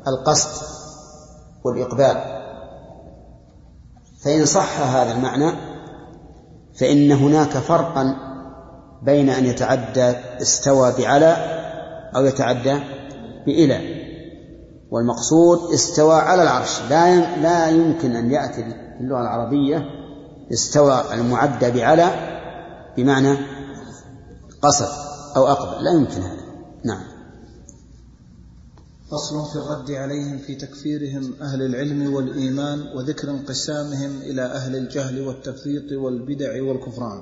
القصد 0.09 0.67
والإقبال 1.65 2.17
فإن 4.25 4.45
صح 4.47 4.81
هذا 4.81 5.13
المعنى 5.13 5.53
فإن 6.75 7.13
هناك 7.13 7.49
فرقا 7.49 8.17
بين 9.03 9.31
أن 9.31 9.45
يتعدى 9.45 10.11
استوى 10.43 10.93
بعلى 10.99 11.37
أو 12.17 12.25
يتعدى 12.25 12.81
بإلى. 13.47 14.05
والمقصود 14.91 15.73
استوى 15.73 16.15
على 16.15 16.43
العرش. 16.43 16.81
لا 16.91 17.37
لا 17.37 17.69
يمكن 17.69 18.17
أن 18.17 18.31
يأتي 18.31 18.65
في 18.65 19.01
اللغة 19.01 19.21
العربية 19.21 19.83
استوى 20.53 21.05
المعدى 21.15 21.71
بعلى 21.71 22.34
بمعنى 22.97 23.37
قصد 24.63 24.89
أو 25.37 25.47
أقبل. 25.47 25.85
لا 25.85 25.93
يمكن 25.93 26.21
هذا. 26.21 26.45
نعم. 26.85 27.15
فصل 29.11 29.53
في 29.53 29.59
الرد 29.59 29.91
عليهم 29.91 30.39
في 30.39 30.55
تكفيرهم 30.55 31.35
أهل 31.43 31.63
العلم 31.63 32.15
والإيمان 32.15 32.81
وذكر 32.97 33.31
انقسامهم 33.31 34.21
إلى 34.23 34.43
أهل 34.43 34.77
الجهل 34.77 35.21
والتفريط 35.21 35.93
والبدع 35.93 36.63
والكفران. 36.63 37.21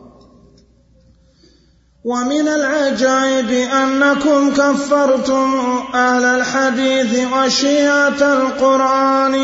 ومن 2.05 2.49
العجائب 2.49 3.51
أنكم 3.71 4.51
كفرتم 4.51 5.55
أهل 5.95 6.25
الحديث 6.25 7.33
وشيعة 7.33 8.23
القرآن. 8.23 9.35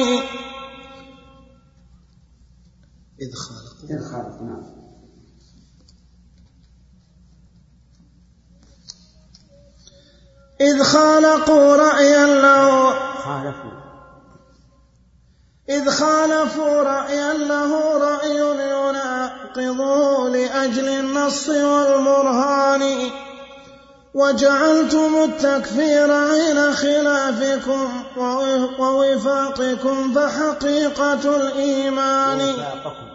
إذ 3.20 3.32
خالقوا. 3.34 3.90
إذ 3.90 4.04
خالقوا 4.04 4.46
نعم. 4.46 4.87
إذ 10.60 10.82
خالقوا 10.82 11.76
رأيا 11.76 12.26
له. 12.26 12.90
خالفوا. 13.24 13.78
إذ 15.68 15.90
خالفوا 15.90 16.82
رأيا 16.82 17.32
له 17.32 17.98
رأي 17.98 18.38
يناقضه 18.70 20.28
لأجل 20.28 20.88
النص 20.88 21.48
والبرهان. 21.48 23.10
وجعلتم 24.14 25.14
التكفير 25.24 26.12
عين 26.12 26.72
خلافكم 26.72 28.02
ووفاقكم 28.78 30.14
فحقيقة 30.14 31.36
الإيمان. 31.36 32.40
ووفاقكم. 32.40 33.07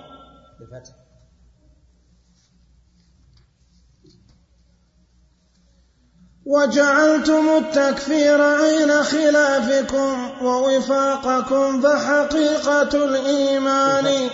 وجعلتم 6.46 7.50
التكفير 7.58 8.42
عين 8.42 9.04
خلافكم 9.04 10.32
ووفاقكم 10.46 11.82
فحقيقة 11.82 13.06
الإيمان. 13.06 14.30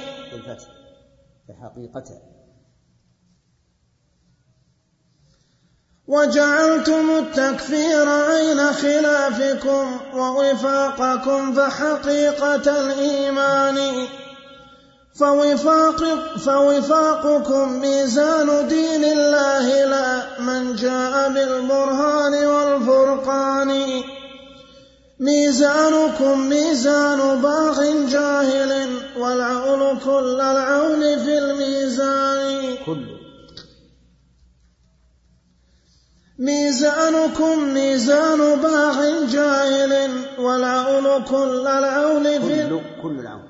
فحقيقة. 1.47 2.22
وجعلتم 6.07 7.10
التكفير 7.18 8.10
عين 8.10 8.74
خلافكم 8.74 9.99
ووفاقكم 10.14 11.53
فحقيقة 11.53 12.82
الإيمان. 12.82 14.07
فوفاق 15.20 16.02
فوفاقكم 16.38 17.80
ميزان 17.80 18.68
دين 18.68 19.04
الله 19.04 19.86
لا 19.86 20.40
من 20.40 20.76
جاء 20.76 21.30
بالبرهان 21.30 22.34
والفرقان. 22.46 24.02
ميزانكم 25.20 26.40
ميزان 26.50 27.42
باغ 27.42 27.78
جاهل 28.08 28.72
والعول 29.18 30.00
كل 30.06 30.42
العول 30.42 31.20
في 31.20 31.38
الميزان. 31.38 32.78
كل 32.86 33.06
ميزانكم 36.40 37.74
ميزان 37.74 38.56
باغ 38.56 39.26
جاهل 39.26 39.94
والعول 40.40 41.24
كل 41.24 41.68
العول 41.68 42.24
في 42.24 42.70
كل, 42.70 42.80
كل 43.04 43.20
العول 43.20 43.49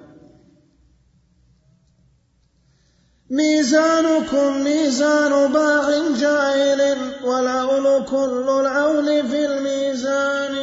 ميزانكم 3.31 4.63
ميزان 4.63 5.51
باغ 5.51 6.17
جاهل 6.19 6.97
والعول 7.23 8.05
كل 8.05 8.45
العول 8.59 9.05
في 9.05 9.45
الميزان. 9.45 10.55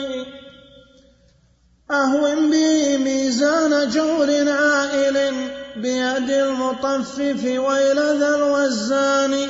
أهون 1.90 2.50
به 2.50 2.96
ميزان 2.96 3.88
جور 3.88 4.28
عائل 4.50 5.34
بيد 5.76 6.30
المطفف 6.30 7.44
ويل 7.44 7.98
ذا 8.18 8.36
الوزان. 8.36 9.48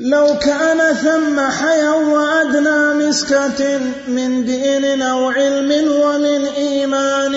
لو 0.00 0.38
كان 0.38 0.94
ثم 0.94 1.40
حيا 1.40 1.90
وأدنى 1.90 2.94
مسكة 2.94 3.80
من 4.08 4.44
دين 4.44 5.02
أو 5.02 5.30
علم 5.30 5.92
ومن 5.92 6.44
إيمان. 6.44 7.34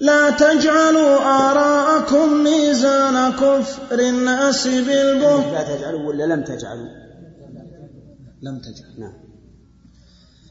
لا 0.00 0.30
تجعلوا 0.30 1.16
آراءكم 1.18 2.44
ميزان 2.44 3.32
كفر 3.32 3.98
الناس 3.98 4.66
بالبهت 4.66 5.52
لا 5.52 5.76
تجعلوا 5.76 6.08
ولا 6.08 6.24
لم 6.24 6.44
تجعلوا؟ 6.44 6.88
لم 8.42 8.58
تجعل 8.58 8.94
نعم. 8.98 9.12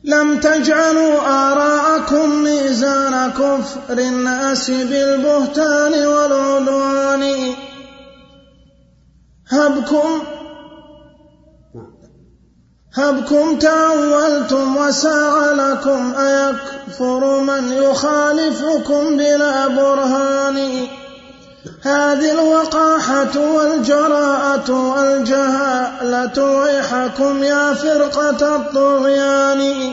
لم 0.03 0.39
تجعلوا 0.39 1.19
آراءكم 1.21 2.43
ميزان 2.43 3.31
كفر 3.31 3.99
الناس 3.99 4.71
بالبهتان 4.71 6.07
والعدوان. 6.07 7.53
هبكم 9.49 10.36
هبكم 12.97 13.59
تأولتم 13.59 14.77
وساع 14.77 15.51
لكم 15.51 16.13
أيكفر 16.15 17.39
من 17.39 17.73
يخالفكم 17.73 19.17
بلا 19.17 19.67
برهان. 19.67 20.87
هذه 21.81 22.31
الوقاحة 22.31 23.39
والجراءة 23.55 24.71
والجهالة 24.71 26.59
ويحكم 26.59 27.43
يا 27.43 27.73
فرقة 27.73 28.55
الطغيان. 28.55 29.91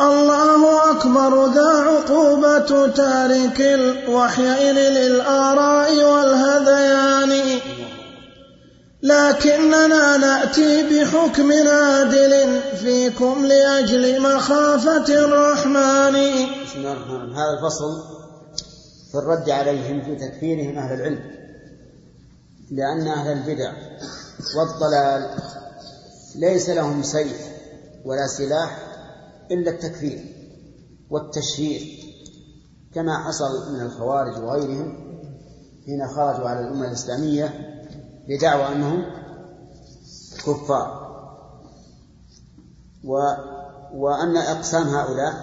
الله 0.00 0.90
أكبر 0.90 1.46
ذا 1.46 1.84
عقوبة 1.86 2.86
تارك 2.86 3.60
الوحيين 3.60 4.74
للآراء 4.74 5.94
والهذيان. 6.04 7.60
لكننا 9.04 10.16
نأتي 10.16 10.82
بحكم 10.82 11.52
عادل 11.52 12.60
فيكم 12.76 13.46
لأجل 13.46 14.22
مخافة 14.22 15.08
الرحمن. 15.08 16.12
بسم 16.64 16.78
الله 16.78 16.92
الرحمن 16.92 17.16
الرحيم. 17.16 17.34
هذا 17.34 17.50
الفصل 17.58 18.14
في 19.12 19.18
الرد 19.18 19.50
عليهم 19.50 20.02
في 20.02 20.16
تكفيرهم 20.16 20.78
أهل 20.78 20.94
العلم 20.94 21.20
لأن 22.70 23.08
أهل 23.08 23.32
البدع 23.32 23.72
والضلال 24.56 25.30
ليس 26.36 26.70
لهم 26.70 27.02
سيف 27.02 27.48
ولا 28.04 28.26
سلاح 28.26 28.78
إلا 29.50 29.70
التكفير 29.70 30.24
والتشهير 31.10 31.80
كما 32.94 33.18
حصل 33.18 33.74
من 33.74 33.80
الخوارج 33.80 34.42
وغيرهم 34.42 34.96
حين 35.86 36.08
خرجوا 36.16 36.48
على 36.48 36.60
الأمة 36.60 36.86
الإسلامية 36.86 37.73
بدعوى 38.28 38.76
أنهم 38.76 39.04
كفار. 40.46 41.04
و 43.04 43.18
وأن 43.94 44.36
أقسام 44.36 44.82
هؤلاء 44.82 45.34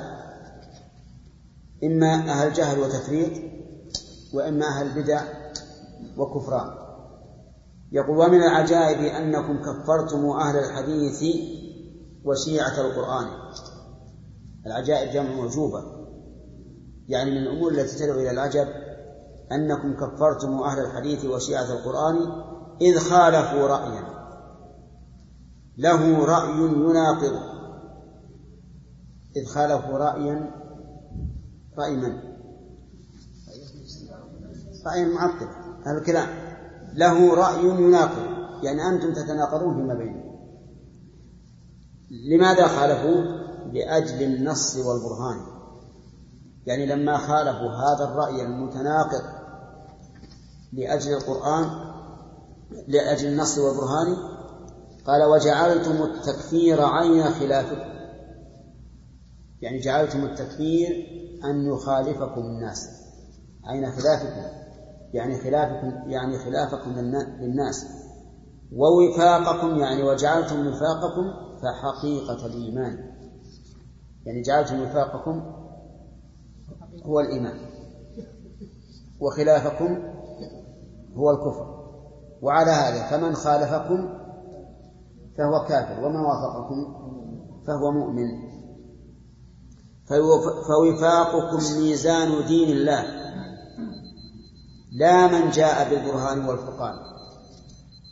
إما 1.83 2.13
أهل 2.13 2.53
جهل 2.53 2.79
وتفريط 2.79 3.31
وإما 4.33 4.65
أهل 4.65 5.01
بدع 5.01 5.23
وكفران. 6.17 6.71
يقول 7.91 8.17
ومن 8.17 8.43
العجائب 8.43 8.99
أنكم 8.99 9.61
كفرتم 9.61 10.29
أهل 10.29 10.57
الحديث 10.57 11.35
وشيعة 12.25 12.81
القرآن. 12.81 13.27
العجائب 14.65 15.11
جمع 15.11 15.31
موجوبة. 15.35 15.83
يعني 17.07 17.31
من 17.31 17.37
الأمور 17.37 17.71
التي 17.71 17.97
تدعو 17.97 18.19
إلى 18.19 18.31
العجب 18.31 18.67
أنكم 19.51 19.93
كفرتم 19.93 20.61
أهل 20.63 20.79
الحديث 20.79 21.25
وشيعة 21.25 21.73
القرآن 21.73 22.50
إذ 22.81 22.99
خالفوا 22.99 23.67
رأيا. 23.67 24.03
له 25.77 26.25
رأي 26.25 26.57
يناقض. 26.59 27.39
إذ 29.35 29.45
خالفوا 29.45 29.97
رأيا 29.97 30.51
رأي 31.77 31.95
من؟ 31.95 32.17
رأي 34.85 35.03
المعطل. 35.03 35.47
هذا 35.85 35.97
الكلام. 35.97 36.27
له 36.93 37.35
رأي 37.35 37.65
يناقض. 37.65 38.31
يعني 38.63 38.87
أنتم 38.87 39.13
تتناقضون 39.13 39.75
فيما 39.75 39.93
بينكم. 39.93 40.31
لماذا 42.11 42.67
خالفوا؟ 42.67 43.21
لأجل 43.73 44.23
النص 44.23 44.75
والبرهان. 44.75 45.61
يعني 46.65 46.85
لما 46.85 47.17
خالفوا 47.17 47.69
هذا 47.69 48.03
الرأي 48.03 48.41
المتناقض 48.41 49.23
لأجل 50.73 51.13
القرآن 51.13 51.90
لأجل 52.87 53.27
النص 53.27 53.57
والبرهان؟ 53.57 54.17
قال 55.05 55.23
وجعلتم 55.23 56.03
التكفير 56.03 56.81
عين 56.81 57.23
خلافكم. 57.23 57.91
يعني 59.61 59.79
جعلتم 59.79 60.25
التكفير 60.25 60.87
أن 61.45 61.65
يخالفكم 61.65 62.41
الناس. 62.41 62.89
عين 63.63 63.91
خلافكم. 63.91 64.61
يعني 65.13 65.37
خلافكم 65.37 66.09
يعني 66.09 66.37
خلافكم 66.39 66.91
للناس. 67.39 67.85
ووفاقكم 68.71 69.77
يعني 69.77 70.03
وجعلتم 70.03 70.67
وفاقكم 70.67 71.33
فحقيقة 71.61 72.45
الإيمان. 72.45 73.11
يعني 74.25 74.41
جعلتم 74.41 74.81
وفاقكم 74.81 75.41
هو 77.03 77.19
الإيمان. 77.19 77.57
وخلافكم 79.19 80.03
هو 81.15 81.31
الكفر. 81.31 81.80
وعلى 82.41 82.71
هذا 82.71 83.09
فمن 83.09 83.35
خالفكم 83.35 84.09
فهو 85.37 85.65
كافر 85.67 86.05
ومن 86.05 86.19
وافقكم 86.19 86.95
فهو 87.67 87.91
مؤمن. 87.91 88.51
فوفاقكم 90.67 91.57
ميزان 91.77 92.45
دين 92.47 92.69
الله. 92.69 93.03
لا 94.91 95.27
من 95.27 95.49
جاء 95.49 95.89
بالبرهان 95.89 96.45
والفرقان. 96.45 96.93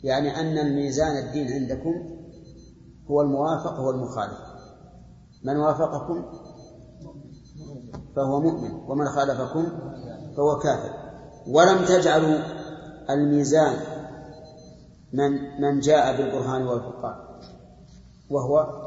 يعني 0.04 0.40
أن 0.40 0.58
الميزان 0.58 1.26
الدين 1.26 1.52
عندكم 1.52 1.94
هو 3.10 3.20
الموافق 3.20 3.72
هو 3.72 3.90
المخالف. 3.90 4.38
من 5.44 5.56
وافقكم 5.56 6.24
فهو 8.16 8.40
مؤمن 8.40 8.70
ومن 8.88 9.08
خالفكم 9.08 9.68
فهو 10.36 10.58
كافر. 10.58 10.90
ولم 11.48 11.84
تجعلوا 11.84 12.38
الميزان 13.10 13.89
من 15.12 15.60
من 15.60 15.80
جاء 15.80 16.16
بالبرهان 16.16 16.62
والفرقان 16.62 17.14
وهو 18.30 18.80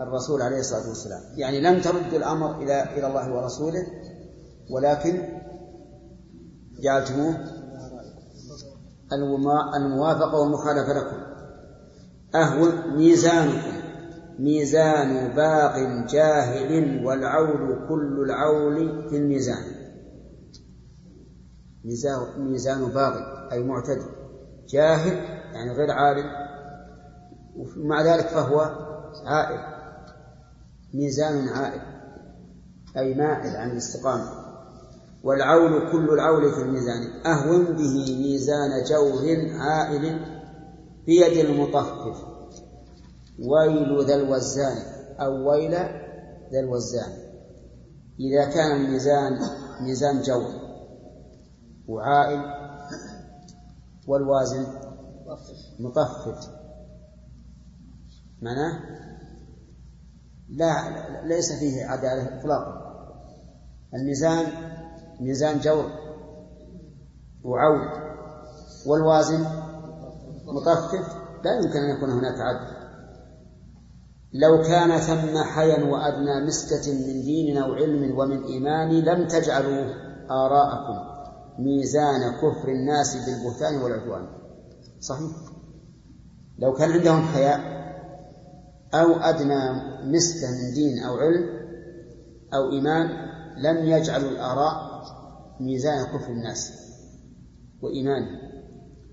الرسول 0.00 0.42
عليه 0.42 0.58
الصلاة 0.58 0.88
والسلام. 0.88 1.22
يعني 1.36 1.60
لم 1.60 1.80
ترد 1.80 2.14
الأمر 2.14 2.62
إلى 2.62 2.82
إلى 2.82 3.06
الله 3.06 3.34
ورسوله 3.34 3.86
ولكن 4.70 5.28
جعلتموه 6.82 7.36
الموافقة 9.76 10.40
والمخالفة 10.40 10.92
لكم. 10.92 11.16
أهو 12.34 12.72
ميزانكم. 12.96 13.82
ميزان 14.38 15.34
باغ 15.36 16.06
جاهل 16.06 17.04
والعول 17.06 17.88
كل 17.88 18.22
العول 18.24 19.08
في 19.10 19.16
الميزان. 19.16 19.64
ميزان 22.38 22.88
باغي 22.88 23.52
أي 23.52 23.62
معتدل. 23.62 24.21
جاهل 24.68 25.14
يعني 25.54 25.72
غير 25.72 25.90
عالم 25.90 26.30
ومع 27.56 28.02
ذلك 28.02 28.26
فهو 28.26 28.60
عائل 29.24 29.60
ميزان 30.94 31.48
عائل 31.48 31.80
أي 32.96 33.14
مائل 33.14 33.56
عن 33.56 33.70
الاستقامة. 33.70 34.42
والعول 35.24 35.92
كل 35.92 36.10
العول 36.10 36.52
في 36.52 36.62
الميزان. 36.62 37.26
أهون 37.26 37.64
به 37.64 38.18
ميزان 38.22 38.84
جور 38.84 39.50
عائل 39.60 40.20
بيد 41.06 41.46
المطفف 41.46 42.16
ويل 43.38 44.04
ذا 44.04 44.14
الوزان 44.14 44.76
أو 45.20 45.50
ويل 45.50 45.72
ذا 46.52 46.60
الوزان. 46.60 47.12
إذا 48.20 48.44
كان 48.44 48.84
الميزان 48.84 49.38
ميزان 49.80 50.22
جور 50.22 50.50
وعائل 51.88 52.61
والوازن 54.06 54.66
مطفف. 55.80 56.50
معناه 58.42 58.80
لا 60.48 60.72
ليس 61.26 61.52
فيه 61.52 61.84
عدالة 61.84 62.40
إطلاقا. 62.40 62.82
الميزان 63.94 64.46
ميزان 65.20 65.58
جور 65.58 65.84
وعود. 67.44 67.90
والوازن 68.86 69.46
مطفف. 70.46 71.16
لا 71.44 71.54
يمكن 71.54 71.78
أن 71.78 71.96
يكون 71.96 72.10
هناك 72.10 72.40
عدل. 72.40 72.82
لو 74.32 74.62
كان 74.62 74.98
ثم 74.98 75.42
حيا 75.44 75.84
وأدنى 75.84 76.46
مسكة 76.46 76.92
من 76.92 77.22
دين 77.22 77.56
أو 77.56 77.72
علم 77.72 78.18
ومن 78.18 78.44
إيمان 78.44 78.90
لم 78.90 79.28
تجعلوا 79.28 79.94
آراءكم. 80.30 81.11
ميزان 81.58 82.32
كفر 82.36 82.68
الناس 82.68 83.16
بالبهتان 83.16 83.82
والعدوان. 83.82 84.28
صحيح؟ 85.00 85.30
لو 86.58 86.72
كان 86.72 86.90
عندهم 86.90 87.22
حياء 87.22 87.60
أو 88.94 89.12
أدنى 89.12 89.72
مسكة 90.04 90.50
من 90.50 90.74
دين 90.74 91.04
أو 91.04 91.16
علم 91.16 91.44
أو 92.54 92.70
إيمان 92.72 93.06
لم 93.56 93.76
يجعلوا 93.76 94.30
الآراء 94.30 94.92
ميزان 95.60 96.04
كفر 96.04 96.30
الناس 96.30 96.72
وإيمانهم 97.82 98.38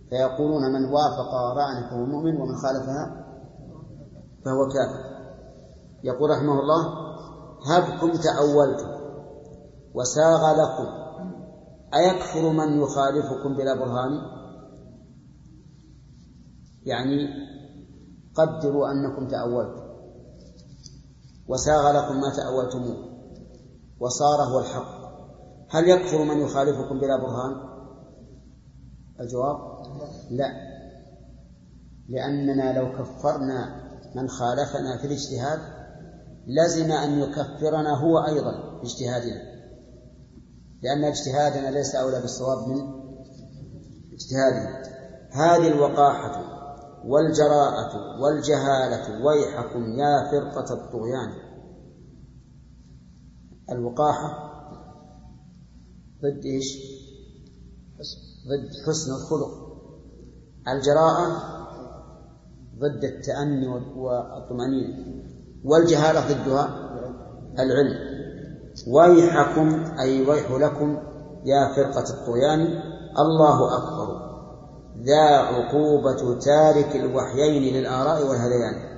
فيقولون 0.09 0.73
من 0.73 0.85
وافق 0.85 1.33
آراءنا 1.33 1.89
فهو 1.89 2.05
مؤمن 2.05 2.41
ومن 2.41 2.55
خالفها 2.55 3.25
فهو 4.45 4.67
كافر. 4.67 5.09
يقول 6.03 6.29
رحمه 6.29 6.59
الله 6.59 7.09
هبكم 7.65 8.11
تأولتم 8.11 8.99
وساغ 9.93 10.51
لكم 10.51 10.98
أيكفر 11.93 12.49
من 12.49 12.81
يخالفكم 12.81 13.55
بلا 13.55 13.75
برهان؟ 13.75 14.11
يعني 16.85 17.27
قدروا 18.35 18.91
أنكم 18.91 19.27
تأولتم. 19.27 19.89
وساغ 21.47 21.91
لكم 21.91 22.15
ما 22.21 22.35
تأولتموه. 22.35 23.09
وصار 23.99 24.41
هو 24.41 24.59
الحق. 24.59 24.99
هل 25.69 25.89
يكفر 25.89 26.23
من 26.23 26.37
يخالفكم 26.41 26.99
بلا 26.99 27.17
برهان؟ 27.17 27.69
الجواب؟ 29.19 29.57
لا. 30.31 30.69
لأننا 32.09 32.79
لو 32.79 32.91
كفرنا 32.91 33.89
من 34.15 34.29
خالفنا 34.29 34.97
في 34.97 35.07
الاجتهاد 35.07 35.59
لزم 36.47 36.91
أن 36.91 37.19
يكفرنا 37.19 37.97
هو 37.97 38.25
أيضا 38.25 38.79
باجتهادنا. 38.81 39.48
لأن 40.81 41.03
اجتهادنا 41.03 41.69
ليس 41.77 41.95
أولى 41.95 42.21
بالصواب 42.21 42.67
من 42.67 42.77
اجتهادنا. 44.13 44.83
هذه 45.31 45.67
الوقاحة 45.67 46.59
والجراءة 47.05 48.21
والجهالة 48.21 49.25
ويحكم 49.25 49.99
يا 49.99 50.31
فرقة 50.31 50.73
الطغيان. 50.73 51.33
الوقاحة 53.71 54.49
ضد 56.21 56.45
إيش؟ 56.45 56.77
ضد 58.47 58.69
حسن 58.87 59.11
الخلق. 59.11 59.69
الجراءة 60.67 61.27
ضد 62.75 63.03
التأني 63.03 63.67
والطمأنينة. 63.95 65.23
والجهالة 65.63 66.19
ضدها 66.19 66.89
العلم. 67.59 68.19
ويحكم 68.87 69.83
أي 69.99 70.27
ويح 70.27 70.51
لكم 70.51 70.97
يا 71.45 71.73
فرقة 71.75 72.03
الطغيان 72.09 72.59
الله 73.19 73.77
أكبر. 73.77 74.29
ذا 74.97 75.37
عقوبة 75.37 76.39
تارك 76.39 76.95
الوحيين 76.95 77.73
للآراء 77.73 78.27
والهذيان. 78.27 78.89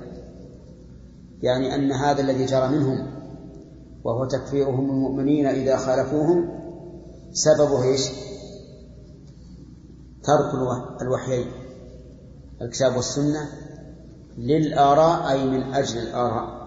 يعني 1.42 1.74
أن 1.74 1.92
هذا 1.92 2.20
الذي 2.20 2.44
جرى 2.46 2.68
منهم 2.68 3.22
وهو 4.04 4.24
تكفيرهم 4.24 4.90
المؤمنين 4.90 5.46
إذا 5.46 5.76
خالفوهم 5.76 6.48
سببه 7.32 7.82
إيش؟ 7.82 8.08
ترك 10.22 10.54
الوحيين. 11.02 11.52
الكتاب 12.62 12.96
والسنة 12.96 13.48
للآراء 14.38 15.30
أي 15.30 15.50
من 15.50 15.62
أجل 15.62 15.98
الآراء 15.98 16.62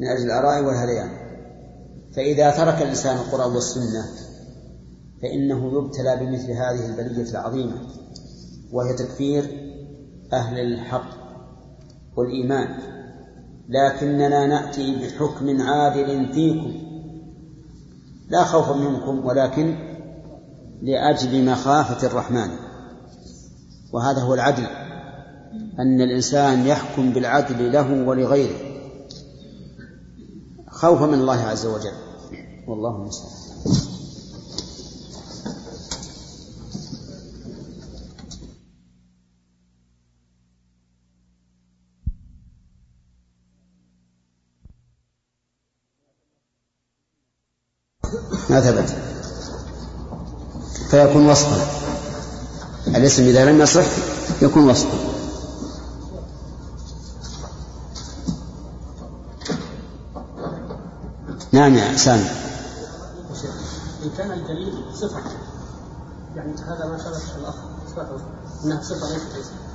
من 0.00 0.06
أجل 0.06 0.24
الآراء 0.24 0.64
والهذيان. 0.64 1.25
فإذا 2.16 2.50
ترك 2.50 2.82
الإنسان 2.82 3.16
القرآن 3.16 3.52
والسنة 3.52 4.04
فإنه 5.22 5.78
يبتلى 5.78 6.16
بمثل 6.16 6.50
هذه 6.50 6.86
البلية 6.86 7.30
العظيمة 7.30 7.74
وهي 8.72 8.94
تكفير 8.94 9.44
أهل 10.32 10.58
الحق 10.58 11.10
والإيمان. 12.16 12.68
لكننا 13.68 14.46
نأتي 14.46 14.96
بحكم 14.96 15.62
عادل 15.62 16.32
فيكم 16.32 16.72
لا 18.28 18.44
خوفا 18.44 18.76
منكم 18.76 19.26
ولكن 19.26 19.76
لأجل 20.82 21.44
مخافة 21.44 22.06
الرحمن. 22.06 22.48
وهذا 23.92 24.20
هو 24.20 24.34
العدل 24.34 24.66
أن 25.78 26.00
الإنسان 26.00 26.66
يحكم 26.66 27.12
بالعدل 27.12 27.72
له 27.72 28.08
ولغيره. 28.08 28.56
خوفا 30.68 31.06
من 31.06 31.14
الله 31.14 31.40
عز 31.40 31.66
وجل. 31.66 32.05
والله 32.66 32.96
المستعان. 32.96 33.46
ما 48.50 48.60
ثبت. 48.60 48.96
فيكون 50.90 51.28
وصفا. 51.30 51.66
الاسم 52.86 53.22
إذا 53.22 53.44
لم 53.44 53.60
يصح 53.60 53.86
يكون 54.42 54.70
وصفا. 54.70 54.98
نعم 61.52 61.76
يا 61.76 61.96
سامي 61.96 62.45
كان 64.16 64.32
الدليل 64.32 64.74
صفة 64.94 65.22
يعني 66.36 66.54
هذا 66.54 66.86
ما 66.86 66.98
شرط 66.98 67.36
الأخ 67.38 67.54
إثباته 67.88 68.20
أنها 68.64 68.82
صفة 68.82 69.12
ليست 69.12 69.36
اسم 69.40 69.66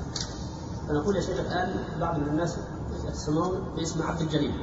فنقول 0.87 1.15
يا 1.15 1.21
شيخ 1.21 1.39
الآن 1.39 1.75
بعض 1.99 2.17
من 2.17 2.27
الناس 2.27 2.55
يتسمون 3.07 3.63
باسم 3.75 4.01
عبد 4.03 4.21
الجليل. 4.21 4.53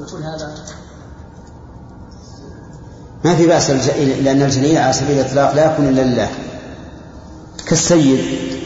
نقول 0.00 0.22
هذا. 0.22 0.64
ما 3.24 3.36
في 3.36 3.46
بأس 3.46 3.70
لأن 3.70 4.42
الجليل 4.42 4.78
على 4.78 4.92
سبيل 4.92 5.20
الإطلاق 5.20 5.54
لا 5.54 5.72
يكون 5.72 5.88
إلا 5.88 6.00
لله. 6.00 6.30
كالسيد. 7.66 8.56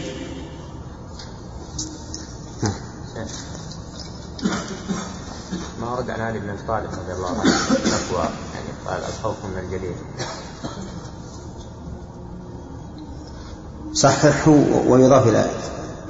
ما 5.80 5.90
ورد 5.90 6.10
عن 6.10 6.20
علي 6.20 6.38
بن 6.38 6.48
أبي 6.48 6.62
طالب 6.68 6.90
رضي 6.92 7.12
الله 7.12 7.40
عنه 7.40 8.30
قال 8.86 9.00
الخوف 9.08 9.36
من 9.44 9.58
الجليل 9.58 9.94
صححه 13.92 14.50
ويضاف 14.88 15.26
إلى 15.26 15.50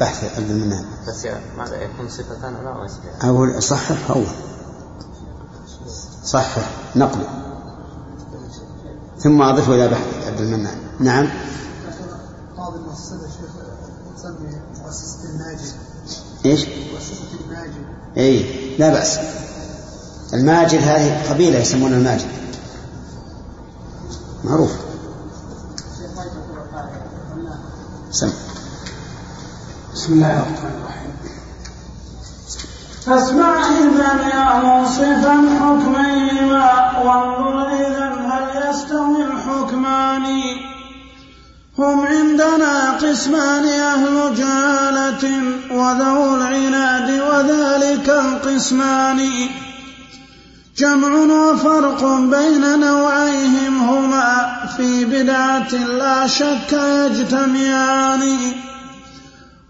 بحث 0.01 0.39
عبد 0.39 0.51
المنان 0.51 0.85
بس 1.09 1.27
ماذا 1.59 1.83
يكون 1.83 2.09
صفة 2.09 2.51
لا 2.51 2.87
اسم 2.87 3.01
أقول 3.23 3.63
صحح 3.63 4.11
أول 4.11 4.27
صحح 6.25 6.69
نقله 6.97 7.29
ثم 9.19 9.43
أضفه 9.43 9.75
إلى 9.75 9.89
بحث 9.89 10.27
عبد 10.27 10.41
المنان 10.41 10.79
نعم. 11.01 11.29
بعض 12.59 12.75
المؤسسات 12.75 13.21
شيخ 13.21 13.51
تسمي 14.17 14.61
مؤسسة 14.83 15.21
إيش؟ 16.45 16.67
مؤسسة 16.93 17.25
الماجد 17.45 17.85
اي 18.17 18.77
لا 18.79 18.89
بأس. 18.89 19.19
الماجد 20.35 20.81
هذه 20.83 21.31
قبيلة 21.31 21.59
يسمونها 21.59 21.99
الماجد. 21.99 22.29
معروف. 24.45 24.71
سم 28.11 28.33
بسم 29.95 30.13
الله 30.13 30.33
الرحمن 30.33 30.73
الرحيم. 30.81 31.13
فاسمع 33.07 33.53
إذا 33.67 34.11
يا 34.35 34.63
منصفا 34.63 35.37
حكميهما 35.61 36.69
وانظر 37.05 37.57
إذا 37.69 38.09
هل 38.31 38.45
يستوي 38.71 39.25
الحكمان؟ 39.25 40.27
هم 41.79 42.07
عندنا 42.07 42.91
قسمان 42.91 43.65
أهل 43.67 44.35
جهالة 44.35 45.25
وذو 45.71 46.35
العناد 46.37 47.11
وذلك 47.11 48.09
القسمان. 48.09 49.21
جمع 50.81 51.15
وفرق 51.15 52.05
بين 52.05 52.81
نوعيهم 52.81 53.83
هما 53.83 54.57
في 54.77 55.05
بدعة 55.05 55.75
لا 55.75 56.27
شك 56.27 56.73
يجتمعان. 56.73 58.39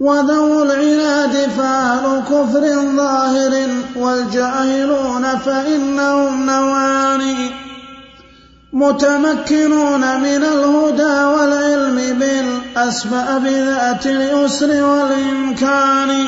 وذو 0.01 0.63
العناد 0.63 1.51
فأهل 1.59 2.21
كفر 2.21 2.95
ظاهر 2.97 3.69
والجاهلون 3.97 5.23
فإنهم 5.23 6.47
نوعان. 6.47 7.37
متمكنون 8.73 10.21
من 10.21 10.45
الهدى 10.45 11.25
والعلم 11.25 12.19
بالأسباب 12.19 13.47
ذات 13.47 14.07
اليسر 14.07 14.85
والإمكان. 14.85 16.27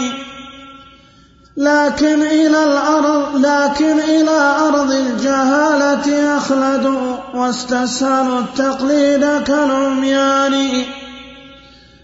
لكن 1.57 2.23
إلى 2.23 2.65
الأرض 2.65 3.37
لكن 3.37 4.01
إلى 4.01 4.57
أرض 4.69 4.91
الجهالة 4.91 6.37
أخلدوا 6.39 7.17
واستسهلوا 7.35 8.41
التقليد 8.41 9.43
كالعميان 9.47 10.85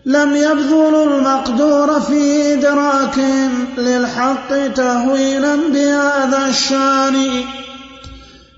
لم 0.06 0.36
يبذلوا 0.36 1.04
المقدور 1.04 2.00
في 2.00 2.54
إدراكهم 2.54 3.66
للحق 3.78 4.66
تهويلا 4.74 5.56
بهذا 5.56 6.46
الشأن. 6.48 7.44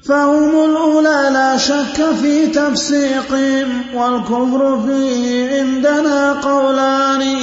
فهم 0.09 0.71
الأولى 0.71 1.31
لا 1.33 1.57
شك 1.57 2.15
في 2.23 2.47
تفسيقهم 2.47 3.83
والكفر 3.95 4.83
فيه 4.87 5.61
عندنا 5.61 6.33
قولان. 6.33 7.37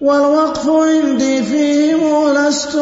والوقف 0.00 0.68
عندي 0.68 1.42
فيهم 1.42 2.34
لست 2.34 2.78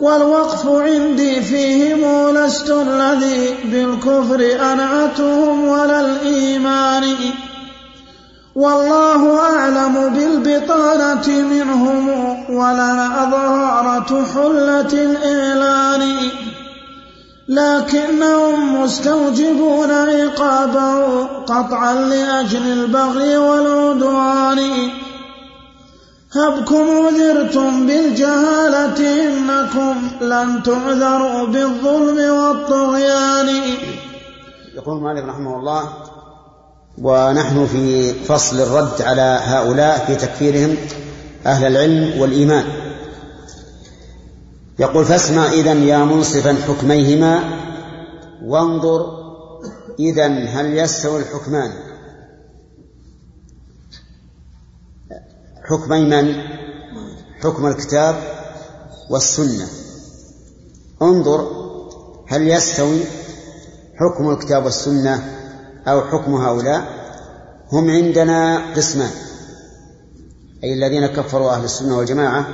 والوقف 0.00 0.68
عندي 0.68 1.42
فيهم 1.42 2.34
لست 2.34 2.70
الذي 2.70 3.54
بالكفر 3.64 4.40
أنعتهم 4.72 5.68
ولا 5.68 6.00
الإيمان. 6.00 7.04
والله 8.54 9.40
أعلم 9.40 10.08
بالبطانة 10.08 11.28
منهم 11.28 12.08
ولنا 12.50 13.28
ظهارة 13.30 14.24
حلة 14.34 14.92
الإعلان. 14.92 16.16
لكنهم 17.48 18.82
مستوجبون 18.82 19.90
عقابه 19.90 21.24
قطعا 21.24 21.94
لأجل 21.94 22.72
البغي 22.72 23.36
والعدوان. 23.36 24.58
هبكم 26.38 26.90
عذرتم 26.90 27.86
بالجهالة 27.86 28.98
إنكم 29.26 29.94
لن 30.20 30.62
تعذروا 30.62 31.46
بالظلم 31.46 32.18
والطغيان. 32.38 33.48
يقول 34.74 35.02
مالك 35.02 35.24
رحمه 35.24 35.56
الله 35.56 35.82
ونحن 37.02 37.66
في 37.66 38.14
فصل 38.14 38.60
الرد 38.60 39.02
على 39.02 39.40
هؤلاء 39.42 40.04
في 40.06 40.14
تكفيرهم 40.14 40.76
أهل 41.46 41.66
العلم 41.66 42.20
والإيمان. 42.20 42.64
يقول 44.78 45.04
فاسمع 45.04 45.52
إذا 45.52 45.72
يا 45.72 45.98
منصفا 45.98 46.56
حكميهما 46.68 47.40
وانظر 48.44 49.18
إذا 49.98 50.26
هل 50.26 50.78
يستوي 50.78 51.20
الحكمان. 51.20 51.87
حكمي 55.68 56.04
من 56.04 56.42
حكم 57.42 57.66
الكتاب 57.66 58.14
والسنة. 59.10 59.66
انظر 61.02 61.48
هل 62.28 62.48
يستوي 62.48 63.00
حكم 63.96 64.30
الكتاب 64.30 64.64
والسنة 64.64 65.24
أو 65.88 66.00
حكم 66.00 66.34
هؤلاء؟ 66.34 66.98
هم 67.72 67.90
عندنا 67.90 68.72
قسمان 68.74 69.10
أي 70.64 70.74
الذين 70.74 71.06
كفروا 71.06 71.50
أهل 71.50 71.64
السنة 71.64 71.98
والجماعة 71.98 72.46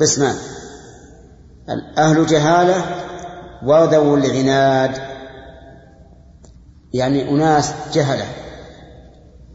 قسمان. 0.00 0.36
أهل 1.98 2.26
جهالة 2.26 2.84
وذو 3.62 4.14
العناد 4.14 4.96
يعني 6.92 7.30
أناس 7.30 7.72
جهلة 7.92 8.24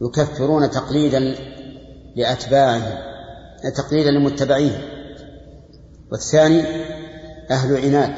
يكفرون 0.02 0.70
تقليدا 0.70 1.36
لأتباعهم 2.16 2.98
تقليدا 3.76 4.10
لمتبعيهم 4.10 4.82
والثاني 6.12 6.62
أهل 7.50 7.76
عناد 7.76 8.12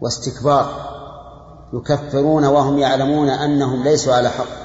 واستكبار 0.00 0.94
يكفرون 1.74 2.44
وهم 2.44 2.78
يعلمون 2.78 3.28
أنهم 3.28 3.84
ليسوا 3.84 4.14
على 4.14 4.30
حق. 4.30 4.64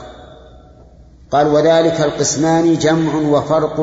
قال 1.31 1.47
وذلك 1.47 2.01
القسمان 2.01 2.77
جمع 2.77 3.15
وفرق 3.15 3.81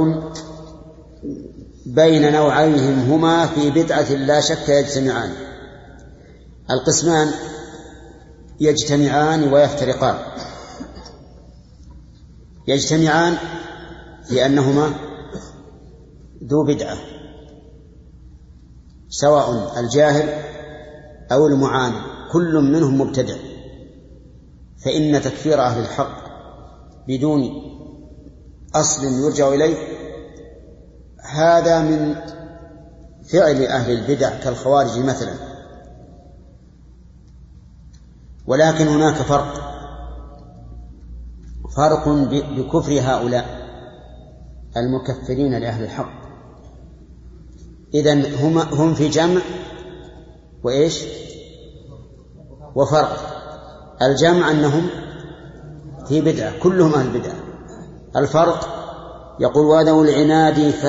بين 1.86 2.32
نوعيهم 2.32 3.12
هما 3.12 3.46
في 3.46 3.70
بدعة 3.70 4.12
لا 4.12 4.40
شك 4.40 4.68
يجتمعان. 4.68 5.32
القسمان 6.70 7.30
يجتمعان 8.60 9.52
ويفترقان. 9.52 10.16
يجتمعان 12.68 13.36
لأنهما 14.30 14.90
ذو 16.44 16.64
بدعة 16.64 16.96
سواء 19.08 19.80
الجاهل 19.80 20.28
أو 21.32 21.46
المعاند 21.46 21.94
كل 22.32 22.54
منهم 22.54 23.00
مبتدع 23.00 23.36
فإن 24.84 25.22
تكفير 25.22 25.60
أهل 25.60 25.80
الحق 25.80 26.26
بدون 27.08 27.40
أصل 28.74 29.04
يرجع 29.04 29.48
إليه 29.48 29.76
هذا 31.34 31.80
من 31.82 32.14
فعل 33.32 33.62
أهل 33.62 33.92
البدع 33.92 34.38
كالخوارج 34.38 34.98
مثلا. 34.98 35.34
ولكن 38.46 38.86
هناك 38.88 39.14
فرق 39.14 39.54
فرق 41.76 42.08
بكفر 42.28 43.00
هؤلاء. 43.00 43.65
المكفرين 44.76 45.54
لأهل 45.54 45.84
الحق. 45.84 46.26
إذا 47.94 48.12
هم 48.46 48.58
هم 48.58 48.94
في 48.94 49.08
جمع 49.08 49.40
وإيش؟ 50.64 51.04
وفرق. 52.74 53.16
الجمع 54.02 54.50
أنهم 54.50 54.86
في 56.08 56.20
بدعة 56.20 56.58
كلهم 56.62 56.94
أهل 56.94 57.20
بدعة. 57.20 57.36
الفرق 58.16 58.68
يقول 59.40 59.66
وذو 59.66 60.02
العناد 60.02 60.70
ف... 60.70 60.84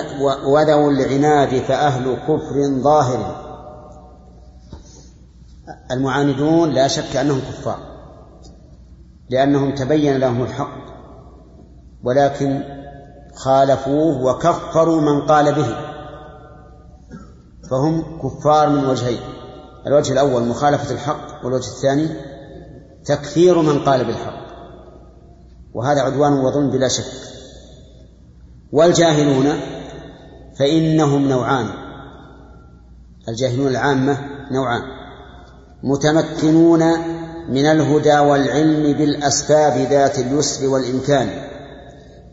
وذو 0.46 0.90
العناد 0.90 1.60
فأهل 1.60 2.16
كفر 2.16 2.82
ظاهر. 2.82 3.48
المعاندون 5.92 6.70
لا 6.70 6.88
شك 6.88 7.16
أنهم 7.16 7.40
كفار 7.40 7.80
لأنهم 9.30 9.76
تبين 9.76 10.18
لهم 10.18 10.44
الحق 10.44 10.78
ولكن 12.04 12.77
خالفوه 13.38 14.24
وكفروا 14.24 15.02
من 15.02 15.22
قال 15.22 15.56
به. 15.56 15.76
فهم 17.70 18.20
كفار 18.24 18.70
من 18.70 18.86
وجهين. 18.86 19.20
الوجه 19.88 20.14
الأول 20.14 20.44
مخالفة 20.44 20.94
الحق 20.94 21.46
والوجه 21.46 21.68
الثاني 21.68 22.10
تكفير 23.06 23.62
من 23.62 23.80
قال 23.80 24.06
بالحق. 24.06 24.48
وهذا 25.74 26.02
عدوان 26.02 26.34
وظلم 26.34 26.72
بلا 26.72 26.88
شك. 26.88 27.04
والجاهلون 28.72 29.60
فإنهم 30.60 31.30
نوعان. 31.30 31.70
الجاهلون 33.30 33.68
العامة 33.68 34.18
نوعان. 34.52 34.82
متمكنون 35.84 36.84
من 37.50 37.66
الهدى 37.66 38.20
والعلم 38.20 38.98
بالأسباب 38.98 39.78
ذات 39.78 40.20
اليسر 40.20 40.68
والإمكان. 40.68 41.47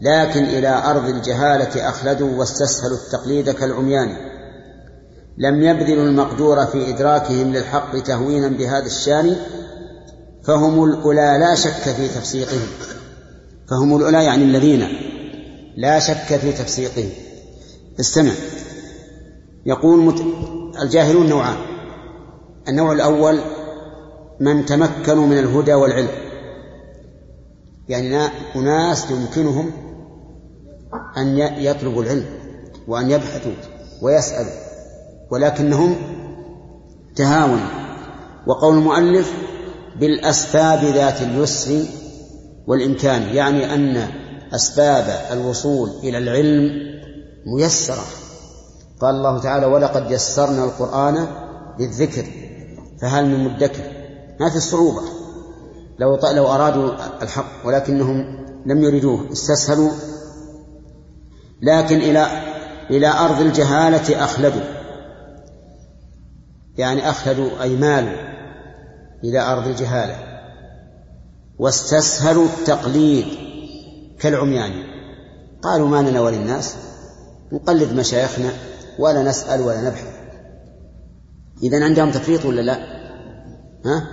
لكن 0.04 0.44
إلى 0.44 0.68
أرض 0.68 1.08
الجهالة 1.08 1.88
أخلدوا 1.88 2.38
واستسهلوا 2.38 2.96
التقليد 2.96 3.50
كالعميان. 3.50 4.16
لم 5.38 5.62
يبذلوا 5.62 6.04
المقدور 6.04 6.66
في 6.66 6.90
إدراكهم 6.90 7.52
للحق 7.52 7.98
تهوينا 7.98 8.48
بهذا 8.48 8.86
الشان 8.86 9.36
فهم 10.42 10.84
الأولى 10.84 11.36
لا 11.40 11.54
شك 11.54 11.92
في 11.96 12.08
تفسيقهم. 12.08 12.68
فهم 13.70 13.96
الأولى 13.96 14.24
يعني 14.24 14.44
الذين 14.44 14.88
لا 15.76 15.98
شك 15.98 16.36
في 16.36 16.52
تفسيقهم. 16.52 17.10
استمع. 18.00 18.32
يقول 19.66 20.00
مت... 20.00 20.22
الجاهلون 20.82 21.28
نوعان. 21.28 21.56
النوع 22.68 22.92
الأول 22.92 23.40
من 24.40 24.66
تمكنوا 24.66 25.26
من 25.26 25.38
الهدى 25.38 25.74
والعلم. 25.74 26.08
يعني 27.88 28.28
أناس 28.56 29.10
يمكنهم 29.10 29.83
أن 31.16 31.38
يطلبوا 31.38 32.02
العلم 32.02 32.26
وأن 32.88 33.10
يبحثوا 33.10 33.52
ويسألوا 34.02 34.52
ولكنهم 35.30 35.96
تهاونوا 37.16 37.68
وقول 38.46 38.78
المؤلف 38.78 39.32
بالأسباب 40.00 40.84
ذات 40.84 41.22
اليسر 41.22 41.84
والإمكان 42.66 43.22
يعني 43.22 43.74
أن 43.74 44.08
أسباب 44.54 45.20
الوصول 45.32 45.90
إلى 46.02 46.18
العلم 46.18 46.70
ميسرة. 47.46 48.04
قال 49.00 49.14
الله 49.14 49.38
تعالى 49.38 49.66
ولقد 49.66 50.10
يسرنا 50.10 50.64
القرآن 50.64 51.26
للذكر 51.80 52.24
فهل 53.02 53.26
من 53.26 53.44
مدكر؟ 53.44 53.82
ما 54.40 54.50
في 54.50 54.60
صعوبة 54.60 55.02
لو 55.98 56.18
لو 56.34 56.46
أرادوا 56.46 56.92
الحق 57.22 57.66
ولكنهم 57.66 58.44
لم 58.66 58.82
يريدوه 58.82 59.32
استسهلوا 59.32 59.90
لكن 61.64 61.96
إلى 61.96 62.26
إلى 62.90 63.08
أرض 63.08 63.40
الجهالة 63.40 64.24
أخلدوا. 64.24 64.62
يعني 66.76 67.10
أخلدوا 67.10 67.62
أي 67.62 67.76
مالوا 67.76 68.16
إلى 69.24 69.40
أرض 69.40 69.66
الجهالة. 69.66 70.16
واستسهلوا 71.58 72.44
التقليد 72.44 73.26
كالعميان. 74.20 74.72
قالوا 75.62 75.88
ما 75.88 76.02
لنا 76.02 76.20
وللناس؟ 76.20 76.76
نقلد 77.52 77.92
مشايخنا 77.92 78.50
ولا 78.98 79.22
نسأل 79.22 79.60
ولا 79.60 79.80
نبحث. 79.80 80.14
إذا 81.62 81.84
عندهم 81.84 82.10
تفريط 82.10 82.44
ولا 82.44 82.60
لا؟ 82.60 82.78
ها؟ 83.86 84.08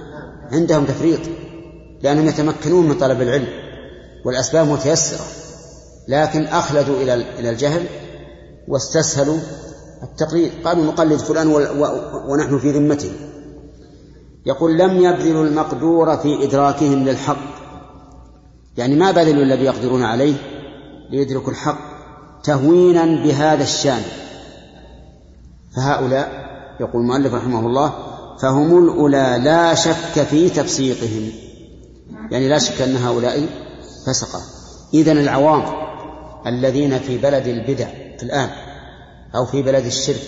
عندهم 0.51 0.85
تفريط. 0.85 1.19
لأنهم 2.01 2.27
يتمكنون 2.27 2.87
من 2.87 2.97
طلب 2.97 3.21
العلم 3.21 3.47
والأسباب 4.25 4.67
متيسرة. 4.67 5.40
لكن 6.07 6.43
أخلدوا 6.45 6.95
إلى 6.95 7.13
إلى 7.13 7.49
الجهل 7.49 7.85
واستسهلوا 8.67 9.37
التقليد. 10.03 10.51
قالوا 10.65 10.85
نقلد 10.85 11.19
فلان 11.19 11.47
ونحن 12.27 12.59
في 12.59 12.71
ذمته 12.71 13.11
يقول 14.45 14.77
لم 14.77 14.97
يبذلوا 14.97 15.45
المقدور 15.45 16.17
في 16.17 16.43
إدراكهم 16.43 17.05
للحق. 17.07 17.51
يعني 18.77 18.95
ما 18.95 19.11
بذلوا 19.11 19.43
الذي 19.43 19.63
يقدرون 19.63 20.03
عليه 20.03 20.33
ليدركوا 21.09 21.51
الحق 21.51 21.79
تهوينا 22.43 23.05
بهذا 23.05 23.63
الشأن. 23.63 24.01
فهؤلاء 25.75 26.29
يقول 26.79 27.01
المؤلف 27.01 27.33
رحمه 27.33 27.59
الله 27.59 27.93
فهم 28.41 28.83
الأولى 28.83 29.41
لا 29.43 29.75
شك 29.75 30.23
في 30.29 30.49
تفسيقهم. 30.49 31.31
يعني 32.31 32.49
لا 32.49 32.59
شك 32.59 32.81
أن 32.81 32.95
هؤلاء 32.95 33.49
فسقة. 34.07 34.41
إذن 34.93 35.17
العوام 35.17 35.90
الذين 36.47 36.99
في 36.99 37.17
بلد 37.17 37.47
البدع 37.47 37.87
الآن 38.23 38.49
أو 39.35 39.45
في 39.45 39.61
بلد 39.61 39.85
الشرك 39.85 40.23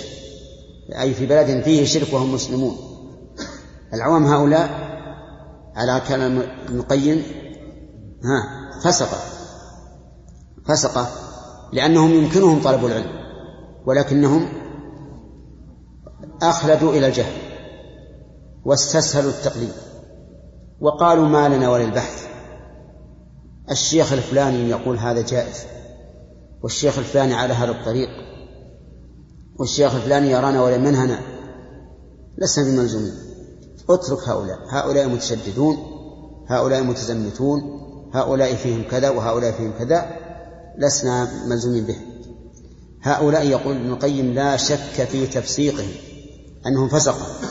أي 1.00 1.14
في 1.14 1.26
بلد 1.26 1.64
فيه 1.64 1.86
شرك 1.86 2.14
وهم 2.14 2.34
مسلمون. 2.34 2.78
العوام 3.94 4.26
هؤلاء 4.26 4.70
على 5.76 6.02
كلام 6.08 6.40
ابن 6.40 6.80
القيم 6.80 7.24
ها 8.24 8.70
فسقة 8.84 9.18
فسقة 10.68 11.08
لأنهم 11.74 12.14
يمكنهم 12.14 12.62
طلب 12.62 12.86
العلم 12.86 13.12
ولكنهم 13.86 14.50
أخلدوا 16.42 16.94
إلى 16.94 17.08
الجهل 17.08 17.34
واستسهلوا 18.66 19.32
التقليد 19.32 19.74
وقالوا 20.80 21.28
ما 21.28 21.50
لنا 21.50 21.70
وللبحث. 21.70 22.28
الشيخ 23.72 24.14
الفلاني 24.14 24.70
يقول 24.70 24.98
هذا 24.98 25.22
جائز. 25.22 25.66
والشيخ 26.64 26.98
الفلاني 26.98 27.34
على 27.34 27.54
هذا 27.54 27.72
الطريق 27.72 28.10
والشيخ 29.60 29.96
الفلاني 29.96 30.32
يرانا 30.32 30.62
ولمنهنا 30.62 31.20
لسنا 32.38 32.66
بملزومين. 32.66 33.14
اترك 33.90 34.30
هؤلاء. 34.30 34.60
هؤلاء 34.70 35.08
متشددون 35.08 35.78
هؤلاء 36.48 36.84
متزمتون 36.84 37.62
هؤلاء 38.14 38.56
فيهم 38.56 38.84
كذا 38.92 39.10
وهؤلاء 39.10 39.52
فيهم 39.52 39.74
كذا 39.80 40.18
لسنا 40.78 41.46
ملزومين 41.48 41.84
به 41.86 41.96
هؤلاء 43.02 43.48
يقول 43.48 43.76
ابن 43.76 43.92
القيم 43.92 44.34
لا 44.34 44.58
شك 44.58 45.04
في 45.12 45.28
تفسيقهم 45.28 45.92
أنهم 46.68 46.90
فسقوا. 46.90 47.48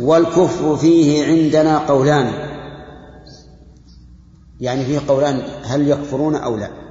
والكفر 0.00 0.76
فيه 0.76 1.24
عندنا 1.24 1.78
قولان. 1.78 2.32
يعني 4.60 4.84
فيه 4.84 5.00
قولان 5.08 5.42
هل 5.64 5.88
يكفرون 5.88 6.34
أو 6.34 6.56
لا؟ 6.56 6.85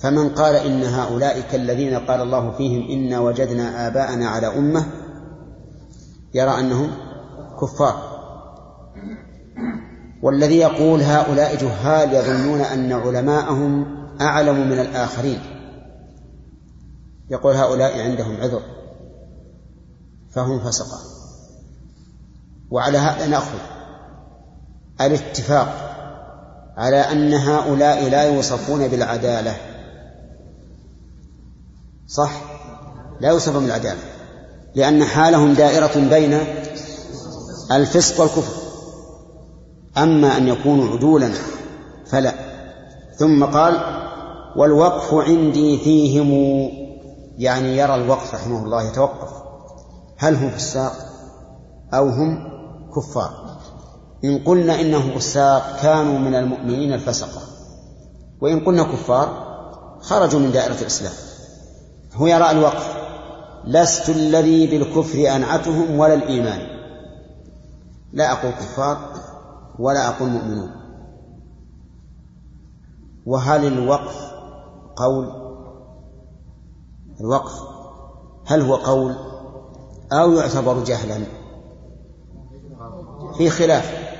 فمن 0.00 0.28
قال 0.28 0.56
إن 0.56 0.82
هؤلاء 0.82 1.40
كالذين 1.40 1.94
قال 1.94 2.20
الله 2.20 2.50
فيهم 2.50 2.90
إنا 2.90 3.20
وجدنا 3.20 3.86
آباءنا 3.86 4.28
على 4.28 4.46
أمة 4.46 4.86
يرى 6.34 6.60
أنهم 6.60 6.90
كفار. 7.60 8.10
والذي 10.22 10.58
يقول 10.58 11.02
هؤلاء 11.02 11.56
جهال 11.56 12.14
يظنون 12.14 12.60
أن 12.60 12.92
علماءهم 12.92 13.86
أعلم 14.20 14.68
من 14.70 14.78
الآخرين. 14.80 15.40
يقول 17.30 17.54
هؤلاء 17.54 18.00
عندهم 18.00 18.36
عذر 18.36 18.62
فهم 20.30 20.60
فسقة. 20.60 20.98
وعلى 22.70 22.98
هذا 22.98 23.26
نأخذ 23.26 23.58
الاتفاق 25.00 25.90
على 26.76 26.96
أن 26.96 27.34
هؤلاء 27.34 28.08
لا 28.08 28.22
يوصفون 28.22 28.88
بالعدالة. 28.88 29.69
صح؟ 32.16 32.30
لا 33.20 33.28
يوصفون 33.28 33.62
بالعدالة 33.62 34.00
لأن 34.74 35.04
حالهم 35.04 35.54
دائرة 35.54 36.08
بين 36.10 36.38
الفسق 37.72 38.20
والكفر. 38.20 38.62
أما 39.98 40.36
أن 40.36 40.48
يكونوا 40.48 40.96
عدولا 40.96 41.32
فلا. 42.06 42.34
ثم 43.16 43.44
قال 43.44 43.80
والوقف 44.56 45.14
عندي 45.14 45.78
فيهم. 45.78 46.30
يعني 47.38 47.76
يرى 47.76 47.94
الوقف 47.94 48.34
رحمه 48.34 48.64
الله 48.64 48.82
يتوقف. 48.82 49.28
هل 50.18 50.34
هم 50.34 50.50
فساق 50.50 50.92
أو 51.94 52.08
هم 52.08 52.50
كفار؟ 52.96 53.58
إن 54.24 54.38
قلنا 54.38 54.80
إنهم 54.80 55.18
فساق 55.18 55.76
كانوا 55.82 56.18
من 56.18 56.34
المؤمنين 56.34 56.92
الفسقة. 56.92 57.40
وإن 58.42 58.64
قلنا 58.64 58.82
كفار 58.82 59.50
خرجوا 60.00 60.40
من 60.40 60.52
دائرة 60.52 60.80
الإسلام. 60.80 61.29
هو 62.14 62.26
يرى 62.26 62.50
الوقف. 62.50 63.00
لست 63.64 64.08
الذي 64.08 64.66
بالكفر 64.66 65.36
أنعتهم 65.36 65.98
ولا 65.98 66.14
الإيمان. 66.14 66.60
لا 68.12 68.32
أقول 68.32 68.52
كفار 68.52 68.98
ولا 69.78 70.08
أقول 70.08 70.28
مؤمنون. 70.28 70.70
وهل 73.26 73.66
الوقف 73.66 74.32
قول؟ 74.96 75.28
الوقف 77.20 77.52
هل 78.46 78.60
هو 78.60 78.76
قول 78.76 79.16
أو 80.12 80.32
يعتبر 80.32 80.84
جهلا؟ 80.84 81.24
في 83.38 83.50
خلاف. 83.50 84.10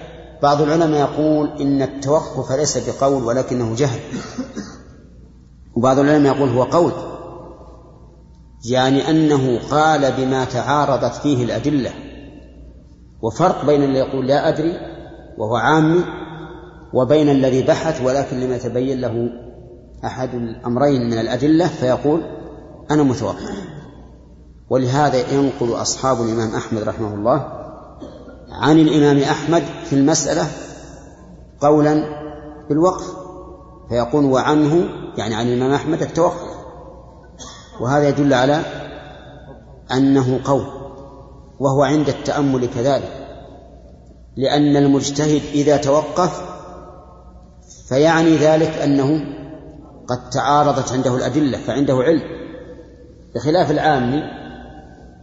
بعض 0.43 0.61
العلماء 0.61 1.01
يقول 1.01 1.49
إن 1.61 1.83
التوقف 1.83 2.53
ليس 2.53 2.89
بقول 2.89 3.23
ولكنه 3.23 3.75
جهل. 3.75 4.01
وبعض 5.77 5.99
العلماء 5.99 6.37
يقول 6.37 6.49
هو 6.49 6.63
قول. 6.63 7.10
يعني 8.65 9.11
أنه 9.11 9.59
قال 9.71 10.13
بما 10.13 10.45
تعارضت 10.45 11.15
فيه 11.15 11.45
الأدلة. 11.45 11.91
وفرق 13.23 13.65
بين 13.67 13.83
اللي 13.83 13.99
يقول 13.99 14.27
لا 14.27 14.49
أدري 14.49 14.73
وهو 15.39 15.57
عامي 15.57 16.05
وبين 16.95 17.29
الذي 17.29 17.63
بحث 17.63 18.03
ولكن 18.03 18.41
لم 18.41 18.53
يتبين 18.53 19.01
له 19.01 19.31
أحد 20.05 20.35
الأمرين 20.35 21.07
من 21.07 21.19
الأدلة 21.19 21.67
فيقول 21.67 22.23
أنا 22.91 23.03
متوقف 23.03 23.71
ولهذا 24.71 25.35
ينقل 25.35 25.73
أصحاب 25.73 26.21
الإمام 26.21 26.55
أحمد 26.55 26.83
رحمه 26.83 27.15
الله 27.15 27.53
عن 28.51 28.79
الإمام 28.79 29.19
أحمد 29.19 29.63
في 29.85 29.93
المسألة 29.93 30.47
قولا 31.61 32.05
بالوقف 32.69 33.05
فيقول 33.89 34.25
وعنه 34.25 34.85
يعني 35.19 35.35
عن 35.35 35.47
الإمام 35.47 35.73
أحمد 35.73 36.03
التوقف. 36.03 36.60
وهذا 37.81 38.09
يدل 38.09 38.35
على 38.35 38.63
أنه 39.93 40.41
قول 40.45 40.67
وهو 41.61 41.83
عند 41.83 42.09
التأمل 42.09 42.67
كذلك 42.67 43.21
لأن 44.37 44.77
المجتهد 44.77 45.43
إذا 45.55 45.77
توقف 45.77 46.43
فيعني 47.89 48.37
ذلك 48.37 48.69
أنه 48.69 49.21
قد 50.09 50.31
تعارضت 50.31 50.93
عنده 50.93 51.17
الأدلة 51.17 51.59
فعنده 51.59 51.95
علم. 51.95 52.23
بخلاف 53.35 53.71
العامي 53.71 54.23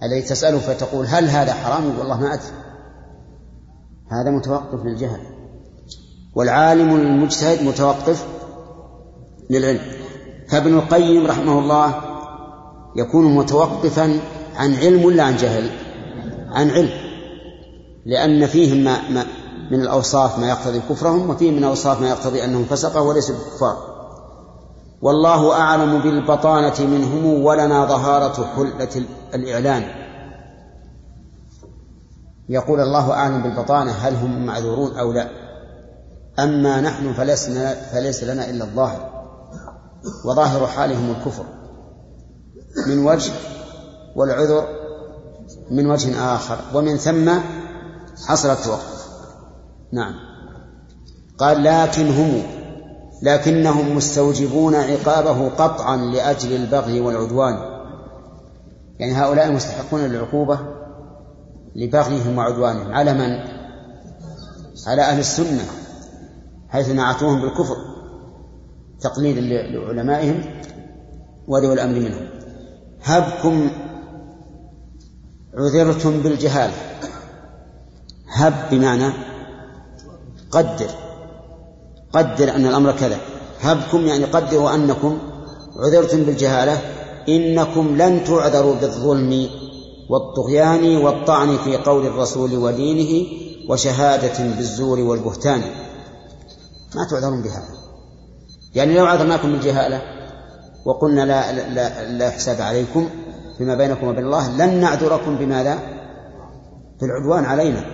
الذي 0.03 0.21
تسأله 0.21 0.57
فتقول 0.57 1.05
هل 1.05 1.29
هذا 1.29 1.53
حرام؟ 1.53 1.99
والله 1.99 2.19
ما 2.19 2.33
أدري. 2.33 2.51
هذا 4.11 4.31
متوقف 4.31 4.85
للجهل. 4.85 5.19
والعالم 6.35 6.95
المجتهد 6.95 7.63
متوقف 7.63 8.27
للعلم. 9.49 9.81
فابن 10.49 10.73
القيم 10.77 11.27
رحمه 11.27 11.59
الله 11.59 12.06
يكون 12.97 13.35
متوقفا 13.35 14.19
عن 14.55 14.75
علم 14.75 15.05
ولا 15.05 15.23
عن 15.23 15.35
جهل؟ 15.35 15.69
عن 16.51 16.69
علم. 16.69 16.89
لأن 18.05 18.47
فيهم 18.47 18.83
ما, 18.83 19.09
ما 19.09 19.25
من 19.71 19.81
الأوصاف 19.81 20.39
ما 20.39 20.49
يقتضي 20.49 20.79
كفرهم 20.79 21.29
وفيه 21.29 21.51
من 21.51 21.57
الأوصاف 21.57 22.01
ما 22.01 22.09
يقتضي 22.09 22.45
أنهم 22.45 22.65
فسقة 22.65 23.01
وليسوا 23.01 23.35
بكفار. 23.35 23.77
والله 25.01 25.53
أعلم 25.53 26.01
بالبطانة 26.01 26.75
منهم 26.79 27.43
ولنا 27.43 27.85
ظهارة 27.85 28.45
حلة 28.55 29.05
الإعلان. 29.33 29.83
يقول 32.49 32.79
الله 32.79 33.13
أعلم 33.13 33.43
بالبطانة 33.43 33.91
هل 33.91 34.15
هم 34.15 34.45
معذورون 34.45 34.97
أو 34.97 35.11
لا. 35.11 35.29
أما 36.39 36.81
نحن 36.81 37.13
فلسنا 37.13 37.73
فليس 37.73 38.23
لنا 38.23 38.49
إلا 38.49 38.63
الظاهر. 38.63 39.09
وظاهر 40.25 40.67
حالهم 40.67 41.15
الكفر. 41.19 41.56
من 42.87 43.05
وجه 43.05 43.31
والعذر 44.15 44.67
من 45.71 45.91
وجه 45.91 46.35
آخر 46.35 46.57
ومن 46.73 46.97
ثم 46.97 47.31
حصل 48.27 48.49
التوقف 48.49 49.07
نعم. 49.91 50.13
قال 51.37 51.63
لكن 51.63 52.09
هم 52.09 52.43
لكنهم 53.21 53.95
مستوجبون 53.95 54.75
عقابه 54.75 55.49
قطعا 55.49 55.97
لأجل 55.97 56.55
البغي 56.55 57.01
والعدوان. 57.01 57.57
يعني 58.99 59.13
هؤلاء 59.13 59.51
مستحقون 59.51 60.01
للعقوبة 60.01 60.59
لبغيهم 61.75 62.37
وعدوانهم. 62.37 62.93
على 62.93 63.13
من؟ 63.13 63.57
على 64.87 65.01
أهل 65.01 65.19
السنة 65.19 65.65
حيث 66.69 66.89
نعتوهم 66.89 67.41
بالكفر 67.41 67.75
تقليدا 69.01 69.41
لعلمائهم 69.41 70.43
وذوي 71.47 71.73
الأمر 71.73 71.99
منهم. 71.99 72.36
هبكم 73.07 73.69
عذرتم 75.53 76.19
بالجهالة 76.19 76.73
هب 78.27 78.53
بمعنى 78.71 79.13
قدر. 80.51 80.89
قدر 82.13 82.55
أن 82.55 82.65
الأمر 82.65 82.91
كذا. 82.91 83.17
هبكم 83.61 84.07
يعني 84.07 84.25
قدروا 84.25 84.75
أنكم 84.75 85.17
عذرتم 85.77 86.23
بالجهالة. 86.23 86.81
إنكم 87.29 87.97
لن 87.97 88.23
تعذروا 88.23 88.75
بالظلم 88.75 89.49
والطغيان 90.09 90.97
والطعن 90.97 91.57
في 91.57 91.77
قول 91.77 92.05
الرسول 92.05 92.53
ودينه 92.55 93.27
وشهادة 93.69 94.55
بالزور 94.55 94.99
والبهتان. 94.99 95.61
ما 96.95 97.07
تعذرون 97.09 97.41
بهذا. 97.41 97.77
يعني 98.75 98.95
لو 98.95 99.05
عذرناكم 99.05 99.51
بالجهالة 99.51 100.16
وقلنا 100.87 101.25
لا, 101.25 101.51
لا, 101.69 102.11
لا 102.11 102.29
حساب 102.29 102.61
عليكم 102.61 103.09
فيما 103.57 103.75
بينكم 103.75 104.07
وبين 104.07 104.25
الله 104.25 104.51
لن 104.57 104.81
نعذركم 104.81 105.37
بماذا؟ 105.37 105.79
بالعدوان 107.01 107.45
علينا 107.45 107.85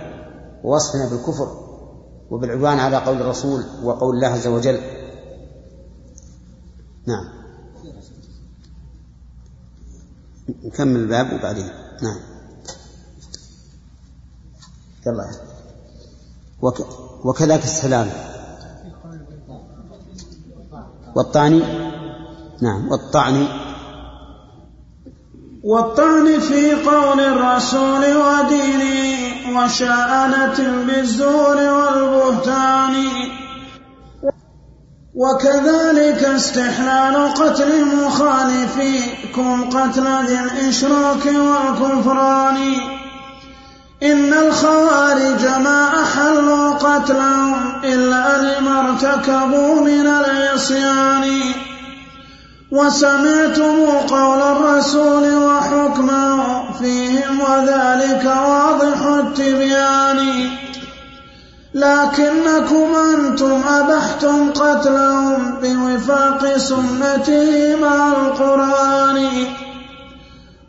ووصفنا 0.64 1.08
بالكفر 1.10 1.48
وبالعدوان 2.30 2.78
على 2.78 2.96
قول 2.96 3.20
الرسول 3.20 3.64
وقول 3.82 4.16
الله 4.16 4.28
عز 4.28 4.46
وجل. 4.46 4.80
نعم. 7.06 7.24
نكمل 10.64 10.96
الباب 10.96 11.32
وبعدين. 11.32 11.68
نعم. 12.02 12.20
يلا. 15.06 15.30
وك... 16.62 16.86
وكذلك 17.24 17.62
السلام. 17.64 18.08
والطعن 21.16 21.83
نعم 22.64 22.88
والطعن. 22.88 23.46
والطعن 25.64 26.40
في 26.40 26.74
قول 26.74 27.20
الرسول 27.20 28.04
ودينه 28.16 29.14
وشأنة 29.58 30.84
بالزور 30.86 31.56
والبهتان. 31.56 32.94
وكذلك 35.14 36.24
استحلال 36.24 37.34
قتل 37.34 37.96
مخالفيكم 37.96 39.70
قتل 39.70 40.26
ذي 40.26 40.40
الإشراك 40.40 41.26
والكفران. 41.26 42.56
إن 44.02 44.32
الخوارج 44.32 45.46
ما 45.46 46.02
أحلوا 46.02 46.70
قتلهم 46.70 47.84
إلا 47.84 48.26
لما 48.42 48.80
ارتكبوا 48.80 49.80
من 49.80 50.06
العصيان. 50.06 51.40
وسمعتم 52.74 53.86
قول 54.10 54.42
الرسول 54.42 55.34
وحكمه 55.34 56.72
فيهم 56.78 57.40
وذلك 57.40 58.24
واضح 58.24 59.02
التبيان. 59.02 60.20
لكنكم 61.74 62.86
أنتم 63.14 63.62
أبحتم 63.68 64.50
قتلهم 64.50 65.54
بوفاق 65.62 66.56
سنته 66.56 67.76
مع 67.82 68.08
القرآن. 68.08 69.28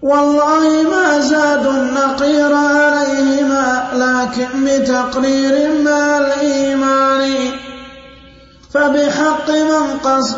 والله 0.01 0.83
ما 0.91 1.19
زادوا 1.19 1.71
النقير 1.71 2.53
عليهما 2.55 3.87
لكن 3.93 4.47
بتقرير 4.65 5.81
مع 5.81 6.17
الإيمان. 6.17 7.33
فبحق 8.75 9.49
من 9.49 9.99
قص 10.03 10.31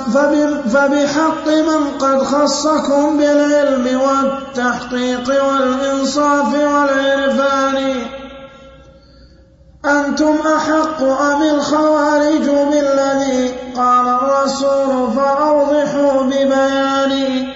فبحق 0.74 1.48
من 1.48 1.98
قد 2.00 2.20
خصكم 2.20 3.18
بالعلم 3.18 4.02
والتحقيق 4.02 5.46
والإنصاف 5.46 6.54
والعرفان. 6.54 7.94
أنتم 9.86 10.36
أحق 10.56 11.04
أم 11.04 11.44
الخوارج 11.44 12.50
بالذي 12.50 13.54
قال 13.78 14.08
الرسول 14.08 15.12
فأوضحوا 15.16 16.24
ببيان. 16.24 17.48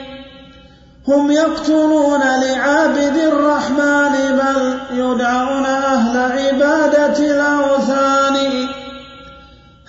هم 1.07 1.31
يقتلون 1.31 2.21
لعابد 2.21 3.17
الرحمن 3.17 4.39
بل 4.39 4.79
يدعون 4.91 5.65
أهل 5.65 6.17
عبادة 6.17 7.19
الأوثان. 7.19 8.80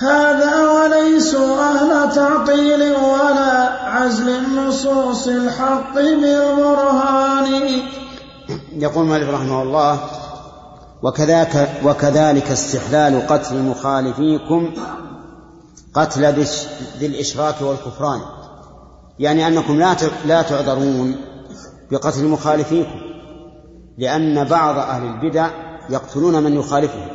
هذا 0.02 0.70
وليسوا 0.70 1.60
أهل 1.60 2.14
تعطيل 2.14 2.82
ولا 2.92 3.82
عزل 3.88 4.28
النصوص 4.28 5.28
الحق 5.28 5.94
بالبرهان. 5.94 7.46
يقول 8.72 9.06
مالك 9.06 9.28
رحمه 9.28 9.62
الله 9.62 10.00
وكذاك 11.02 11.70
وكذلك 11.84 12.50
استحلال 12.50 13.26
قتل 13.26 13.62
مخالفيكم 13.62 14.70
قتل 15.94 16.24
ذي 16.98 17.06
الإشراك 17.06 17.62
والكفران. 17.62 18.20
يعني 19.18 19.46
أنكم 19.46 19.78
لا 19.78 19.96
لا 20.26 20.42
تعذرون 20.42 21.16
بقتل 21.90 22.24
مخالفيكم 22.24 23.00
لأن 23.98 24.44
بعض 24.44 24.78
أهل 24.78 25.02
البدع 25.02 25.50
يقتلون 25.90 26.42
من 26.42 26.52
يخالفهم 26.52 27.08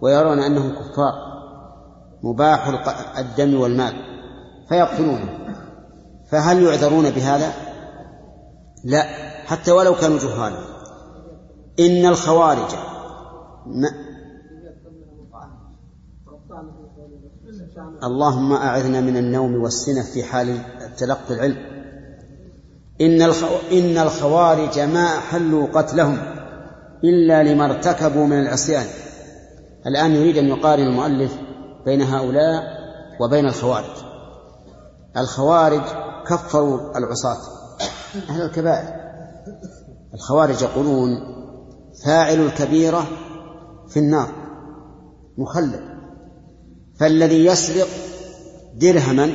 ويرون 0.00 0.38
أنهم 0.38 0.70
كفار. 0.70 1.31
مباح 2.22 2.68
الدم 3.18 3.60
والمال 3.60 3.92
فيقتلونه. 4.68 5.38
فهل 6.30 6.62
يعذرون 6.62 7.10
بهذا؟ 7.10 7.52
لا 8.84 9.02
حتى 9.46 9.72
ولو 9.72 9.94
كانوا 9.94 10.18
جهالا. 10.18 10.58
إن 11.80 12.06
الخوارج 12.06 12.70
ما 13.66 13.88
اللهم 18.04 18.52
أعذنا 18.52 19.00
من 19.00 19.16
النوم 19.16 19.62
والسنة 19.62 20.02
في 20.02 20.24
حال 20.24 20.58
تلقي 20.98 21.34
العلم. 21.34 21.56
إن 23.00 23.22
إن 23.72 23.98
الخوارج 23.98 24.78
ما 24.78 25.18
أحلوا 25.18 25.66
قتلهم 25.66 26.18
إلا 27.04 27.42
لما 27.42 27.64
ارتكبوا 27.64 28.26
من 28.26 28.40
العصيان. 28.40 28.86
الآن 29.86 30.14
يريد 30.14 30.36
أن 30.36 30.48
يقارن 30.48 30.82
المؤلف 30.82 31.41
بين 31.84 32.02
هؤلاء 32.02 32.62
وبين 33.20 33.46
الخوارج. 33.46 33.96
الخوارج 35.16 35.82
كفروا 36.26 36.98
العصاة 36.98 37.38
أهل 38.28 38.42
الكبائر. 38.42 39.02
الخوارج 40.14 40.62
يقولون 40.62 41.08
فاعل 42.04 42.40
الكبيرة 42.40 43.06
في 43.88 43.98
النار 43.98 44.28
مخلد 45.38 45.80
فالذي 47.00 47.46
يسرق 47.46 47.88
درهما 48.74 49.32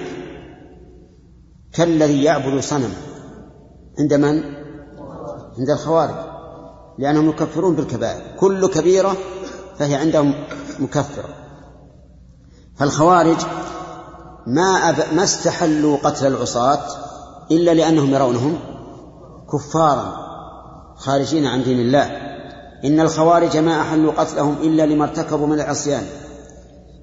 كالذي 1.73 2.23
يعبد 2.23 2.59
صنما. 2.59 2.95
عند 3.99 4.13
من؟ 4.13 4.43
عند 5.57 5.69
الخوارج 5.69 6.15
لأنهم 6.99 7.29
يكفرون 7.29 7.75
بالكبائر. 7.75 8.37
كل 8.39 8.67
كبيرة 8.67 9.17
فهي 9.77 9.95
عندهم 9.95 10.33
مكفرة. 10.79 11.46
فالخوارج 12.77 13.37
ما 14.47 14.89
أب... 14.89 14.95
ما 15.15 15.23
استحلوا 15.23 15.97
قتل 15.97 16.27
العصاة 16.27 16.79
إلا 17.51 17.73
لأنهم 17.73 18.13
يرونهم 18.13 18.59
كفارا 19.53 20.27
خارجين 20.95 21.47
عن 21.47 21.63
دين 21.63 21.79
الله. 21.79 22.27
إن 22.85 22.99
الخوارج 22.99 23.57
ما 23.57 23.81
أحلوا 23.81 24.11
قتلهم 24.11 24.55
إلا 24.61 24.85
لما 24.85 25.03
ارتكبوا 25.03 25.47
من 25.47 25.59
العصيان. 25.59 26.03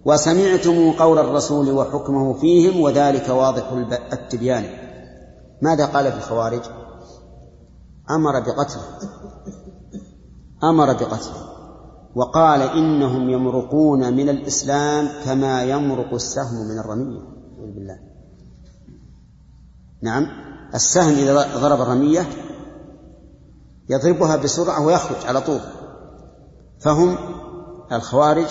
وسمعتم 0.05 0.93
قول 0.93 1.19
الرسول 1.19 1.71
وحكمه 1.71 2.33
فيهم 2.33 2.81
وذلك 2.81 3.29
واضح 3.29 3.65
التبيان. 4.13 4.65
ماذا 5.63 5.87
قال 5.87 6.13
في 6.13 6.19
الخوارج؟ 6.19 6.63
أمر 8.11 8.41
بقتله. 8.41 8.83
أمر 10.63 10.93
بقتله. 10.93 11.54
وقال 12.17 12.63
إنهم 12.63 13.31
يمرقون 13.31 14.17
من 14.17 14.29
الإسلام 14.29 15.09
كما 15.25 15.63
يمرق 15.63 16.15
السهم 16.15 16.69
من 16.69 16.79
الرمية 16.79 17.21
بالله 17.75 17.99
نعم. 20.03 20.27
السهم 20.75 21.15
إذا 21.15 21.59
ضرب 21.59 21.81
الرمية 21.81 22.27
يضربها 23.89 24.37
بسرعة 24.37 24.87
ويخرج 24.87 25.27
على 25.27 25.41
طول. 25.41 25.61
فهم 26.81 27.17
الخوارج 27.93 28.47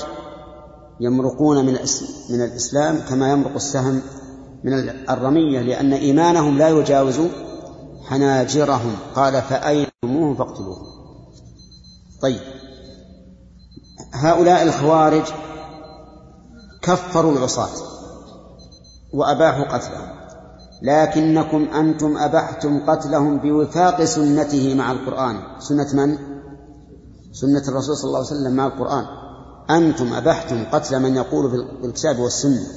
يمرقون 0.99 1.65
من 1.65 1.73
من 2.29 2.41
الإسلام 2.41 2.99
كما 3.09 3.31
يمرق 3.31 3.53
السهم 3.55 4.01
من 4.63 4.73
الرمية 5.09 5.61
لأن 5.61 5.93
إيمانهم 5.93 6.57
لا 6.57 6.69
يجاوز 6.69 7.19
حناجرهم. 8.03 8.95
قال 9.15 9.41
فأينتموهم 9.41 10.35
فاقتلوهم. 10.35 10.85
طيب. 12.21 12.52
هؤلاء 14.13 14.63
الخوارج 14.63 15.23
كفروا 16.81 17.31
العصاة 17.31 17.69
وأباحوا 19.13 19.77
قتلهم. 19.77 20.13
لكنكم 20.81 21.63
أنتم 21.63 22.17
أبحتم 22.17 22.85
قتلهم 22.85 23.37
بوفاق 23.39 24.03
سنته 24.03 24.75
مع 24.75 24.91
القرآن. 24.91 25.35
سنة 25.59 25.87
من؟ 25.93 26.17
سنة 27.31 27.63
الرسول 27.67 27.97
صلى 27.97 28.07
الله 28.07 28.17
عليه 28.17 28.27
وسلم 28.27 28.55
مع 28.55 28.67
القرآن. 28.67 29.05
أنتم 29.69 30.13
أبحتم 30.13 30.63
قتل 30.71 30.99
من 30.99 31.15
يقول 31.15 31.67
بالكتاب 31.81 32.19
والسنة. 32.19 32.67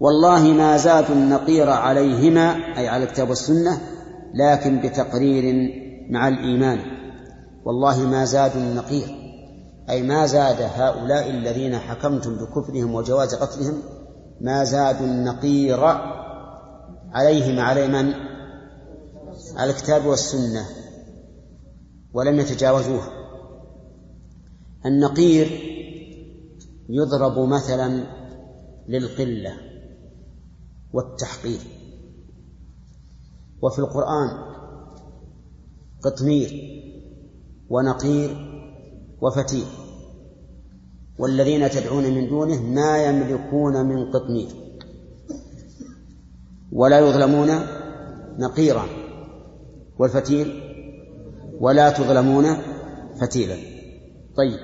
والله 0.00 0.42
ما 0.42 0.76
زادوا 0.76 1.14
النقير 1.14 1.70
عليهما 1.70 2.54
أي 2.78 2.88
على 2.88 3.04
الكتاب 3.04 3.28
والسنة 3.28 3.80
لكن 4.34 4.80
بتقرير 4.80 5.70
مع 6.10 6.28
الإيمان. 6.28 6.78
والله 7.64 7.98
ما 8.00 8.24
زادوا 8.24 8.60
النقير. 8.60 9.21
أي 9.90 10.02
ما 10.02 10.26
زاد 10.26 10.62
هؤلاء 10.62 11.30
الذين 11.30 11.78
حكمتم 11.78 12.36
بكفرهم 12.36 12.94
وجواز 12.94 13.34
قتلهم؟ 13.34 13.82
ما 14.40 14.64
زادوا 14.64 15.06
النقير 15.06 15.84
عليهم 17.12 17.58
على 17.58 17.88
من؟ 17.88 18.12
على 19.56 19.70
الكتاب 19.70 20.06
والسنة 20.06 20.66
ولم 22.14 22.40
يتجاوزوها. 22.40 23.08
النقير 24.86 25.46
يضرب 26.88 27.38
مثلا 27.38 28.06
للقلة 28.88 29.52
والتحقير. 30.92 31.60
وفي 33.62 33.78
القرآن 33.78 34.52
قطمير 36.02 36.82
ونقير 37.70 38.51
وفتيل. 39.22 39.66
والذين 41.18 41.70
تدعون 41.70 42.04
من 42.04 42.28
دونه 42.28 42.62
ما 42.62 43.04
يملكون 43.04 43.86
من 43.86 44.10
قطمير 44.10 44.48
ولا 46.72 46.98
يظلمون 46.98 47.48
نقيرا. 48.38 48.84
والفتيل 49.98 50.60
ولا 51.60 51.90
تظلمون 51.90 52.46
فتيلا. 53.20 53.56
طيب 54.36 54.58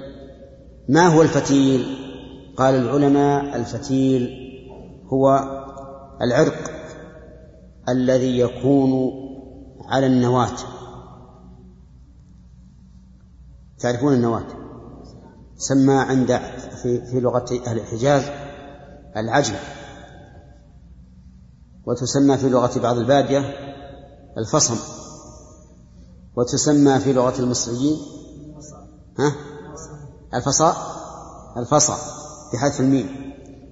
ما 0.89 1.06
هو 1.06 1.22
الفتيل؟ 1.22 1.86
قال 2.56 2.74
العلماء 2.74 3.56
الفتيل 3.56 4.30
هو 5.06 5.39
العرق 6.22 6.70
الذي 7.89 8.39
يكون 8.39 9.12
على 9.85 10.06
النواة. 10.06 10.77
تعرفون 13.80 14.14
النواة. 14.14 14.46
سمى 15.56 15.94
عند 15.94 16.40
في 16.82 17.06
في 17.06 17.20
لغة 17.20 17.46
أهل 17.66 17.78
الحجاز 17.78 18.22
العجم. 19.16 19.55
وتسمى 21.86 22.38
في 22.38 22.48
لغة 22.48 22.78
بعض 22.80 22.98
البادية 22.98 23.38
الفصم. 24.38 24.76
وتسمى 26.36 26.98
في 27.00 27.12
لغة 27.12 27.40
المصريين 27.40 27.96
ها؟ 29.18 29.32
الفصاء. 30.34 30.76
الفصا 31.56 31.96
بحذف 32.52 32.80
الميم. 32.80 33.09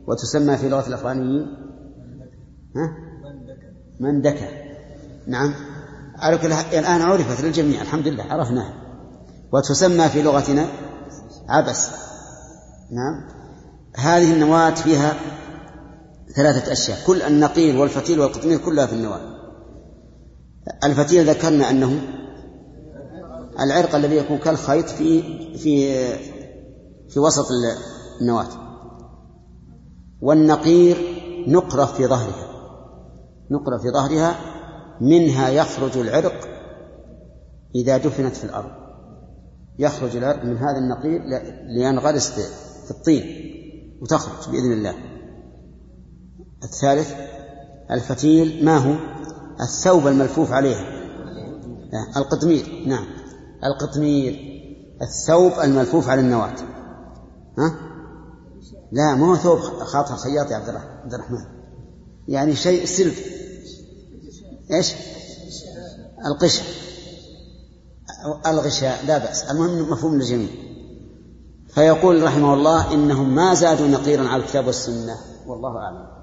وتسمى 0.09 0.57
في 0.57 0.69
لغة 0.69 0.87
الأفغانيين 0.87 1.47
ها؟ 2.77 2.97
مندكة 4.01 4.49
نعم. 5.27 5.55
على 6.17 6.39
كل 6.39 6.53
الآن 6.53 7.03
عرفت 7.03 7.45
للجميع. 7.45 7.83
الحمد 7.83 8.09
لله 8.09 8.25
عرفناها. 8.25 8.86
وتسمى 9.53 10.09
في 10.09 10.23
لغتنا 10.23 10.67
عبس. 11.49 11.89
نعم. 12.91 13.29
هذه 13.97 14.33
النواة 14.33 14.75
فيها 14.75 15.15
ثلاثة 16.37 16.73
أشياء. 16.73 16.99
كل 17.07 17.23
النقيل 17.23 17.77
والفتيل 17.77 18.21
والقطمير 18.21 18.59
كلها 18.59 18.87
في 18.87 18.93
النواة. 18.93 19.21
الفتيل 20.85 21.31
ذكرنا 21.31 21.71
أنه 21.71 22.01
العرق 23.61 23.95
الذي 23.95 24.17
يكون 24.17 24.39
كالخيط 24.39 24.89
في 24.89 25.23
في 25.59 26.09
في 27.09 27.21
وسط 27.21 27.47
النواة. 28.21 28.49
والنقير 30.21 30.97
نقرة 31.49 31.85
في 31.85 32.07
ظهرها. 32.07 32.47
نقرة 33.51 33.79
في 33.79 33.91
ظهرها 33.91 34.35
منها 35.01 35.49
يخرج 35.49 35.99
العرق 35.99 36.49
إذا 37.75 37.97
دفنت 37.97 38.37
في 38.37 38.45
الأرض. 38.45 38.86
يخرج 39.79 40.17
من 40.17 40.57
هذا 40.57 40.79
النقير 40.79 41.23
لينغرس 41.77 42.31
في 42.85 42.91
الطين 42.91 43.25
وتخرج 44.03 44.53
بإذن 44.53 44.73
الله. 44.73 44.95
الثالث 46.65 47.15
الفتيل 47.91 48.65
ما 48.65 48.77
هو؟ 48.77 48.95
الثوب 49.61 50.07
الملفوف 50.07 50.53
عليه. 50.53 50.77
القطمير. 52.17 52.85
نعم. 52.87 53.07
القطمير. 53.65 54.57
الثوب 55.03 55.53
الملفوف 55.65 56.09
على 56.09 56.21
النواة. 56.21 56.57
ها؟ 57.59 57.77
لا 58.93 59.15
ما 59.15 59.27
هو 59.27 59.37
ثوب 59.37 59.59
خاطر 59.61 60.17
خياط 60.17 60.51
يا 60.51 60.57
عبد 60.57 61.15
الرحمن. 61.15 61.45
يعني 62.29 62.57
شيء 62.57 62.85
سلف. 62.85 63.27
إيش؟ 64.71 64.95
القشة 66.27 66.63
الغشاء 68.47 69.07
لا 69.07 69.19
بأس. 69.19 69.43
المهم 69.43 69.91
مفهوم 69.91 70.15
للجميع. 70.15 70.49
فيقول 71.69 72.23
رحمه 72.23 72.55
الله 72.55 72.95
إنهم 72.95 73.35
ما 73.35 73.55
زادوا 73.55 73.89
نقيرا 73.89 74.29
على 74.29 74.43
الكتاب 74.43 74.67
والسنة. 74.67 75.17
والله 75.47 75.79
أعلم. 75.79 76.17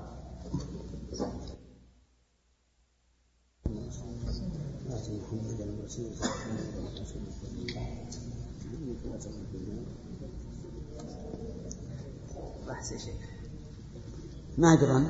ما 14.57 14.73
أدري 14.73 15.07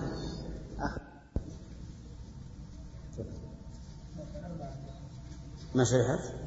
ما 5.76 5.84
شرحت؟ 5.84 6.43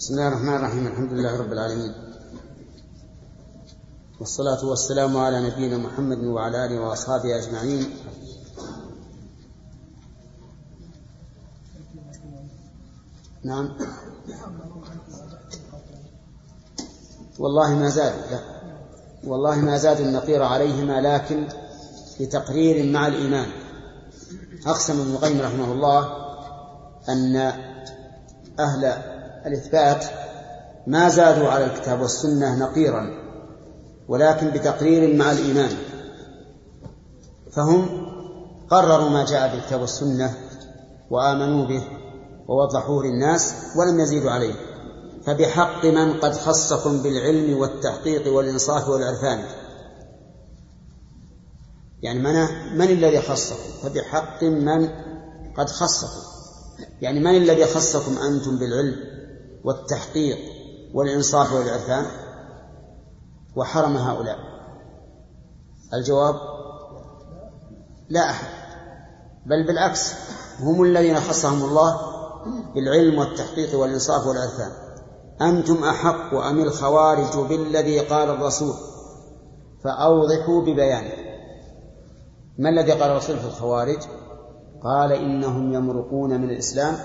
بسم 0.00 0.14
الله 0.14 0.28
الرحمن 0.28 0.56
الرحيم 0.56 0.86
الحمد 0.86 1.12
لله 1.12 1.36
رب 1.40 1.52
العالمين. 1.52 1.92
والصلاة 4.20 4.64
والسلام 4.64 5.16
على 5.16 5.50
نبينا 5.50 5.76
محمد 5.76 6.24
وعلى 6.24 6.66
آله 6.66 6.80
وأصحابه 6.80 7.38
أجمعين. 7.38 7.90
نعم. 13.44 13.76
والله 17.38 17.74
ما 17.74 17.88
زاد 17.88 18.14
لا. 18.30 18.40
والله 19.24 19.56
ما 19.56 19.76
زاد 19.78 20.00
النقير 20.00 20.42
عليهما 20.42 21.00
لكن 21.00 21.48
لتقرير 22.20 22.92
مع 22.92 23.06
الإيمان. 23.06 23.48
أقسم 24.66 25.00
ابن 25.00 25.10
القيم 25.10 25.40
رحمه 25.40 25.72
الله 25.72 26.08
أن 27.08 27.36
أهل 28.58 29.09
الإثبات 29.46 30.04
ما 30.86 31.08
زادوا 31.08 31.48
على 31.48 31.64
الكتاب 31.64 32.00
والسنة 32.00 32.58
نقيرا 32.58 33.10
ولكن 34.08 34.50
بتقرير 34.50 35.16
مع 35.16 35.32
الإيمان. 35.32 35.70
فهم 37.52 38.06
قرروا 38.70 39.08
ما 39.08 39.24
جاء 39.24 39.54
بالكتاب 39.54 39.80
والسنة 39.80 40.34
وآمنوا 41.10 41.66
به 41.66 41.82
ووضحوه 42.48 43.04
للناس 43.04 43.54
ولم 43.76 44.00
يزيدوا 44.00 44.30
عليه. 44.30 44.54
فبحق 45.26 45.84
من 45.84 46.20
قد 46.20 46.32
خصكم 46.32 47.02
بالعلم 47.02 47.58
والتحقيق 47.58 48.32
والإنصاف 48.32 48.88
والعرفان. 48.88 49.44
يعني 52.02 52.18
من, 52.18 52.34
من 52.78 52.88
الذي 52.90 53.20
خصكم؟ 53.20 53.70
فبحق 53.82 54.44
من 54.44 54.88
قد 55.56 55.68
خصكم. 55.68 56.30
يعني 57.00 57.20
من 57.20 57.36
الذي 57.36 57.66
خصكم 57.66 58.18
أنتم 58.18 58.58
بالعلم؟ 58.58 59.19
والتحقيق 59.64 60.38
والإنصاف 60.94 61.52
والعرفان 61.52 62.06
وحرم 63.56 63.96
هؤلاء. 63.96 64.38
الجواب 65.94 66.34
لا 68.08 68.30
أحد 68.30 68.46
بل 69.46 69.66
بالعكس 69.66 70.14
هم 70.60 70.82
الذين 70.82 71.20
خصهم 71.20 71.64
الله 71.64 72.00
بالعلم 72.74 73.18
والتحقيق 73.18 73.78
والإنصاف 73.78 74.26
والعرفان 74.26 74.70
أنتم 75.42 75.84
أحق 75.84 76.34
أم 76.34 76.60
الخوارج 76.60 77.48
بالذي 77.48 78.00
قال 78.00 78.30
الرسول؟ 78.30 78.74
فأوضحوا 79.84 80.60
ببيانه 80.62 81.12
ما 82.58 82.68
الذي 82.68 82.92
قال 82.92 83.10
الرسول 83.10 83.38
في 83.38 83.46
الخوارج؟ 83.46 83.98
قال 84.82 85.12
إنهم 85.12 85.74
يمرقون 85.74 86.40
من 86.40 86.50
الإسلام 86.50 86.96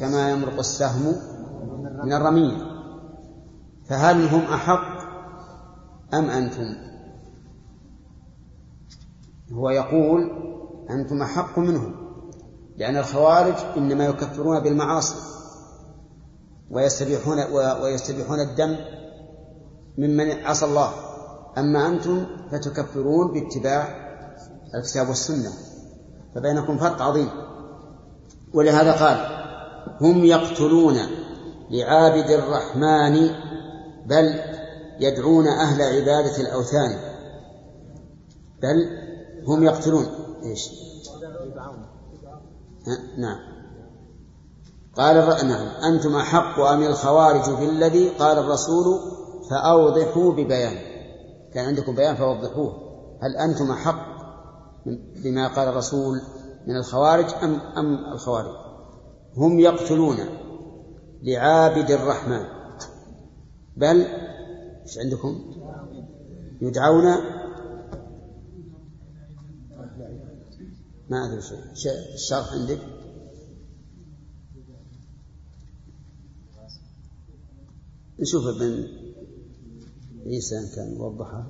كما 0.00 0.30
يمرق 0.30 0.58
السهم 0.58 1.16
من 2.04 2.12
الرمية 2.12 2.56
فهل 3.88 4.28
هم 4.28 4.40
أحق 4.40 4.98
أم 6.14 6.30
أنتم؟ 6.30 6.74
هو 9.52 9.70
يقول 9.70 10.30
أنتم 10.90 11.22
أحق 11.22 11.58
منهم 11.58 11.94
لأن 12.76 12.96
الخوارج 12.96 13.54
إنما 13.76 14.04
يكفرون 14.04 14.62
بالمعاصي 14.62 15.14
ويستبيحون 16.70 17.38
ويستبيحون 17.82 18.40
الدم 18.40 18.76
ممن 19.98 20.30
عصى 20.30 20.66
الله. 20.66 20.92
أما 21.58 21.86
أنتم 21.86 22.26
فتكفرون 22.50 23.32
باتباع 23.32 24.08
الكتاب 24.74 25.08
والسنة 25.08 25.50
فبينكم 26.34 26.78
فرق 26.78 27.02
عظيم. 27.02 27.28
ولهذا 28.54 28.92
قال 28.92 29.38
هم 30.00 30.24
يقتلون 30.24 30.96
لعابد 31.70 32.30
الرحمن 32.30 33.30
بل 34.06 34.40
يدعون 35.00 35.46
أهل 35.46 35.82
عبادة 35.82 36.40
الأوثان. 36.40 36.98
بل 38.62 38.88
هم 39.46 39.62
يقتلون. 39.62 40.06
إيش؟ 40.42 40.70
نعم. 43.18 43.38
قال 44.96 45.16
نعم. 45.48 45.66
أنتم 45.92 46.16
أحق 46.16 46.60
أم 46.60 46.82
الخوارج 46.82 47.50
بالذي 47.50 48.08
قال 48.08 48.38
الرسول 48.38 49.00
فأوضحوا 49.50 50.32
ببيان. 50.32 50.76
كان 51.54 51.64
عندكم 51.64 51.94
بيان 51.94 52.16
فوضحوه. 52.16 52.72
هل 53.22 53.36
أنتم 53.36 53.70
أحق 53.70 54.18
بما 55.24 55.48
قال 55.48 55.68
الرسول 55.68 56.20
من 56.66 56.76
الخوارج 56.76 57.26
أم 57.42 57.60
أم 57.60 58.12
الخوارج؟ 58.12 58.54
هم 59.36 59.60
يقتلون. 59.60 60.16
لعابد 61.22 61.90
الرحمن. 61.90 62.46
بل 63.76 64.02
إيش 64.86 64.98
عندكم؟ 64.98 65.54
يدعون 66.60 67.04
ما 71.10 71.24
أدري 71.26 71.42
شيء 71.74 72.14
الشرح 72.14 72.52
عندك؟ 72.52 72.80
نشوف 78.20 78.46
ابن 78.46 78.88
عيسى 80.26 80.58
إن 80.58 80.68
كان 80.76 81.00
وضحها 81.00 81.46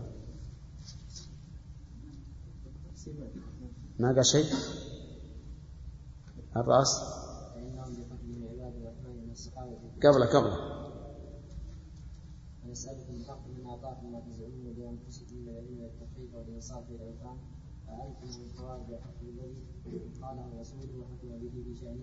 ما 3.99 4.15
قال 4.15 4.27
شيء؟ 4.27 4.47
الرأس؟ 6.57 6.89
قبله 10.03 10.27
قبله 10.27 10.59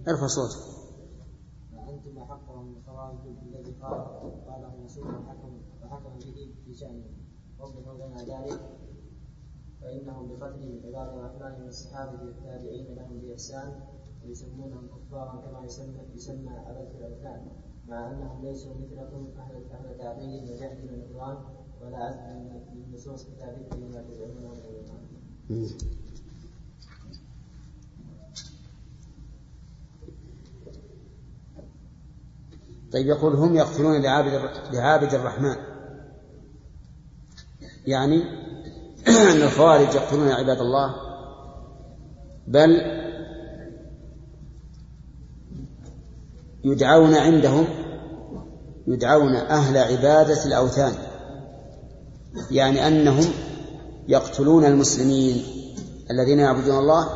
ارفع 0.08 0.28
صوتك. 0.28 0.64
أأنتم 1.76 2.18
أحق 2.18 2.56
من 2.56 2.78
الخوارج 2.78 3.28
الذي 3.28 3.72
قال 3.82 4.00
قاله 4.48 4.74
الرسول 4.76 5.08
وحكم 5.08 5.62
وحكم 5.84 6.14
به 6.20 6.54
في 6.66 6.74
شأنه؟ 6.74 7.10
وضحوا 7.60 7.94
لنا 7.94 8.18
ذلك. 8.24 8.62
فإنهم 9.82 10.28
بقتلهم 10.28 10.82
عباد 10.86 11.08
الرحمن 11.18 11.62
من 11.62 11.68
الصحابة 11.68 12.24
والتابعين 12.24 12.96
لهم 12.96 13.20
بإحسان 13.20 13.70
ويسمونهم 14.26 14.88
كفارا 14.88 15.42
كما 15.42 15.66
يسمى 15.66 16.02
يسمى 16.16 16.50
عبادة 16.50 16.98
الأوثان 16.98 17.65
مع 17.90 18.12
أنهم 18.12 18.46
ليسوا 18.46 18.74
مثلكم 18.74 19.28
أهل 19.38 19.98
تعطيل 19.98 20.44
وجهل 20.44 20.90
ونكران 20.94 21.38
ولا 21.82 21.98
عزم 21.98 22.20
من 22.74 22.94
نصوص 22.94 23.26
كتابكم 23.26 23.80
بما 23.80 24.02
تزعمونه 24.02 24.50
من 24.50 24.60
الإيمان. 24.60 25.06
طيب 32.92 33.08
يقول 33.08 33.36
هم 33.36 33.56
يقتلون 33.56 34.02
لعابد 34.02 34.50
لعابد 34.74 35.14
الرحمن 35.14 35.56
يعني 37.88 38.24
أن 39.34 39.42
الخوارج 39.42 39.96
يقتلون 39.96 40.28
عباد 40.28 40.60
الله 40.60 40.96
بل 42.48 42.82
يدعون 46.66 47.16
عندهم 47.16 47.68
يدعون 48.88 49.36
أهل 49.36 49.78
عبادة 49.78 50.46
الأوثان 50.46 50.94
يعني 52.52 52.88
أنهم 52.88 53.26
يقتلون 54.08 54.66
المسلمين 54.66 55.44
الذين 56.12 56.40
يعبدون 56.40 56.78
الله 56.78 57.08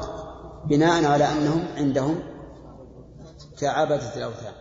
بناء 0.69 1.05
على 1.05 1.23
أنهم 1.23 1.67
عندهم 1.77 2.19
كعبدة 3.59 4.15
الأوثان. 4.15 4.53